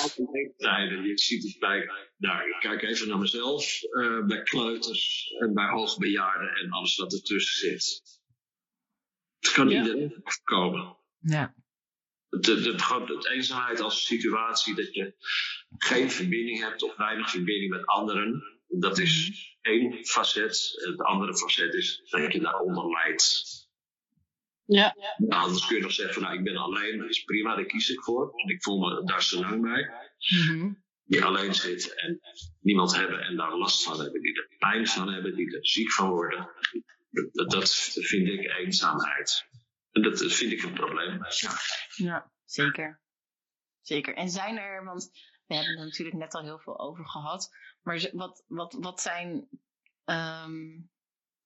altijd 0.02 0.28
leeftijden. 0.32 1.02
Je 1.06 1.18
ziet 1.18 1.42
het 1.42 1.58
bij, 1.58 1.90
nou, 2.16 2.48
ik 2.48 2.56
kijk 2.61 2.82
even 2.82 3.08
naar 3.08 3.18
mezelf, 3.18 3.82
eh, 3.82 4.26
bij 4.26 4.42
kleuters 4.42 5.32
en 5.38 5.54
bij 5.54 5.68
hoogbejaarden 5.68 6.48
en 6.54 6.70
alles 6.70 6.96
wat 6.96 7.12
ertussen 7.12 7.68
zit. 7.68 8.02
Het 9.41 9.53
kan 9.53 9.68
Ja. 9.68 9.82
iedereen 9.82 10.20
voorkomen. 10.24 10.97
ja. 11.20 11.55
Het, 12.30 12.47
het, 12.47 13.26
eenzaamheid 13.26 13.80
als 13.80 14.07
situatie 14.07 14.74
dat 14.74 14.95
je 14.95 15.14
geen 15.78 16.11
verbinding 16.11 16.61
hebt 16.61 16.82
of 16.82 16.97
weinig 16.97 17.30
verbinding 17.30 17.70
met 17.70 17.86
anderen. 17.86 18.43
Dat 18.68 18.99
is 18.99 19.32
één 19.61 20.05
facet. 20.05 20.70
Het 20.84 21.03
andere 21.03 21.36
facet 21.36 21.74
is 21.74 22.03
dat 22.11 22.32
je 22.32 22.41
daaronder 22.41 22.91
lijdt. 22.91 23.68
Ja. 24.64 24.97
Nou, 25.16 25.43
anders 25.43 25.66
kun 25.66 25.76
je 25.76 25.82
nog 25.82 25.93
zeggen 25.93 26.14
van 26.14 26.22
nou 26.22 26.36
ik 26.36 26.45
ben 26.45 26.57
alleen, 26.57 26.99
dat 26.99 27.09
is 27.09 27.24
prima, 27.24 27.55
daar 27.55 27.64
kies 27.64 27.91
ik 27.91 28.03
voor. 28.03 28.32
En 28.36 28.49
ik 28.49 28.62
voel 28.62 28.78
me 28.78 29.05
daar 29.05 29.22
zo 29.22 29.41
lang 29.41 29.62
bij. 29.62 29.91
Mhm. 30.18 30.72
Die 31.05 31.24
alleen 31.24 31.55
zitten 31.55 31.97
en 31.97 32.20
niemand 32.61 32.97
hebben 32.97 33.20
en 33.20 33.36
daar 33.36 33.57
last 33.57 33.82
van 33.82 34.01
hebben. 34.01 34.22
Die 34.22 34.34
er 34.34 34.57
pijn 34.59 34.86
van 34.86 35.12
hebben, 35.12 35.36
die 35.36 35.57
er 35.57 35.66
ziek 35.66 35.93
van 35.93 36.11
worden. 36.11 36.51
Dat, 37.11 37.50
dat 37.50 37.72
vind 37.92 38.28
ik 38.28 38.56
eenzaamheid. 38.58 39.48
En 39.90 40.02
dat 40.02 40.18
vind 40.18 40.52
ik 40.52 40.62
een 40.62 40.72
probleem. 40.74 41.26
Ja. 41.28 41.50
Ja, 41.94 42.32
zeker. 42.44 43.00
Zeker. 43.80 44.14
En 44.14 44.28
zijn 44.30 44.58
er, 44.58 44.84
want 44.84 45.11
we 45.46 45.54
hebben 45.54 45.78
er 45.78 45.84
natuurlijk 45.84 46.16
net 46.16 46.34
al 46.34 46.42
heel 46.42 46.58
veel 46.58 46.78
over 46.78 47.06
gehad, 47.06 47.54
maar 47.82 48.11
wat, 48.12 48.44
wat, 48.46 48.76
wat 48.80 49.00
zijn 49.00 49.48
ehm, 50.04 50.80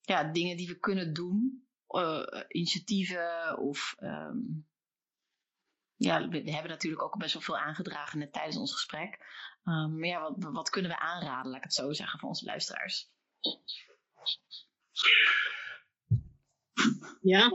ja, 0.01 0.25
dingen 0.25 0.57
die 0.57 0.69
we 0.69 0.79
kunnen 0.79 1.13
doen? 1.13 1.69
Eh, 1.87 2.43
initiatieven 2.49 3.59
of. 3.59 3.95
ehm, 3.99 4.39
ja, 5.97 6.29
we, 6.29 6.43
we 6.43 6.53
hebben 6.53 6.71
natuurlijk 6.71 7.03
ook 7.03 7.19
best 7.19 7.33
wel 7.33 7.43
veel 7.43 7.59
aangedragen 7.59 8.19
net 8.19 8.33
tijdens 8.33 8.57
ons 8.57 8.73
gesprek. 8.73 9.19
Ehm, 9.65 9.99
maar 9.99 10.09
ja, 10.09 10.21
wat, 10.21 10.53
wat 10.53 10.71
kunnen 10.71 10.91
we 10.91 10.99
aanraden, 10.99 11.51
laat 11.51 11.59
ik 11.59 11.65
het 11.65 11.75
zo 11.75 11.93
zeggen, 11.93 12.19
voor 12.19 12.29
onze 12.29 12.45
luisteraars? 12.45 13.11
Ja. 17.21 17.53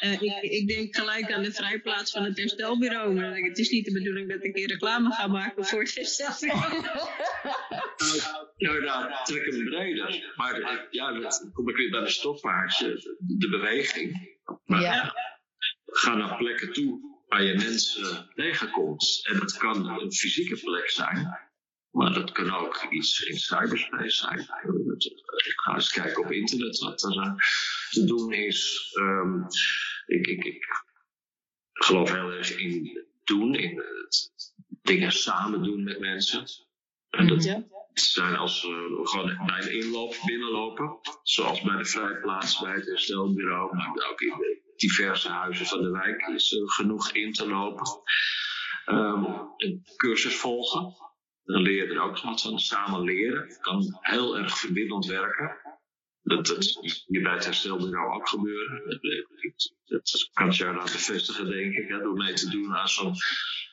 Eh, 0.00 0.22
ik, 0.22 0.42
ik 0.42 0.68
denk 0.68 0.96
gelijk 0.96 1.32
aan 1.32 1.42
de 1.42 1.52
vrijplaats 1.52 2.10
van 2.10 2.24
het 2.24 2.36
herstelbureau. 2.38 3.14
Maar 3.14 3.36
het 3.36 3.58
is 3.58 3.70
niet 3.70 3.84
de 3.84 3.92
bedoeling 3.92 4.30
dat 4.30 4.44
ik 4.44 4.56
hier 4.56 4.68
reclame 4.68 5.12
ga 5.12 5.26
maken 5.26 5.64
voor 5.64 5.80
het 5.82 5.94
herstelbureau. 5.94 6.82
Nou, 8.56 8.82
nou, 8.82 9.24
trek 9.24 9.46
hem 9.46 9.64
breder. 9.64 10.32
Maar 10.36 10.54
eh, 10.60 10.78
ja, 10.90 11.12
dan 11.12 11.52
kom 11.52 11.68
ik 11.68 11.76
weer 11.76 11.90
bij 11.90 12.00
de 12.00 12.08
stoppaardje, 12.10 12.86
de, 13.18 13.36
de 13.38 13.48
beweging. 13.48 14.38
Maar 14.64 14.80
Ja. 14.80 15.14
ga 15.86 16.14
naar 16.14 16.36
plekken 16.36 16.72
toe 16.72 17.00
waar 17.28 17.42
je 17.42 17.54
mensen 17.54 18.30
tegenkomt. 18.34 19.20
En 19.22 19.38
dat 19.38 19.56
kan 19.56 19.88
een 19.88 20.12
fysieke 20.12 20.56
plek 20.60 20.90
zijn, 20.90 21.49
maar 21.90 22.12
dat 22.12 22.32
kan 22.32 22.50
ook 22.54 22.86
iets 22.90 23.20
in 23.20 23.38
cyberspace 23.38 24.10
zijn. 24.10 24.38
Ik 25.46 25.60
ga 25.60 25.74
eens 25.74 25.92
kijken 25.92 26.24
op 26.24 26.32
internet 26.32 26.78
wat 26.78 27.02
er 27.02 27.16
eh, 27.16 27.34
te 27.90 28.04
doen 28.04 28.32
is. 28.32 28.90
Ehm, 28.94 29.42
ik, 30.06 30.26
ik, 30.26 30.44
ik 30.44 30.66
geloof 31.72 32.12
heel 32.12 32.30
erg 32.30 32.56
in 32.56 33.04
doen, 33.24 33.54
in 33.54 33.76
het 33.76 34.32
dingen 34.82 35.12
samen 35.12 35.62
doen 35.62 35.82
met 35.82 36.00
mensen. 36.00 36.44
En 37.10 37.26
dat 37.26 37.44
Ja. 37.44 37.64
zijn 37.92 38.36
als 38.36 38.62
we 38.62 39.00
gewoon 39.02 39.46
bij 39.46 39.60
de 39.60 39.78
inloop 39.78 40.16
binnenlopen, 40.26 40.98
zoals 41.22 41.60
bij 41.60 41.76
de 41.76 41.84
vrijplaats, 41.84 42.60
bij 42.60 42.72
het 42.74 42.86
herstelbureau, 42.86 43.76
maar 43.76 44.10
ook 44.10 44.20
in 44.20 44.28
de 44.38 44.72
diverse 44.76 45.28
huizen 45.28 45.66
van 45.66 45.82
de 45.82 45.90
wijk 45.90 46.26
is 46.26 46.52
er 46.52 46.70
genoeg 46.70 47.10
in 47.12 47.32
te 47.32 47.48
lopen. 47.48 48.02
Ehm, 48.84 49.24
een 49.56 49.86
cursus 49.96 50.34
volgen, 50.36 50.94
dan 51.50 51.62
leer 51.62 51.86
je 51.86 51.94
er 51.94 52.00
ook 52.00 52.20
wat 52.20 52.40
van. 52.42 52.58
Samen 52.58 53.00
leren 53.00 53.58
kan 53.60 53.98
heel 54.00 54.38
erg 54.38 54.58
verbindend 54.58 55.06
werken. 55.06 55.56
Dat, 56.22 56.46
dat 56.46 57.04
je 57.06 57.20
bij 57.20 57.32
het 57.32 57.44
herstelbureau 57.44 58.14
ook 58.14 58.28
gebeuren. 58.28 59.00
Dat, 59.84 60.30
kan 60.32 60.50
je 60.50 60.64
daar 60.64 60.74
bevestigen, 60.82 61.50
denk 61.50 61.74
ik, 61.74 61.88
door 61.88 62.16
mee 62.16 62.32
te 62.32 62.50
doen 62.50 62.74
aan 62.74 62.88
zo'n 62.88 63.14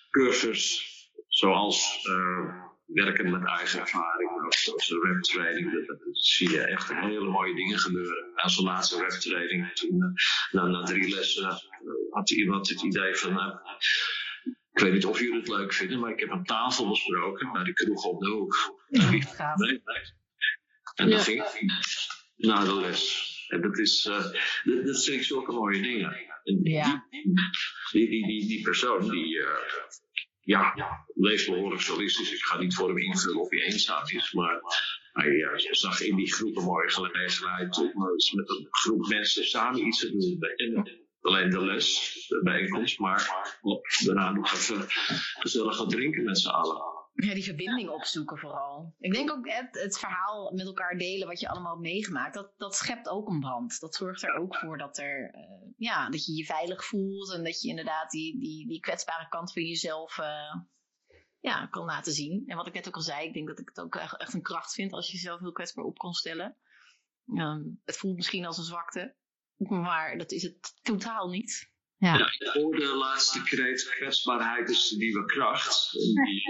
cursus, 0.10 0.86
zoals 1.28 2.00
eh, 2.04 2.66
werken 2.86 3.32
met 3.32 3.46
eigen 3.46 3.80
ervaring, 3.80 4.46
ook 4.46 4.54
zoals 4.54 4.88
de 4.88 5.00
webtraining. 5.00 5.74
Dat, 5.74 5.88
dat 5.88 6.00
zie 6.12 6.50
je 6.50 6.62
echt 6.62 6.94
hele 6.94 7.30
mooie 7.30 7.56
dingen 7.56 7.80
gebeuren. 7.80 8.32
Na 8.36 8.48
zo'n 8.48 8.66
laatste 8.66 9.00
webtraining, 9.00 9.72
eh, 9.72 10.64
na, 10.64 10.84
drie 10.84 11.16
lessen, 11.16 11.62
had 12.10 12.32
iemand 12.32 12.70
het 12.70 12.84
idee 12.84 13.16
van. 13.16 13.40
eh, 13.40 13.56
ik 14.78 14.84
weet 14.84 14.94
niet 14.94 15.06
of 15.06 15.20
jullie 15.20 15.40
het 15.40 15.48
leuk 15.48 15.74
vinden, 15.74 16.00
maar 16.00 16.12
ik 16.12 16.20
heb 16.20 16.30
een 16.30 16.44
tafel 16.44 16.90
besproken 16.90 17.52
bij 17.52 17.64
de 17.64 17.74
kroeg 17.74 18.04
op 18.04 18.22
de 18.22 18.30
hoek. 18.30 18.56
Gaaf. 19.36 19.58
Nee, 19.58 19.70
nee. 19.72 19.82
En 20.96 21.10
Ja. 21.10 21.20
ging 21.20 21.44
ik 21.44 21.80
naar 22.36 22.66
de 22.66 22.76
les. 22.80 23.26
En 23.48 23.62
dat, 23.62 23.78
is, 23.78 24.06
eh, 24.06 24.24
dat, 24.64 24.86
dat 24.86 25.04
vind 25.04 25.18
ik 25.18 25.24
zulke 25.24 25.52
mooie 25.52 25.82
dingen. 25.82 26.16
En 26.44 26.60
Ja. 26.64 27.06
die, 27.92 28.10
die, 28.10 28.28
die, 28.28 28.48
die 28.48 28.62
persoon 28.62 29.10
die 29.10 29.40
eh, 29.40 29.48
ja, 30.42 30.74
leeft 31.14 31.46
behoorlijk 31.50 31.82
solistisch. 31.82 32.34
Ik 32.34 32.44
ga 32.44 32.58
niet 32.60 32.76
voor 32.76 32.88
hem 32.88 32.98
invullen 32.98 33.42
of 33.42 33.50
hij 33.50 33.60
eenzaam 33.62 34.04
is, 34.08 34.32
maar 34.34 34.60
hij 35.14 35.42
eh, 35.42 35.72
zag 35.72 36.02
in 36.02 36.16
die 36.16 36.34
groep 36.34 36.58
een 36.58 36.64
mooie 36.64 36.90
gelegenheid 36.90 37.78
om 37.78 37.92
met 38.36 38.50
een 38.50 38.68
groep 38.70 39.08
mensen 39.08 39.46
samen 39.46 39.88
iets 39.88 40.00
te 40.00 40.12
doen. 40.12 40.40
En 40.56 41.00
alleen 41.28 41.50
de 41.50 41.66
les, 41.66 42.14
de 42.28 42.42
bijeenkomst, 42.44 43.00
maar 43.00 43.56
op, 43.62 43.88
daarna 44.06 44.32
nog 44.32 44.54
even 44.54 44.86
gezellig 45.40 45.76
gaan 45.76 45.90
drinken 45.90 46.24
met 46.24 46.40
z'n 46.40 46.50
allen. 46.50 46.96
Ja, 47.14 47.34
die 47.34 47.44
verbinding 47.44 47.90
opzoeken 47.90 48.38
vooral. 48.38 48.96
Ik 49.00 49.14
denk 49.14 49.32
ook 49.32 49.50
het, 49.50 49.80
het 49.82 50.00
verhaal 50.00 50.52
met 50.52 50.66
elkaar 50.66 50.98
delen 50.98 51.28
wat 51.28 51.40
je 51.40 51.50
allemaal 51.50 51.78
meegemaakt, 51.78 52.34
dat, 52.34 52.54
dat 52.58 52.76
schept 52.76 53.10
ook 53.10 53.30
een 53.30 53.40
band. 53.40 53.80
Dat 53.80 53.96
zorgt 53.96 54.24
er 54.24 54.34
ook 54.34 54.56
voor 54.56 54.78
dat, 54.78 54.98
er, 54.98 55.32
eh, 55.34 55.72
ja, 55.78 56.10
dat 56.10 56.26
je 56.26 56.34
je 56.34 56.46
veilig 56.46 56.86
voelt 56.86 57.34
en 57.34 57.44
dat 57.44 57.62
je 57.62 57.70
inderdaad 57.70 58.10
die, 58.10 58.40
die, 58.40 58.68
die 58.68 58.80
kwetsbare 58.80 59.28
kant 59.28 59.54
van 59.54 59.64
jezelf 59.64 60.18
eh, 60.18 60.56
ja, 61.40 61.66
kan 61.66 61.86
laten 61.86 62.14
zien. 62.14 62.44
En 62.48 62.58
wat 62.58 62.68
ik 62.68 62.74
net 62.74 62.88
ook 62.88 62.96
al 62.96 63.02
zei, 63.02 63.28
ik 63.28 63.34
denk 63.34 63.48
dat 63.48 63.60
ik 63.60 63.68
het 63.68 63.80
ook 63.80 63.96
echt 63.96 64.18
echt 64.18 64.34
een 64.34 64.42
kracht 64.42 64.74
vind 64.74 64.94
als 64.94 65.08
je 65.08 65.14
jezelf 65.14 65.40
heel 65.40 65.52
kwetsbaar 65.52 65.86
op 65.86 65.98
kan 65.98 66.14
stellen. 66.14 66.58
Ehm, 67.28 67.64
het 67.86 67.98
voelt 67.98 68.16
misschien 68.16 68.46
als 68.46 68.58
een 68.58 68.64
zwakte, 68.64 69.16
maar 69.86 70.18
dat 70.18 70.32
is 70.32 70.44
het 70.44 70.74
totaal 70.82 71.30
niet. 71.30 71.70
Ja. 71.98 72.18
Ja, 72.18 72.26
ik 72.26 72.48
hoorde 72.54 72.80
de 72.80 72.96
laatste 72.96 73.44
kreet, 73.44 73.90
kwetsbaarheid 73.90 74.70
is 74.70 74.90
de 74.90 74.98
nieuwe 74.98 75.26
kracht. 75.26 75.92
Die- 75.92 76.44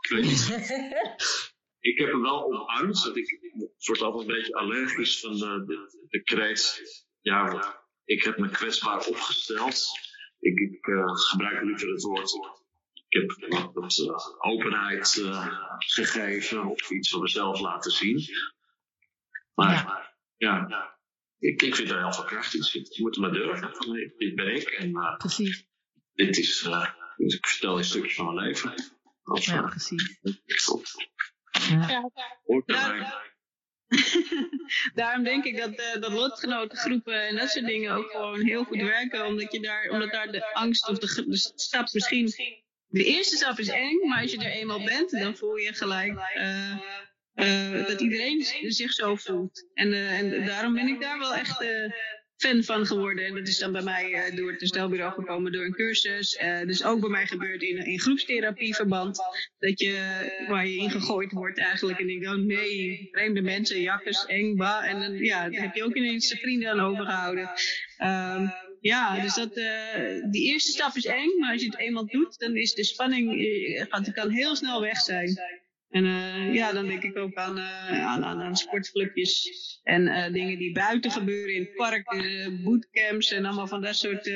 ik 0.00 0.10
weet 0.10 0.24
niet. 0.24 0.48
Ik 1.80 1.98
heb 1.98 2.08
hem 2.10 2.22
wel 2.22 2.44
omarmd. 2.44 3.04
Dat 3.04 3.16
ik, 3.16 3.40
word 3.86 4.00
altijd 4.00 4.28
een 4.28 4.34
beetje 4.34 4.54
allergisch 4.54 5.20
van 5.20 5.32
de, 5.32 5.64
de, 5.66 6.06
de 6.08 6.22
kreet. 6.22 6.82
Ja, 7.20 7.84
ik 8.04 8.22
heb 8.22 8.38
me 8.38 8.48
kwetsbaar 8.48 9.06
opgesteld. 9.06 9.86
Ik, 10.38 10.58
ik 10.58 10.86
eh, 10.86 11.14
gebruik 11.14 11.62
liever 11.62 11.88
het 11.88 12.02
woord. 12.02 12.32
Ik 13.08 13.20
heb 13.20 13.72
wat, 13.72 13.98
eh, 13.98 14.50
openheid 14.50 15.16
eh, 15.24 15.76
gegeven 15.78 16.66
of 16.66 16.90
iets 16.90 17.10
van 17.10 17.20
mezelf 17.20 17.60
laten 17.60 17.90
zien. 17.90 18.24
Maar 19.54 20.14
ja, 20.36 20.89
ik, 21.40 21.62
ik 21.62 21.74
vind 21.74 21.90
er 21.90 21.98
heel 21.98 22.12
veel 22.12 22.24
kracht 22.24 22.54
in 22.54 22.62
zitten. 22.62 22.94
Je 22.96 23.02
moet 23.02 23.14
er 23.14 23.20
maar 23.20 23.32
durven. 23.32 23.74
Van, 23.76 23.92
nee, 23.92 24.14
dit 24.16 24.34
ben 24.34 24.54
ik 24.54 24.68
en 24.68 24.94
eh, 24.94 25.16
Precies. 25.16 25.66
dit 26.14 26.38
is. 26.38 26.62
eh, 26.62 26.88
ik 27.16 27.46
vertel 27.46 27.78
een 27.78 27.84
stukje 27.84 28.14
van 28.14 28.34
mijn 28.34 28.46
leven. 28.46 28.74
Of, 29.24 29.44
Ja, 29.44 29.62
eh, 29.62 29.68
precies. 29.68 30.18
Ja. 31.68 32.10
hoort. 32.42 32.66
Daarom 34.94 35.24
denk 35.24 35.44
ik 35.44 35.56
dat, 35.56 35.74
eh, 35.74 36.00
dat 36.00 36.12
lotgenotengroepen 36.12 37.28
en 37.28 37.36
dat 37.36 37.50
soort 37.50 37.66
dingen 37.66 37.92
ook 37.92 38.10
gewoon 38.10 38.40
heel 38.40 38.64
goed 38.64 38.80
werken. 38.82 39.26
Omdat, 39.26 39.52
je 39.52 39.60
daar, 39.60 39.88
omdat 39.90 40.10
daar 40.10 40.32
de 40.32 40.52
angst 40.54 40.88
of 40.88 40.98
de, 40.98 41.36
stap 41.54 41.92
misschien... 41.92 42.32
De 42.86 43.04
eerste 43.04 43.36
stap 43.36 43.58
is 43.58 43.68
eng, 43.68 44.08
maar 44.08 44.22
als 44.22 44.30
je 44.30 44.38
er 44.38 44.50
eenmaal 44.52 44.84
bent, 44.84 45.10
dan 45.10 45.36
voel 45.36 45.56
je 45.56 45.72
gelijk 45.72 46.18
eh, 46.34 46.78
eh, 47.40 47.86
dat 47.86 48.00
iedereen 48.00 48.44
zich 48.68 48.92
zo 48.92 49.16
voelt. 49.16 49.68
En, 49.74 49.92
eh, 49.92 50.18
en 50.18 50.46
daarom 50.46 50.74
ben 50.74 50.86
ik 50.86 51.00
daar 51.00 51.18
wel 51.18 51.34
echt 51.34 51.62
eh, 51.62 51.92
fan 52.36 52.62
van 52.62 52.86
geworden. 52.86 53.24
En 53.24 53.34
dat 53.34 53.48
is 53.48 53.58
dan 53.58 53.72
bij 53.72 53.82
mij 53.82 54.32
door 54.34 54.50
het 54.50 54.60
herstelbureau 54.60 55.12
gekomen 55.12 55.52
door 55.52 55.64
een 55.64 55.74
cursus. 55.74 56.36
Eh 56.36 56.60
dus 56.66 56.84
ook 56.84 57.00
bij 57.00 57.08
mij 57.08 57.26
gebeurd 57.26 57.62
in, 57.62 57.86
in 57.86 58.00
groepstherapieverband. 58.00 59.18
Dat 59.58 59.80
je, 59.80 59.94
waar 60.48 60.66
je 60.66 60.76
in 60.76 60.90
gegooid 60.90 61.32
wordt 61.32 61.58
eigenlijk. 61.58 61.98
En 61.98 62.08
ik 62.08 62.28
oh 62.28 62.34
nee, 62.34 63.08
vreemde 63.12 63.40
mensen, 63.40 63.80
jakkers, 63.80 64.26
eng, 64.26 64.56
ba. 64.56 64.84
En 64.84 65.00
dan, 65.00 65.18
ja, 65.18 65.48
dan 65.48 65.60
heb 65.60 65.74
je 65.74 65.84
ook 65.84 65.94
ineens 65.94 66.28
de 66.28 66.36
vrienden 66.36 66.70
aan 66.70 66.80
overgehouden. 66.80 67.50
Ehm, 67.96 68.46
ja, 68.80 69.20
dus 69.20 69.34
dat, 69.34 69.54
die 70.30 70.52
eerste 70.52 70.70
stap 70.70 70.96
is 70.96 71.06
eng. 71.06 71.38
Maar 71.38 71.52
als 71.52 71.62
je 71.62 71.66
het 71.70 71.78
eenmaal 71.78 72.06
doet, 72.06 72.38
dan 72.38 72.56
is 72.56 72.74
de 72.74 72.84
spanning, 72.84 73.28
gaat, 73.88 74.12
kan 74.12 74.30
heel 74.30 74.56
snel 74.56 74.80
weg 74.80 74.96
zijn. 74.96 75.38
En 75.90 76.04
eh, 76.04 76.54
ja, 76.54 76.72
dan 76.72 76.86
denk 76.86 77.02
ik 77.02 77.18
ook 77.18 77.34
aan, 77.34 77.58
eh, 77.58 78.06
aan, 78.06 78.24
aan, 78.24 78.56
sportclubjes 78.56 79.48
en 79.82 80.08
eh, 80.08 80.32
dingen 80.32 80.58
die 80.58 80.72
buiten 80.72 81.10
gebeuren 81.10 81.54
in 81.54 81.60
het 81.60 81.74
park, 81.74 82.12
eh, 82.12 82.48
bootcamps 82.64 83.32
en 83.32 83.44
allemaal 83.44 83.66
van 83.66 83.82
dat 83.82 83.96
soort 83.96 84.30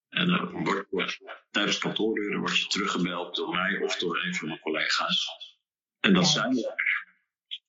En 0.08 0.26
dan 0.26 0.64
wordt 0.90 1.20
tijdens 1.50 1.78
kantooruren 1.78 2.40
word 2.40 2.58
je 2.58 2.66
teruggebeld 2.66 3.36
door 3.36 3.54
mij 3.54 3.78
of 3.82 3.96
door 3.96 4.24
een 4.24 4.34
van 4.34 4.48
mijn 4.48 4.60
collega's. 4.60 5.28
En 6.00 6.12
dat 6.14 6.26
zijn 6.26 6.54
we 6.54 6.74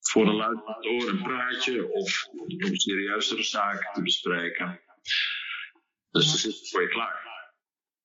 voor 0.01 0.27
een 0.27 0.35
luid 0.35 0.57
door 0.65 1.09
een 1.09 1.23
praatje 1.23 1.91
of 1.93 2.27
om 2.27 2.75
serieuzere 2.75 3.43
zaken 3.43 3.93
te 3.93 4.01
bespreken. 4.01 4.81
Dus 6.11 6.25
dan 6.25 6.37
zit 6.37 6.55
het 6.55 6.69
voor 6.69 6.81
je 6.81 6.87
klaar. 6.87 7.29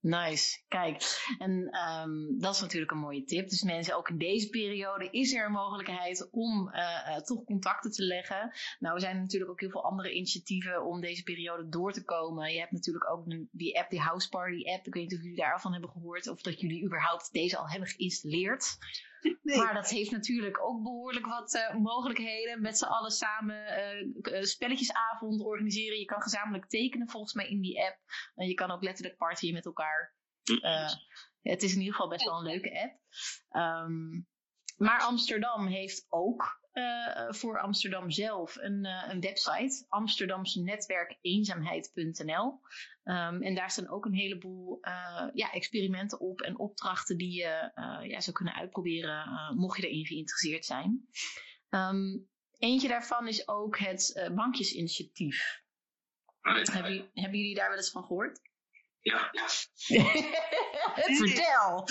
Nice, 0.07 0.62
kijk. 0.68 1.26
En 1.38 1.68
ehm, 1.70 2.38
dat 2.38 2.55
is 2.55 2.61
natuurlijk 2.61 2.92
een 2.92 2.99
mooie 2.99 3.24
tip. 3.24 3.49
Dus 3.49 3.62
mensen, 3.62 3.97
ook 3.97 4.09
in 4.09 4.18
deze 4.18 4.49
periode 4.49 5.11
is 5.11 5.34
er 5.34 5.44
een 5.44 5.53
mogelijkheid 5.53 6.28
om 6.30 6.70
eh, 6.70 7.16
eh, 7.16 7.22
toch 7.22 7.44
contacten 7.44 7.90
te 7.90 8.03
leggen. 8.03 8.53
Nou, 8.78 8.94
er 8.94 9.01
zijn 9.01 9.20
natuurlijk 9.20 9.51
ook 9.51 9.61
heel 9.61 9.70
veel 9.70 9.84
andere 9.84 10.12
initiatieven 10.12 10.84
om 10.84 11.01
deze 11.01 11.22
periode 11.22 11.68
door 11.68 11.92
te 11.92 12.05
komen. 12.05 12.53
Je 12.53 12.59
hebt 12.59 12.72
natuurlijk 12.72 13.11
ook 13.11 13.24
die 13.51 13.78
app, 13.78 13.90
die 13.90 14.01
House 14.01 14.28
Party 14.28 14.62
app. 14.64 14.86
Ik 14.86 14.94
weet 14.94 15.03
niet 15.03 15.14
of 15.14 15.22
jullie 15.22 15.36
daarvan 15.36 15.72
hebben 15.72 15.90
gehoord 15.90 16.28
of 16.28 16.40
dat 16.40 16.61
jullie 16.61 16.84
überhaupt 16.84 17.32
deze 17.32 17.57
al 17.57 17.68
hebben 17.68 17.88
geïnstalleerd. 17.88 18.78
Maar 19.43 19.74
dat 19.74 19.91
heeft 19.91 20.11
natuurlijk 20.11 20.62
ook 20.62 20.83
behoorlijk 20.83 21.27
wat 21.27 21.55
eh, 21.55 21.74
mogelijkheden. 21.74 22.62
Met 22.62 22.79
z'n 22.79 22.85
allen 22.85 23.11
samen 23.11 23.66
eh, 23.66 24.39
eh, 24.39 24.43
spelletjesavond 24.43 25.41
organiseren. 25.41 25.99
Je 25.99 26.05
kan 26.05 26.22
gezamenlijk 26.22 26.68
tekenen 26.68 27.09
volgens 27.09 27.35
mij 27.35 27.49
in 27.49 27.61
die 27.61 27.85
app. 27.85 27.99
En 28.35 28.47
je 28.49 28.55
kan 28.55 28.70
ook 28.70 28.83
letterlijk 28.83 29.16
partyen 29.16 29.55
met 29.55 29.66
elkaar. 29.66 30.14
Het 31.43 31.62
is 31.62 31.72
in 31.72 31.79
ieder 31.79 31.95
geval 31.95 32.09
best 32.09 32.24
wel 32.24 32.39
een 32.39 32.47
leuke 32.47 32.83
app. 32.83 33.01
Ehm, 33.49 34.20
maar 34.77 35.01
Amsterdam 35.01 35.66
heeft 35.66 36.07
ook 36.09 36.65
eh, 36.77 37.27
voor 37.33 37.61
Amsterdam 37.61 38.11
zelf 38.11 38.57
een, 38.57 38.85
eh, 38.85 39.05
een 39.09 39.20
website. 39.20 39.85
Amsterdamsnetwerkeenzaamheid.nl 39.89 42.61
Ehm, 43.05 43.43
En 43.43 43.55
daar 43.55 43.70
staan 43.70 43.89
ook 43.89 44.05
een 44.05 44.14
heleboel 44.14 44.79
eh, 44.81 45.27
ja, 45.33 45.53
experimenten 45.53 46.20
op 46.20 46.41
en 46.41 46.59
opdrachten 46.59 47.16
die 47.16 47.33
je 47.33 47.70
eh, 47.74 47.99
ja, 48.11 48.20
zou 48.20 48.37
kunnen 48.37 48.55
uitproberen 48.55 49.24
eh, 49.24 49.51
mocht 49.51 49.81
je 49.81 49.89
erin 49.89 50.07
geïnteresseerd 50.07 50.64
zijn. 50.64 51.09
Ehm, 51.68 52.16
eentje 52.59 52.89
daarvan 52.89 53.29
is 53.29 53.49
ook 53.49 53.79
het 53.79 54.31
bankjesinitiatief. 54.35 55.62
Hebben, 56.41 56.83
jullie- 56.83 57.11
hebben 57.14 57.39
jullie 57.39 57.55
daar 57.55 57.68
wel 57.68 57.77
eens 57.77 57.91
van 57.91 58.05
gehoord? 58.05 58.41
Ja, 59.01 59.31
Vertel! 61.24 61.89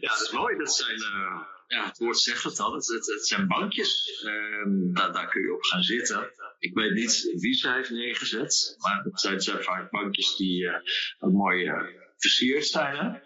ja 0.00 0.08
dat 0.10 0.20
is 0.20 0.30
mooi. 0.32 0.56
Dat 0.58 0.74
zijn, 0.74 0.96
eh, 0.96 1.40
ja, 1.68 1.86
het 1.86 1.98
woord 1.98 2.18
zegt 2.18 2.44
het 2.44 2.60
al, 2.60 2.74
het, 2.74 2.86
het, 2.86 3.26
zijn 3.26 3.46
bankjes. 3.46 4.22
Ehm, 4.24 4.92
daar, 4.92 5.12
daar 5.12 5.28
kun 5.28 5.42
je 5.42 5.54
op 5.54 5.62
gaan 5.62 5.82
zitten. 5.82 6.32
Ik 6.58 6.74
weet 6.74 6.92
niet 6.92 7.34
wie 7.36 7.54
ze 7.54 7.72
heeft 7.72 7.90
neergezet, 7.90 8.74
maar 8.78 9.02
het 9.04 9.42
zijn, 9.42 9.62
vaak 9.62 9.90
bankjes 9.90 10.36
die 10.36 10.68
eh, 10.68 10.80
ook 11.18 11.32
mooi 11.32 11.66
eh, 11.66 11.82
versierd 12.16 12.66
zijn. 12.66 12.96
Hè? 12.96 13.18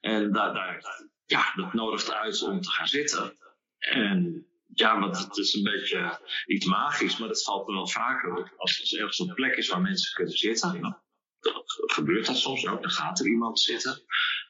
En 0.00 0.32
daar, 0.32 0.54
daar, 0.54 1.08
ja, 1.26 1.52
dat 1.54 1.72
nodigt 1.72 2.12
uit 2.12 2.42
om 2.42 2.60
te 2.60 2.70
gaan 2.70 2.88
zitten. 2.88 3.38
En 3.78 4.46
ja, 4.74 5.00
want 5.00 5.18
het 5.18 5.36
is 5.36 5.54
een 5.54 5.62
beetje 5.62 6.20
iets 6.46 6.66
magisch, 6.66 7.18
maar 7.18 7.28
dat 7.28 7.42
valt 7.42 7.66
me 7.66 7.74
wel 7.74 7.88
vaker 7.88 8.36
op. 8.36 8.52
Als 8.56 8.92
er 8.92 8.98
ergens 8.98 9.18
een 9.18 9.34
plek 9.34 9.56
is 9.56 9.68
waar 9.68 9.80
mensen 9.80 10.14
kunnen 10.14 10.36
zitten, 10.36 10.80
dan, 10.80 10.98
dan 11.40 11.62
gebeurt 11.66 12.26
dat 12.26 12.36
soms 12.36 12.66
ook. 12.66 12.82
Dan 12.82 12.90
gaat 12.90 13.20
er 13.20 13.26
iemand 13.26 13.60
zitten. 13.60 14.02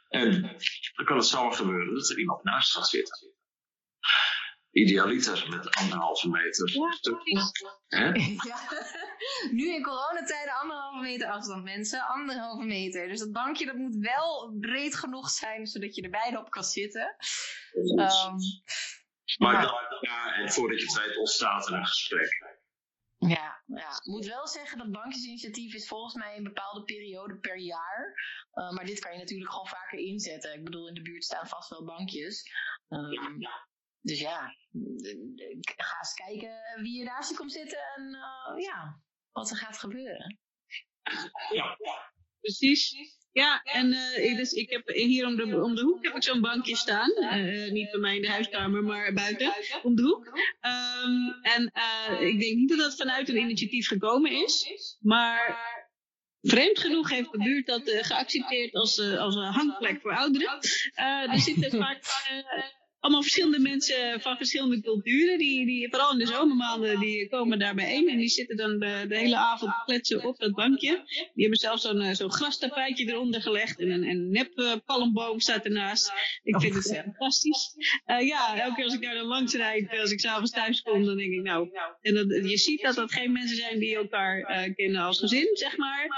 En 0.08 0.42
dan 0.94 1.04
kan 1.04 1.16
het 1.16 1.26
zomaar 1.26 1.52
gebeuren 1.52 1.94
dat 1.94 2.10
er 2.10 2.18
iemand 2.18 2.42
naast 2.42 2.72
gaat 2.72 2.88
zitten. 2.88 3.29
Idealiter 4.72 5.46
met 5.50 5.74
anderhalve 5.76 6.28
meter. 6.28 6.72
Hè? 7.86 8.12
Ja. 8.50 8.58
Nu 9.50 9.74
in 9.74 9.82
coronatijden 9.82 10.54
anderhalve 10.54 11.00
meter 11.00 11.28
afstand, 11.30 11.64
mensen. 11.64 12.06
Anderhalve 12.06 12.64
meter. 12.64 13.08
Dus 13.08 13.18
dat 13.18 13.32
bankje 13.32 13.66
dat 13.66 13.76
moet 13.76 13.96
wel 13.96 14.56
breed 14.60 14.94
genoeg 14.96 15.30
zijn, 15.30 15.66
zodat 15.66 15.94
je 15.94 16.02
er 16.02 16.10
beide 16.10 16.38
op 16.38 16.50
kan 16.50 16.64
zitten. 16.64 17.16
Ehm, 17.96 18.34
Maar 19.38 19.52
Ja. 19.54 19.60
dan, 19.60 19.74
ja, 20.00 20.34
en 20.34 20.50
voordat 20.52 20.80
je 20.80 20.86
het 20.86 21.06
weet 21.06 21.16
ontstaat 21.16 21.66
er 21.68 21.74
een 21.74 21.86
gesprek. 21.86 22.58
Ja, 23.18 23.62
ja, 23.66 23.88
ik 23.90 24.04
moet 24.04 24.26
wel 24.26 24.46
zeggen 24.48 24.78
dat 24.78 24.90
bankjesinitiatief 24.90 25.74
is 25.74 25.88
volgens 25.88 26.14
mij 26.14 26.36
een 26.36 26.42
bepaalde 26.44 26.84
periode 26.84 27.38
per 27.38 27.58
jaar. 27.58 28.14
Uh, 28.54 28.70
maar 28.70 28.84
dit 28.84 28.98
kan 28.98 29.12
je 29.12 29.18
natuurlijk 29.18 29.50
gewoon 29.50 29.66
vaker 29.66 29.98
inzetten. 29.98 30.54
Ik 30.54 30.64
bedoel, 30.64 30.88
in 30.88 30.94
de 30.94 31.02
buurt 31.02 31.24
staan 31.24 31.48
vast 31.48 31.68
wel 31.70 31.84
bankjes. 31.84 32.42
Um, 32.88 33.38
dus 34.00 34.20
ja, 34.20 34.54
ga 35.76 35.98
eens 35.98 36.14
kijken 36.14 36.82
wie 36.82 36.98
je 36.98 37.04
naast 37.04 37.36
komt 37.36 37.52
zitten 37.52 37.78
en 37.96 38.02
uh, 38.02 38.64
ja, 38.64 39.00
wat 39.32 39.50
er 39.50 39.56
gaat 39.56 39.78
gebeuren. 39.78 40.38
Ja, 41.52 41.76
precies. 42.40 42.94
Ja, 43.32 43.62
en 43.62 43.86
uh, 43.86 44.36
dus 44.36 44.52
ik 44.52 44.70
heb 44.70 44.88
hier 44.88 45.26
om 45.26 45.36
de, 45.36 45.62
om 45.62 45.74
de 45.74 45.82
hoek 45.82 46.04
heb 46.04 46.14
ik 46.14 46.22
zo'n 46.22 46.40
bankje 46.40 46.76
staan. 46.76 47.10
Uh, 47.10 47.70
niet 47.70 47.90
bij 47.90 48.00
mij 48.00 48.16
in 48.16 48.22
de 48.22 48.30
huiskamer, 48.30 48.82
maar 48.82 49.12
buiten, 49.12 49.52
om 49.82 49.94
de 49.94 50.02
hoek. 50.02 50.26
Um, 50.26 51.42
en 51.42 51.72
uh, 51.74 52.28
ik 52.28 52.40
denk 52.40 52.56
niet 52.56 52.68
dat 52.68 52.78
dat 52.78 52.96
vanuit 52.96 53.28
een 53.28 53.36
initiatief 53.36 53.88
gekomen 53.88 54.32
is. 54.44 54.66
Maar 55.00 55.58
vreemd 56.42 56.78
genoeg 56.78 57.10
heeft 57.10 57.32
de 57.32 57.38
buurt 57.38 57.66
dat 57.66 57.82
geaccepteerd 57.84 58.74
als, 58.74 58.98
als 58.98 59.34
een 59.34 59.52
hangplek 59.52 60.00
voor 60.00 60.14
ouderen. 60.14 60.58
er 61.30 61.38
zitten 61.38 61.70
vaak 61.70 62.02
allemaal 63.00 63.22
verschillende 63.22 63.58
mensen 63.58 64.20
van 64.20 64.36
verschillende 64.36 64.80
culturen. 64.80 65.38
Die, 65.38 65.66
die, 65.66 65.88
vooral 65.90 66.12
in 66.12 66.18
de 66.18 66.26
zomermaanden, 66.26 67.00
die 67.00 67.28
komen 67.28 67.58
daar 67.58 67.74
bijeen. 67.74 68.08
En 68.08 68.18
die 68.18 68.28
zitten 68.28 68.56
dan 68.56 68.78
de, 68.78 69.04
de 69.08 69.16
hele 69.16 69.36
avond 69.36 69.72
kletsen 69.84 70.24
op 70.24 70.38
dat 70.38 70.54
bankje. 70.54 71.02
Die 71.06 71.42
hebben 71.42 71.58
zelfs 71.58 71.82
zo'n 71.82 72.02
uh, 72.02 72.12
zo'n 72.12 72.32
grastapijtje 72.32 73.04
eronder 73.04 73.42
gelegd. 73.42 73.80
En 73.80 73.90
een, 73.90 74.08
een 74.08 74.30
nep 74.30 74.80
palmboom 74.86 75.40
staat 75.40 75.64
ernaast. 75.64 76.12
Ik 76.42 76.60
vind 76.60 76.74
het 76.74 77.02
fantastisch. 77.04 77.74
Uh, 78.06 78.26
ja, 78.26 78.60
elke 78.60 78.74
keer 78.74 78.84
als 78.84 78.94
ik 78.94 79.02
daar 79.02 79.14
dan 79.14 79.26
langs 79.26 79.54
rijd, 79.54 79.98
als 80.00 80.10
ik 80.10 80.20
s'avonds 80.20 80.50
thuis 80.50 80.82
kom, 80.82 81.04
dan 81.04 81.16
denk 81.16 81.32
ik 81.32 81.42
nou... 81.42 81.68
En 82.00 82.14
dat, 82.14 82.50
je 82.50 82.56
ziet 82.56 82.82
dat 82.82 82.94
dat 82.94 83.12
geen 83.12 83.32
mensen 83.32 83.56
zijn 83.56 83.78
die 83.78 83.96
elkaar 83.96 84.70
kennen 84.74 85.00
als 85.00 85.18
gezin, 85.18 85.48
zeg 85.52 85.76
maar. 85.76 86.08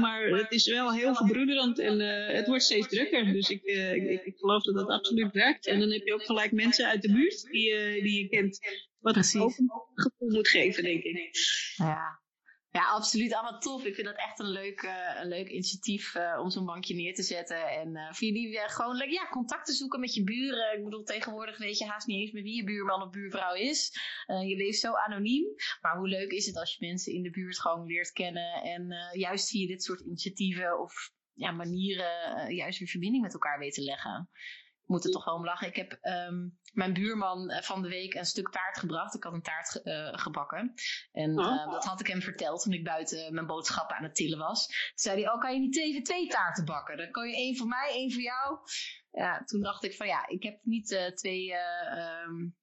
maar 0.00 0.26
het 0.28 0.52
is 0.52 0.66
wel 0.68 0.92
heel 0.92 1.14
verbroederend 1.14 1.78
en 1.78 1.98
het 2.36 2.46
wordt 2.46 2.62
steeds 2.62 2.88
drukker. 2.88 3.32
Dus 3.32 3.48
ik, 3.48 3.62
ik, 3.64 4.24
ik 4.24 4.34
geloof 4.36 4.62
dat 4.62 4.74
dat 4.74 4.88
absoluut 4.88 5.32
werkt. 5.32 5.66
En 5.82 5.88
dan 5.88 5.98
heb 5.98 6.06
je 6.06 6.14
ook 6.14 6.24
gelijk 6.24 6.52
mensen 6.52 6.86
uit 6.86 7.02
de 7.02 7.12
buurt 7.12 7.42
die, 7.42 7.70
uh, 7.70 8.02
die 8.02 8.22
je 8.22 8.28
kent. 8.28 8.58
Wat 8.98 9.12
Precies. 9.12 9.40
ook 9.40 9.58
een 9.58 9.70
gevoel 9.94 10.30
moet 10.30 10.48
geven, 10.48 10.82
denk 10.82 11.02
ik. 11.02 11.36
Ja. 11.76 12.20
Ja, 12.70 12.84
absoluut. 12.84 13.34
Allemaal 13.34 13.60
tof. 13.60 13.84
Ik 13.84 13.94
vind 13.94 14.06
dat 14.06 14.16
echt 14.16 14.38
een 14.38 14.50
leuk, 14.50 14.82
uh, 14.82 15.20
een 15.20 15.28
leuk 15.28 15.48
initiatief 15.48 16.14
uh, 16.14 16.40
om 16.42 16.50
zo'n 16.50 16.64
bankje 16.64 16.94
neer 16.94 17.14
te 17.14 17.22
zetten. 17.22 17.68
En 17.68 17.96
uh, 17.96 18.12
voor 18.12 18.26
jullie 18.28 18.58
gewoon 18.58 19.10
ja, 19.10 19.28
contacten 19.30 19.74
zoeken 19.74 20.00
met 20.00 20.14
je 20.14 20.24
buren. 20.24 20.76
Ik 20.76 20.84
bedoel, 20.84 21.02
tegenwoordig 21.02 21.58
weet 21.58 21.78
je 21.78 21.86
haast 21.86 22.06
niet 22.06 22.20
eens 22.20 22.32
meer 22.32 22.42
wie 22.42 22.56
je 22.56 22.64
buurman 22.64 23.02
of 23.02 23.10
buurvrouw 23.10 23.54
is. 23.54 23.92
je 24.26 24.56
leeft 24.56 24.78
zo 24.78 24.92
anoniem. 24.92 25.44
Maar 25.80 25.96
hoe 25.96 26.08
leuk 26.08 26.30
is 26.30 26.46
het 26.46 26.56
als 26.56 26.76
je 26.76 26.86
mensen 26.86 27.12
in 27.12 27.22
de 27.22 27.30
buurt 27.30 27.60
gewoon 27.60 27.86
leert 27.86 28.12
kennen. 28.12 28.62
En 28.62 28.94
juist 29.12 29.48
via 29.48 29.66
dit 29.66 29.82
soort 29.82 30.00
initiatieven 30.00 30.80
of 30.80 30.92
ja, 31.32 31.50
manieren 31.50 32.54
juist 32.54 32.78
weer 32.78 32.88
verbinding 32.88 33.22
met 33.22 33.32
elkaar 33.32 33.58
weet 33.58 33.74
te 33.74 33.82
leggen 33.82 34.28
moet 34.88 35.04
er 35.04 35.10
toch 35.10 35.24
wel 35.24 35.34
om 35.34 35.44
lachen. 35.44 35.68
Ik 35.68 35.76
heb 35.76 35.98
um, 36.02 36.58
mijn 36.72 36.92
buurman 36.92 37.50
eh, 37.50 37.62
van 37.62 37.82
de 37.82 37.88
week 37.88 38.14
een 38.14 38.24
stuk 38.24 38.48
taart 38.48 38.78
gebracht. 38.78 39.14
Ik 39.14 39.22
had 39.22 39.32
een 39.32 39.42
taart 39.42 39.80
uh, 39.84 40.08
gebakken. 40.12 40.74
En 41.12 41.38
oh. 41.38 41.46
uh, 41.46 41.70
dat 41.70 41.84
had 41.84 42.00
ik 42.00 42.06
hem 42.06 42.22
verteld 42.22 42.62
toen 42.62 42.72
ik 42.72 42.84
buiten 42.84 43.34
mijn 43.34 43.46
boodschappen 43.46 43.96
aan 43.96 44.02
het 44.02 44.14
tillen 44.14 44.38
was. 44.38 44.66
Toen 44.66 44.74
zei 44.94 45.22
hij, 45.22 45.32
oh 45.32 45.40
kan 45.40 45.54
je 45.54 45.60
niet 45.60 45.78
even 45.78 46.02
twee 46.02 46.28
taarten 46.28 46.64
bakken? 46.64 46.96
Dan 46.96 47.10
kan 47.10 47.28
je 47.28 47.34
één 47.34 47.56
voor 47.56 47.66
mij, 47.66 47.90
één 47.90 48.12
voor 48.12 48.22
jou. 48.22 48.58
Ja, 49.10 49.44
toen 49.44 49.60
dacht 49.60 49.84
ik 49.84 49.96
van 49.96 50.06
ja, 50.06 50.28
ik 50.28 50.42
heb 50.42 50.58
niet 50.62 50.90
uh, 50.90 51.06
twee... 51.06 51.52
Um, 52.26 52.56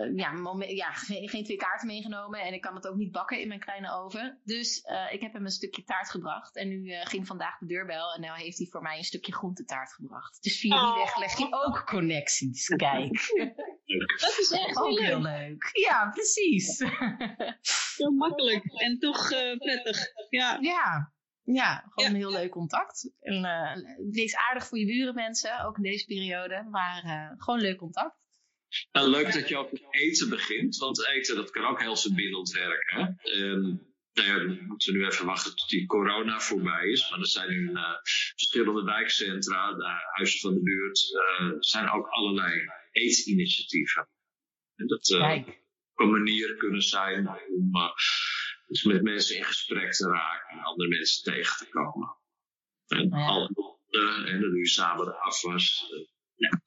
uh, 0.00 0.16
ja, 0.16 0.32
ja 0.66 0.92
geen, 0.92 1.28
geen, 1.28 1.44
twee 1.44 1.56
taarten 1.56 1.86
meegenomen. 1.86 2.40
En 2.40 2.52
ik 2.52 2.60
kan 2.60 2.74
het 2.74 2.88
ook 2.88 2.96
niet 2.96 3.12
bakken 3.12 3.40
in 3.40 3.48
mijn 3.48 3.60
kleine 3.60 3.92
oven. 3.92 4.40
Dus 4.44 4.84
uh, 4.84 5.12
ik 5.12 5.20
heb 5.20 5.32
hem 5.32 5.44
een 5.44 5.50
stukje 5.50 5.84
taart 5.84 6.10
gebracht. 6.10 6.56
En 6.56 6.68
nu 6.68 6.84
uh, 6.84 7.06
ging 7.06 7.26
vandaag 7.26 7.58
de 7.58 7.66
deurbel. 7.66 8.14
En 8.14 8.20
nu 8.20 8.28
heeft 8.32 8.58
hij 8.58 8.66
voor 8.70 8.82
mij 8.82 8.98
een 8.98 9.04
stukje 9.04 9.32
groentetaart 9.32 9.92
gebracht. 9.92 10.42
Dus 10.42 10.58
via 10.58 10.92
die 10.92 11.02
weg 11.02 11.18
leg 11.18 11.38
je 11.38 11.46
ook 11.50 11.86
connecties. 11.86 12.66
Kijk. 12.66 13.32
Dat 14.20 14.36
is 14.38 14.50
echt 14.50 14.76
ook 14.76 14.98
heel 14.98 15.20
leuk. 15.20 15.70
Ja, 15.72 16.10
precies. 16.10 16.76
Zo 17.96 18.10
makkelijk. 18.10 18.64
En 18.64 18.98
toch 18.98 19.28
prettig. 19.58 19.98
Ja. 20.28 20.58
Ja. 20.60 21.12
Ja, 21.44 21.84
gewoon 21.88 22.10
een 22.10 22.16
heel 22.16 22.30
leuk 22.30 22.50
contact. 22.50 23.12
En, 23.20 23.42
wees 24.10 24.36
aardig 24.36 24.66
voor 24.66 24.78
je 24.78 24.86
buren 24.86 25.14
mensen, 25.14 25.64
ook 25.64 25.76
in 25.76 25.82
deze 25.82 26.04
periode. 26.04 26.66
Maar 26.70 27.34
gewoon 27.38 27.60
leuk 27.60 27.78
contact. 27.78 28.21
Nou, 28.92 29.08
leuk 29.08 29.32
dat 29.32 29.48
je 29.48 29.56
ook 29.56 29.72
met 29.72 29.86
eten 29.90 30.28
begint, 30.28 30.76
want 30.76 31.06
eten 31.06 31.36
dat 31.36 31.50
kan 31.50 31.64
ook 31.64 31.80
heel 31.80 31.96
verbindend 31.96 32.50
werken. 32.50 33.18
En, 33.22 33.60
nou 34.12 34.28
ja, 34.28 34.38
dan 34.38 34.66
moeten 34.66 34.92
we 34.92 34.98
nu 34.98 35.06
even 35.06 35.26
wachten 35.26 35.56
tot 35.56 35.68
die 35.68 35.86
corona 35.86 36.40
voorbij 36.40 36.88
is. 36.88 37.10
Maar 37.10 37.18
er 37.18 37.26
zijn 37.26 37.48
nu 37.48 37.70
uh, 37.70 37.94
verschillende 38.36 38.82
wijkcentra, 38.82 39.72
de 39.72 39.84
huizen 40.12 40.40
van 40.40 40.54
de 40.54 40.62
buurt, 40.62 41.00
uh, 41.40 41.52
zijn 41.58 41.90
ook 41.90 42.06
allerlei 42.06 42.60
eetinitiatieven. 42.90 44.08
En 44.76 44.86
dat 44.86 45.08
uh, 45.08 45.46
een 45.94 46.10
manier 46.10 46.56
kunnen 46.56 46.82
zijn 46.82 47.28
om 47.28 47.70
dus 48.66 48.82
met 48.82 49.02
mensen 49.02 49.36
in 49.36 49.44
gesprek 49.44 49.92
te 49.92 50.08
raken 50.08 50.58
en 50.58 50.64
andere 50.64 50.88
mensen 50.88 51.32
tegen 51.32 51.56
te 51.56 51.70
komen. 51.70 52.16
En, 52.86 53.08
ja. 53.08 53.26
alle, 53.26 53.48
en 54.26 54.40
dan 54.40 54.50
doe 54.50 54.58
je 54.58 54.68
samen 54.68 55.04
de 55.04 55.14
afwas. 55.14 55.86
ja. 56.34 56.60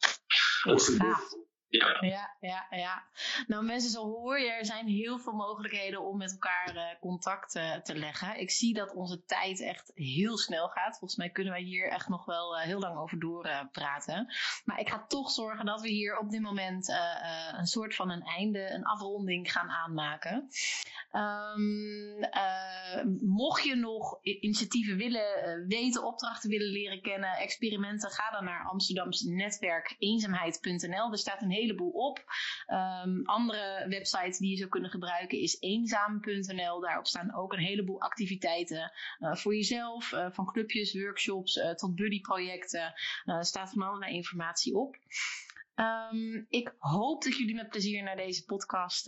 Ja. 1.99 2.35
ja, 2.39 2.67
ja. 2.69 3.03
Nou, 3.47 3.65
mensen, 3.65 3.91
zo 3.91 4.03
hoor 4.03 4.39
je, 4.39 4.51
er 4.51 4.65
zijn 4.65 4.87
heel 4.87 5.19
veel 5.19 5.33
mogelijkheden 5.33 6.01
om 6.01 6.17
met 6.17 6.31
elkaar 6.31 6.75
uh, 6.75 6.99
contact 6.99 7.55
uh, 7.55 7.75
te 7.75 7.95
leggen. 7.95 8.39
Ik 8.39 8.51
zie 8.51 8.73
dat 8.73 8.93
onze 8.93 9.25
tijd 9.25 9.61
echt 9.61 9.91
heel 9.95 10.37
snel 10.37 10.67
gaat. 10.67 10.97
Volgens 10.97 11.15
mij 11.15 11.29
kunnen 11.29 11.53
wij 11.53 11.61
hier 11.61 11.89
echt 11.89 12.07
nog 12.07 12.25
wel 12.25 12.57
uh, 12.57 12.63
heel 12.63 12.79
lang 12.79 12.97
over 12.97 13.19
doorpraten. 13.19 14.33
maar 14.65 14.79
ik 14.79 14.89
ga 14.89 15.05
toch 15.07 15.31
zorgen 15.31 15.65
dat 15.65 15.81
we 15.81 15.89
hier 15.89 16.17
op 16.17 16.29
dit 16.29 16.41
moment 16.41 16.93
een 17.57 17.67
soort 17.67 17.95
van 17.95 18.09
een 18.09 18.23
einde, 18.23 18.69
een 18.71 18.85
afronding 18.85 19.51
gaan 19.51 19.69
aanmaken. 19.69 20.49
Um, 21.11 22.19
mocht 23.21 23.63
je 23.63 23.75
nog 23.75 24.19
initiatieven 24.21 24.97
willen 24.97 25.65
weten, 25.67 26.03
opdrachten 26.03 26.49
willen 26.49 26.71
leren 26.71 27.01
kennen, 27.01 27.37
experimenten, 27.37 28.11
ga 28.11 28.31
dan 28.31 28.43
naar 28.43 28.65
Amsterdams 28.65 29.21
netwerk 29.21 29.95
eenzaamheid.nl. 29.99 31.11
Er 31.11 31.17
staat 31.17 31.41
een 31.41 31.51
hele 31.51 31.64
heleboel 31.65 31.91
op. 31.91 32.23
Um, 32.67 33.21
andere 33.25 33.85
websites 33.89 34.37
die 34.37 34.49
je 34.49 34.57
zou 34.57 34.69
kunnen 34.69 34.89
gebruiken 34.89 35.39
is 35.39 35.57
eenzaam.nl. 35.59 36.79
Daarop 36.79 37.07
staan 37.07 37.35
ook 37.35 37.53
een 37.53 37.59
heleboel 37.59 38.01
activiteiten 38.01 38.91
uh, 39.19 39.35
voor 39.35 39.55
jezelf. 39.55 40.11
Uh, 40.11 40.27
van 40.31 40.45
clubjes, 40.45 40.93
workshops 40.93 41.55
uh, 41.55 41.71
tot 41.71 41.95
buddyprojecten. 41.95 42.93
staat 43.39 43.69
van 43.69 43.81
allerlei 43.81 44.13
informatie 44.13 44.75
op. 44.75 44.97
Um, 45.75 46.45
ik 46.49 46.75
hoop 46.77 47.23
dat 47.23 47.37
jullie 47.37 47.55
met 47.55 47.69
plezier 47.69 48.03
naar 48.03 48.15
deze 48.15 48.45
podcast 48.45 49.05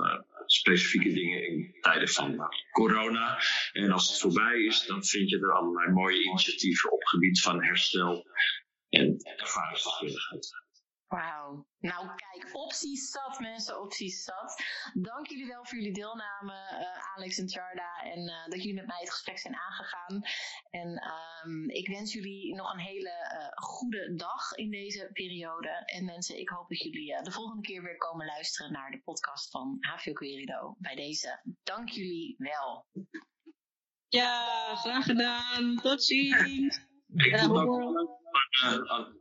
specifieke 0.46 1.14
dingen 1.14 1.48
in 1.48 1.78
tijden 1.82 2.10
van 2.10 2.38
corona. 2.72 3.40
En 3.72 3.92
als 3.92 4.08
het 4.10 4.20
voorbij 4.20 4.60
is, 4.60 4.86
dan 4.86 5.04
vind 5.04 5.30
je 5.30 5.40
er 5.40 5.54
allerlei 5.54 5.92
mooie 5.92 6.24
initiatieven 6.24 6.92
op 6.92 7.04
gebied 7.04 7.42
van 7.42 7.64
herstel 7.64 8.26
en 8.90 9.18
ervaringsdeskundigheid. 9.38 10.63
Wauw. 11.14 11.68
Nou, 11.80 12.08
kijk, 12.16 12.56
opties 12.56 13.10
zat, 13.10 13.40
mensen, 13.40 13.82
opties 13.82 14.24
zat. 14.24 14.64
Dank 14.94 15.28
jullie 15.28 15.48
wel 15.48 15.66
voor 15.66 15.78
jullie 15.78 15.94
deelname, 15.94 16.54
uh, 16.54 17.16
Alex 17.16 17.38
en 17.38 17.50
Charda. 17.50 18.02
En 18.04 18.20
uh, 18.20 18.46
dat 18.46 18.60
jullie 18.60 18.74
met 18.74 18.88
mij 18.88 19.00
het 19.00 19.12
gesprek 19.12 19.40
zijn 19.40 19.56
aangegaan. 19.56 20.22
En 20.70 21.04
um, 21.46 21.70
ik 21.70 21.88
wens 21.88 22.14
jullie 22.14 22.56
nog 22.56 22.74
een 22.74 22.80
hele 22.80 23.10
uh, 23.10 23.64
goede 23.64 24.16
dag 24.16 24.52
in 24.52 24.72
deze 24.72 25.10
periode. 25.14 25.70
En 25.86 26.06
mensen, 26.06 26.40
ik 26.40 26.50
hoop 26.50 26.70
dat 26.70 26.82
jullie 26.82 27.22
de 27.24 27.32
volgende 27.32 27.62
keer 27.62 27.82
weer 27.84 27.98
komen 27.98 28.26
luisteren 28.26 28.72
naar 28.72 28.92
de 28.92 29.02
podcast 29.02 29.50
van 29.50 29.78
HVO 29.80 30.14
Querido. 30.14 30.76
Bij 30.80 30.96
deze, 30.96 31.42
dank 31.64 31.90
jullie 31.90 32.36
wel. 32.38 32.88
Ja, 34.08 34.76
graag 34.76 35.06
gedaan. 35.06 35.76
Tot 35.82 36.04
ziens. 36.04 36.92
Ik 37.16 37.40
vond 37.40 37.60
het 37.60 37.68
ook 37.68 38.20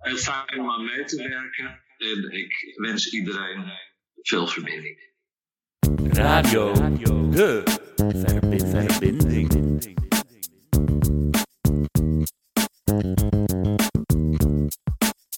uh, 0.03 0.15
fijn 0.15 0.61
om 0.61 0.71
aan 0.71 0.85
mee 0.85 1.05
te 1.05 1.17
werken. 1.17 1.81
En 1.99 2.31
ik 2.31 2.75
wens 2.77 3.13
iedereen 3.13 3.73
veel 4.23 4.47
verbinding. 4.47 5.11
Radio, 6.11 6.73
de 7.31 7.63
verbinding. 8.65 9.62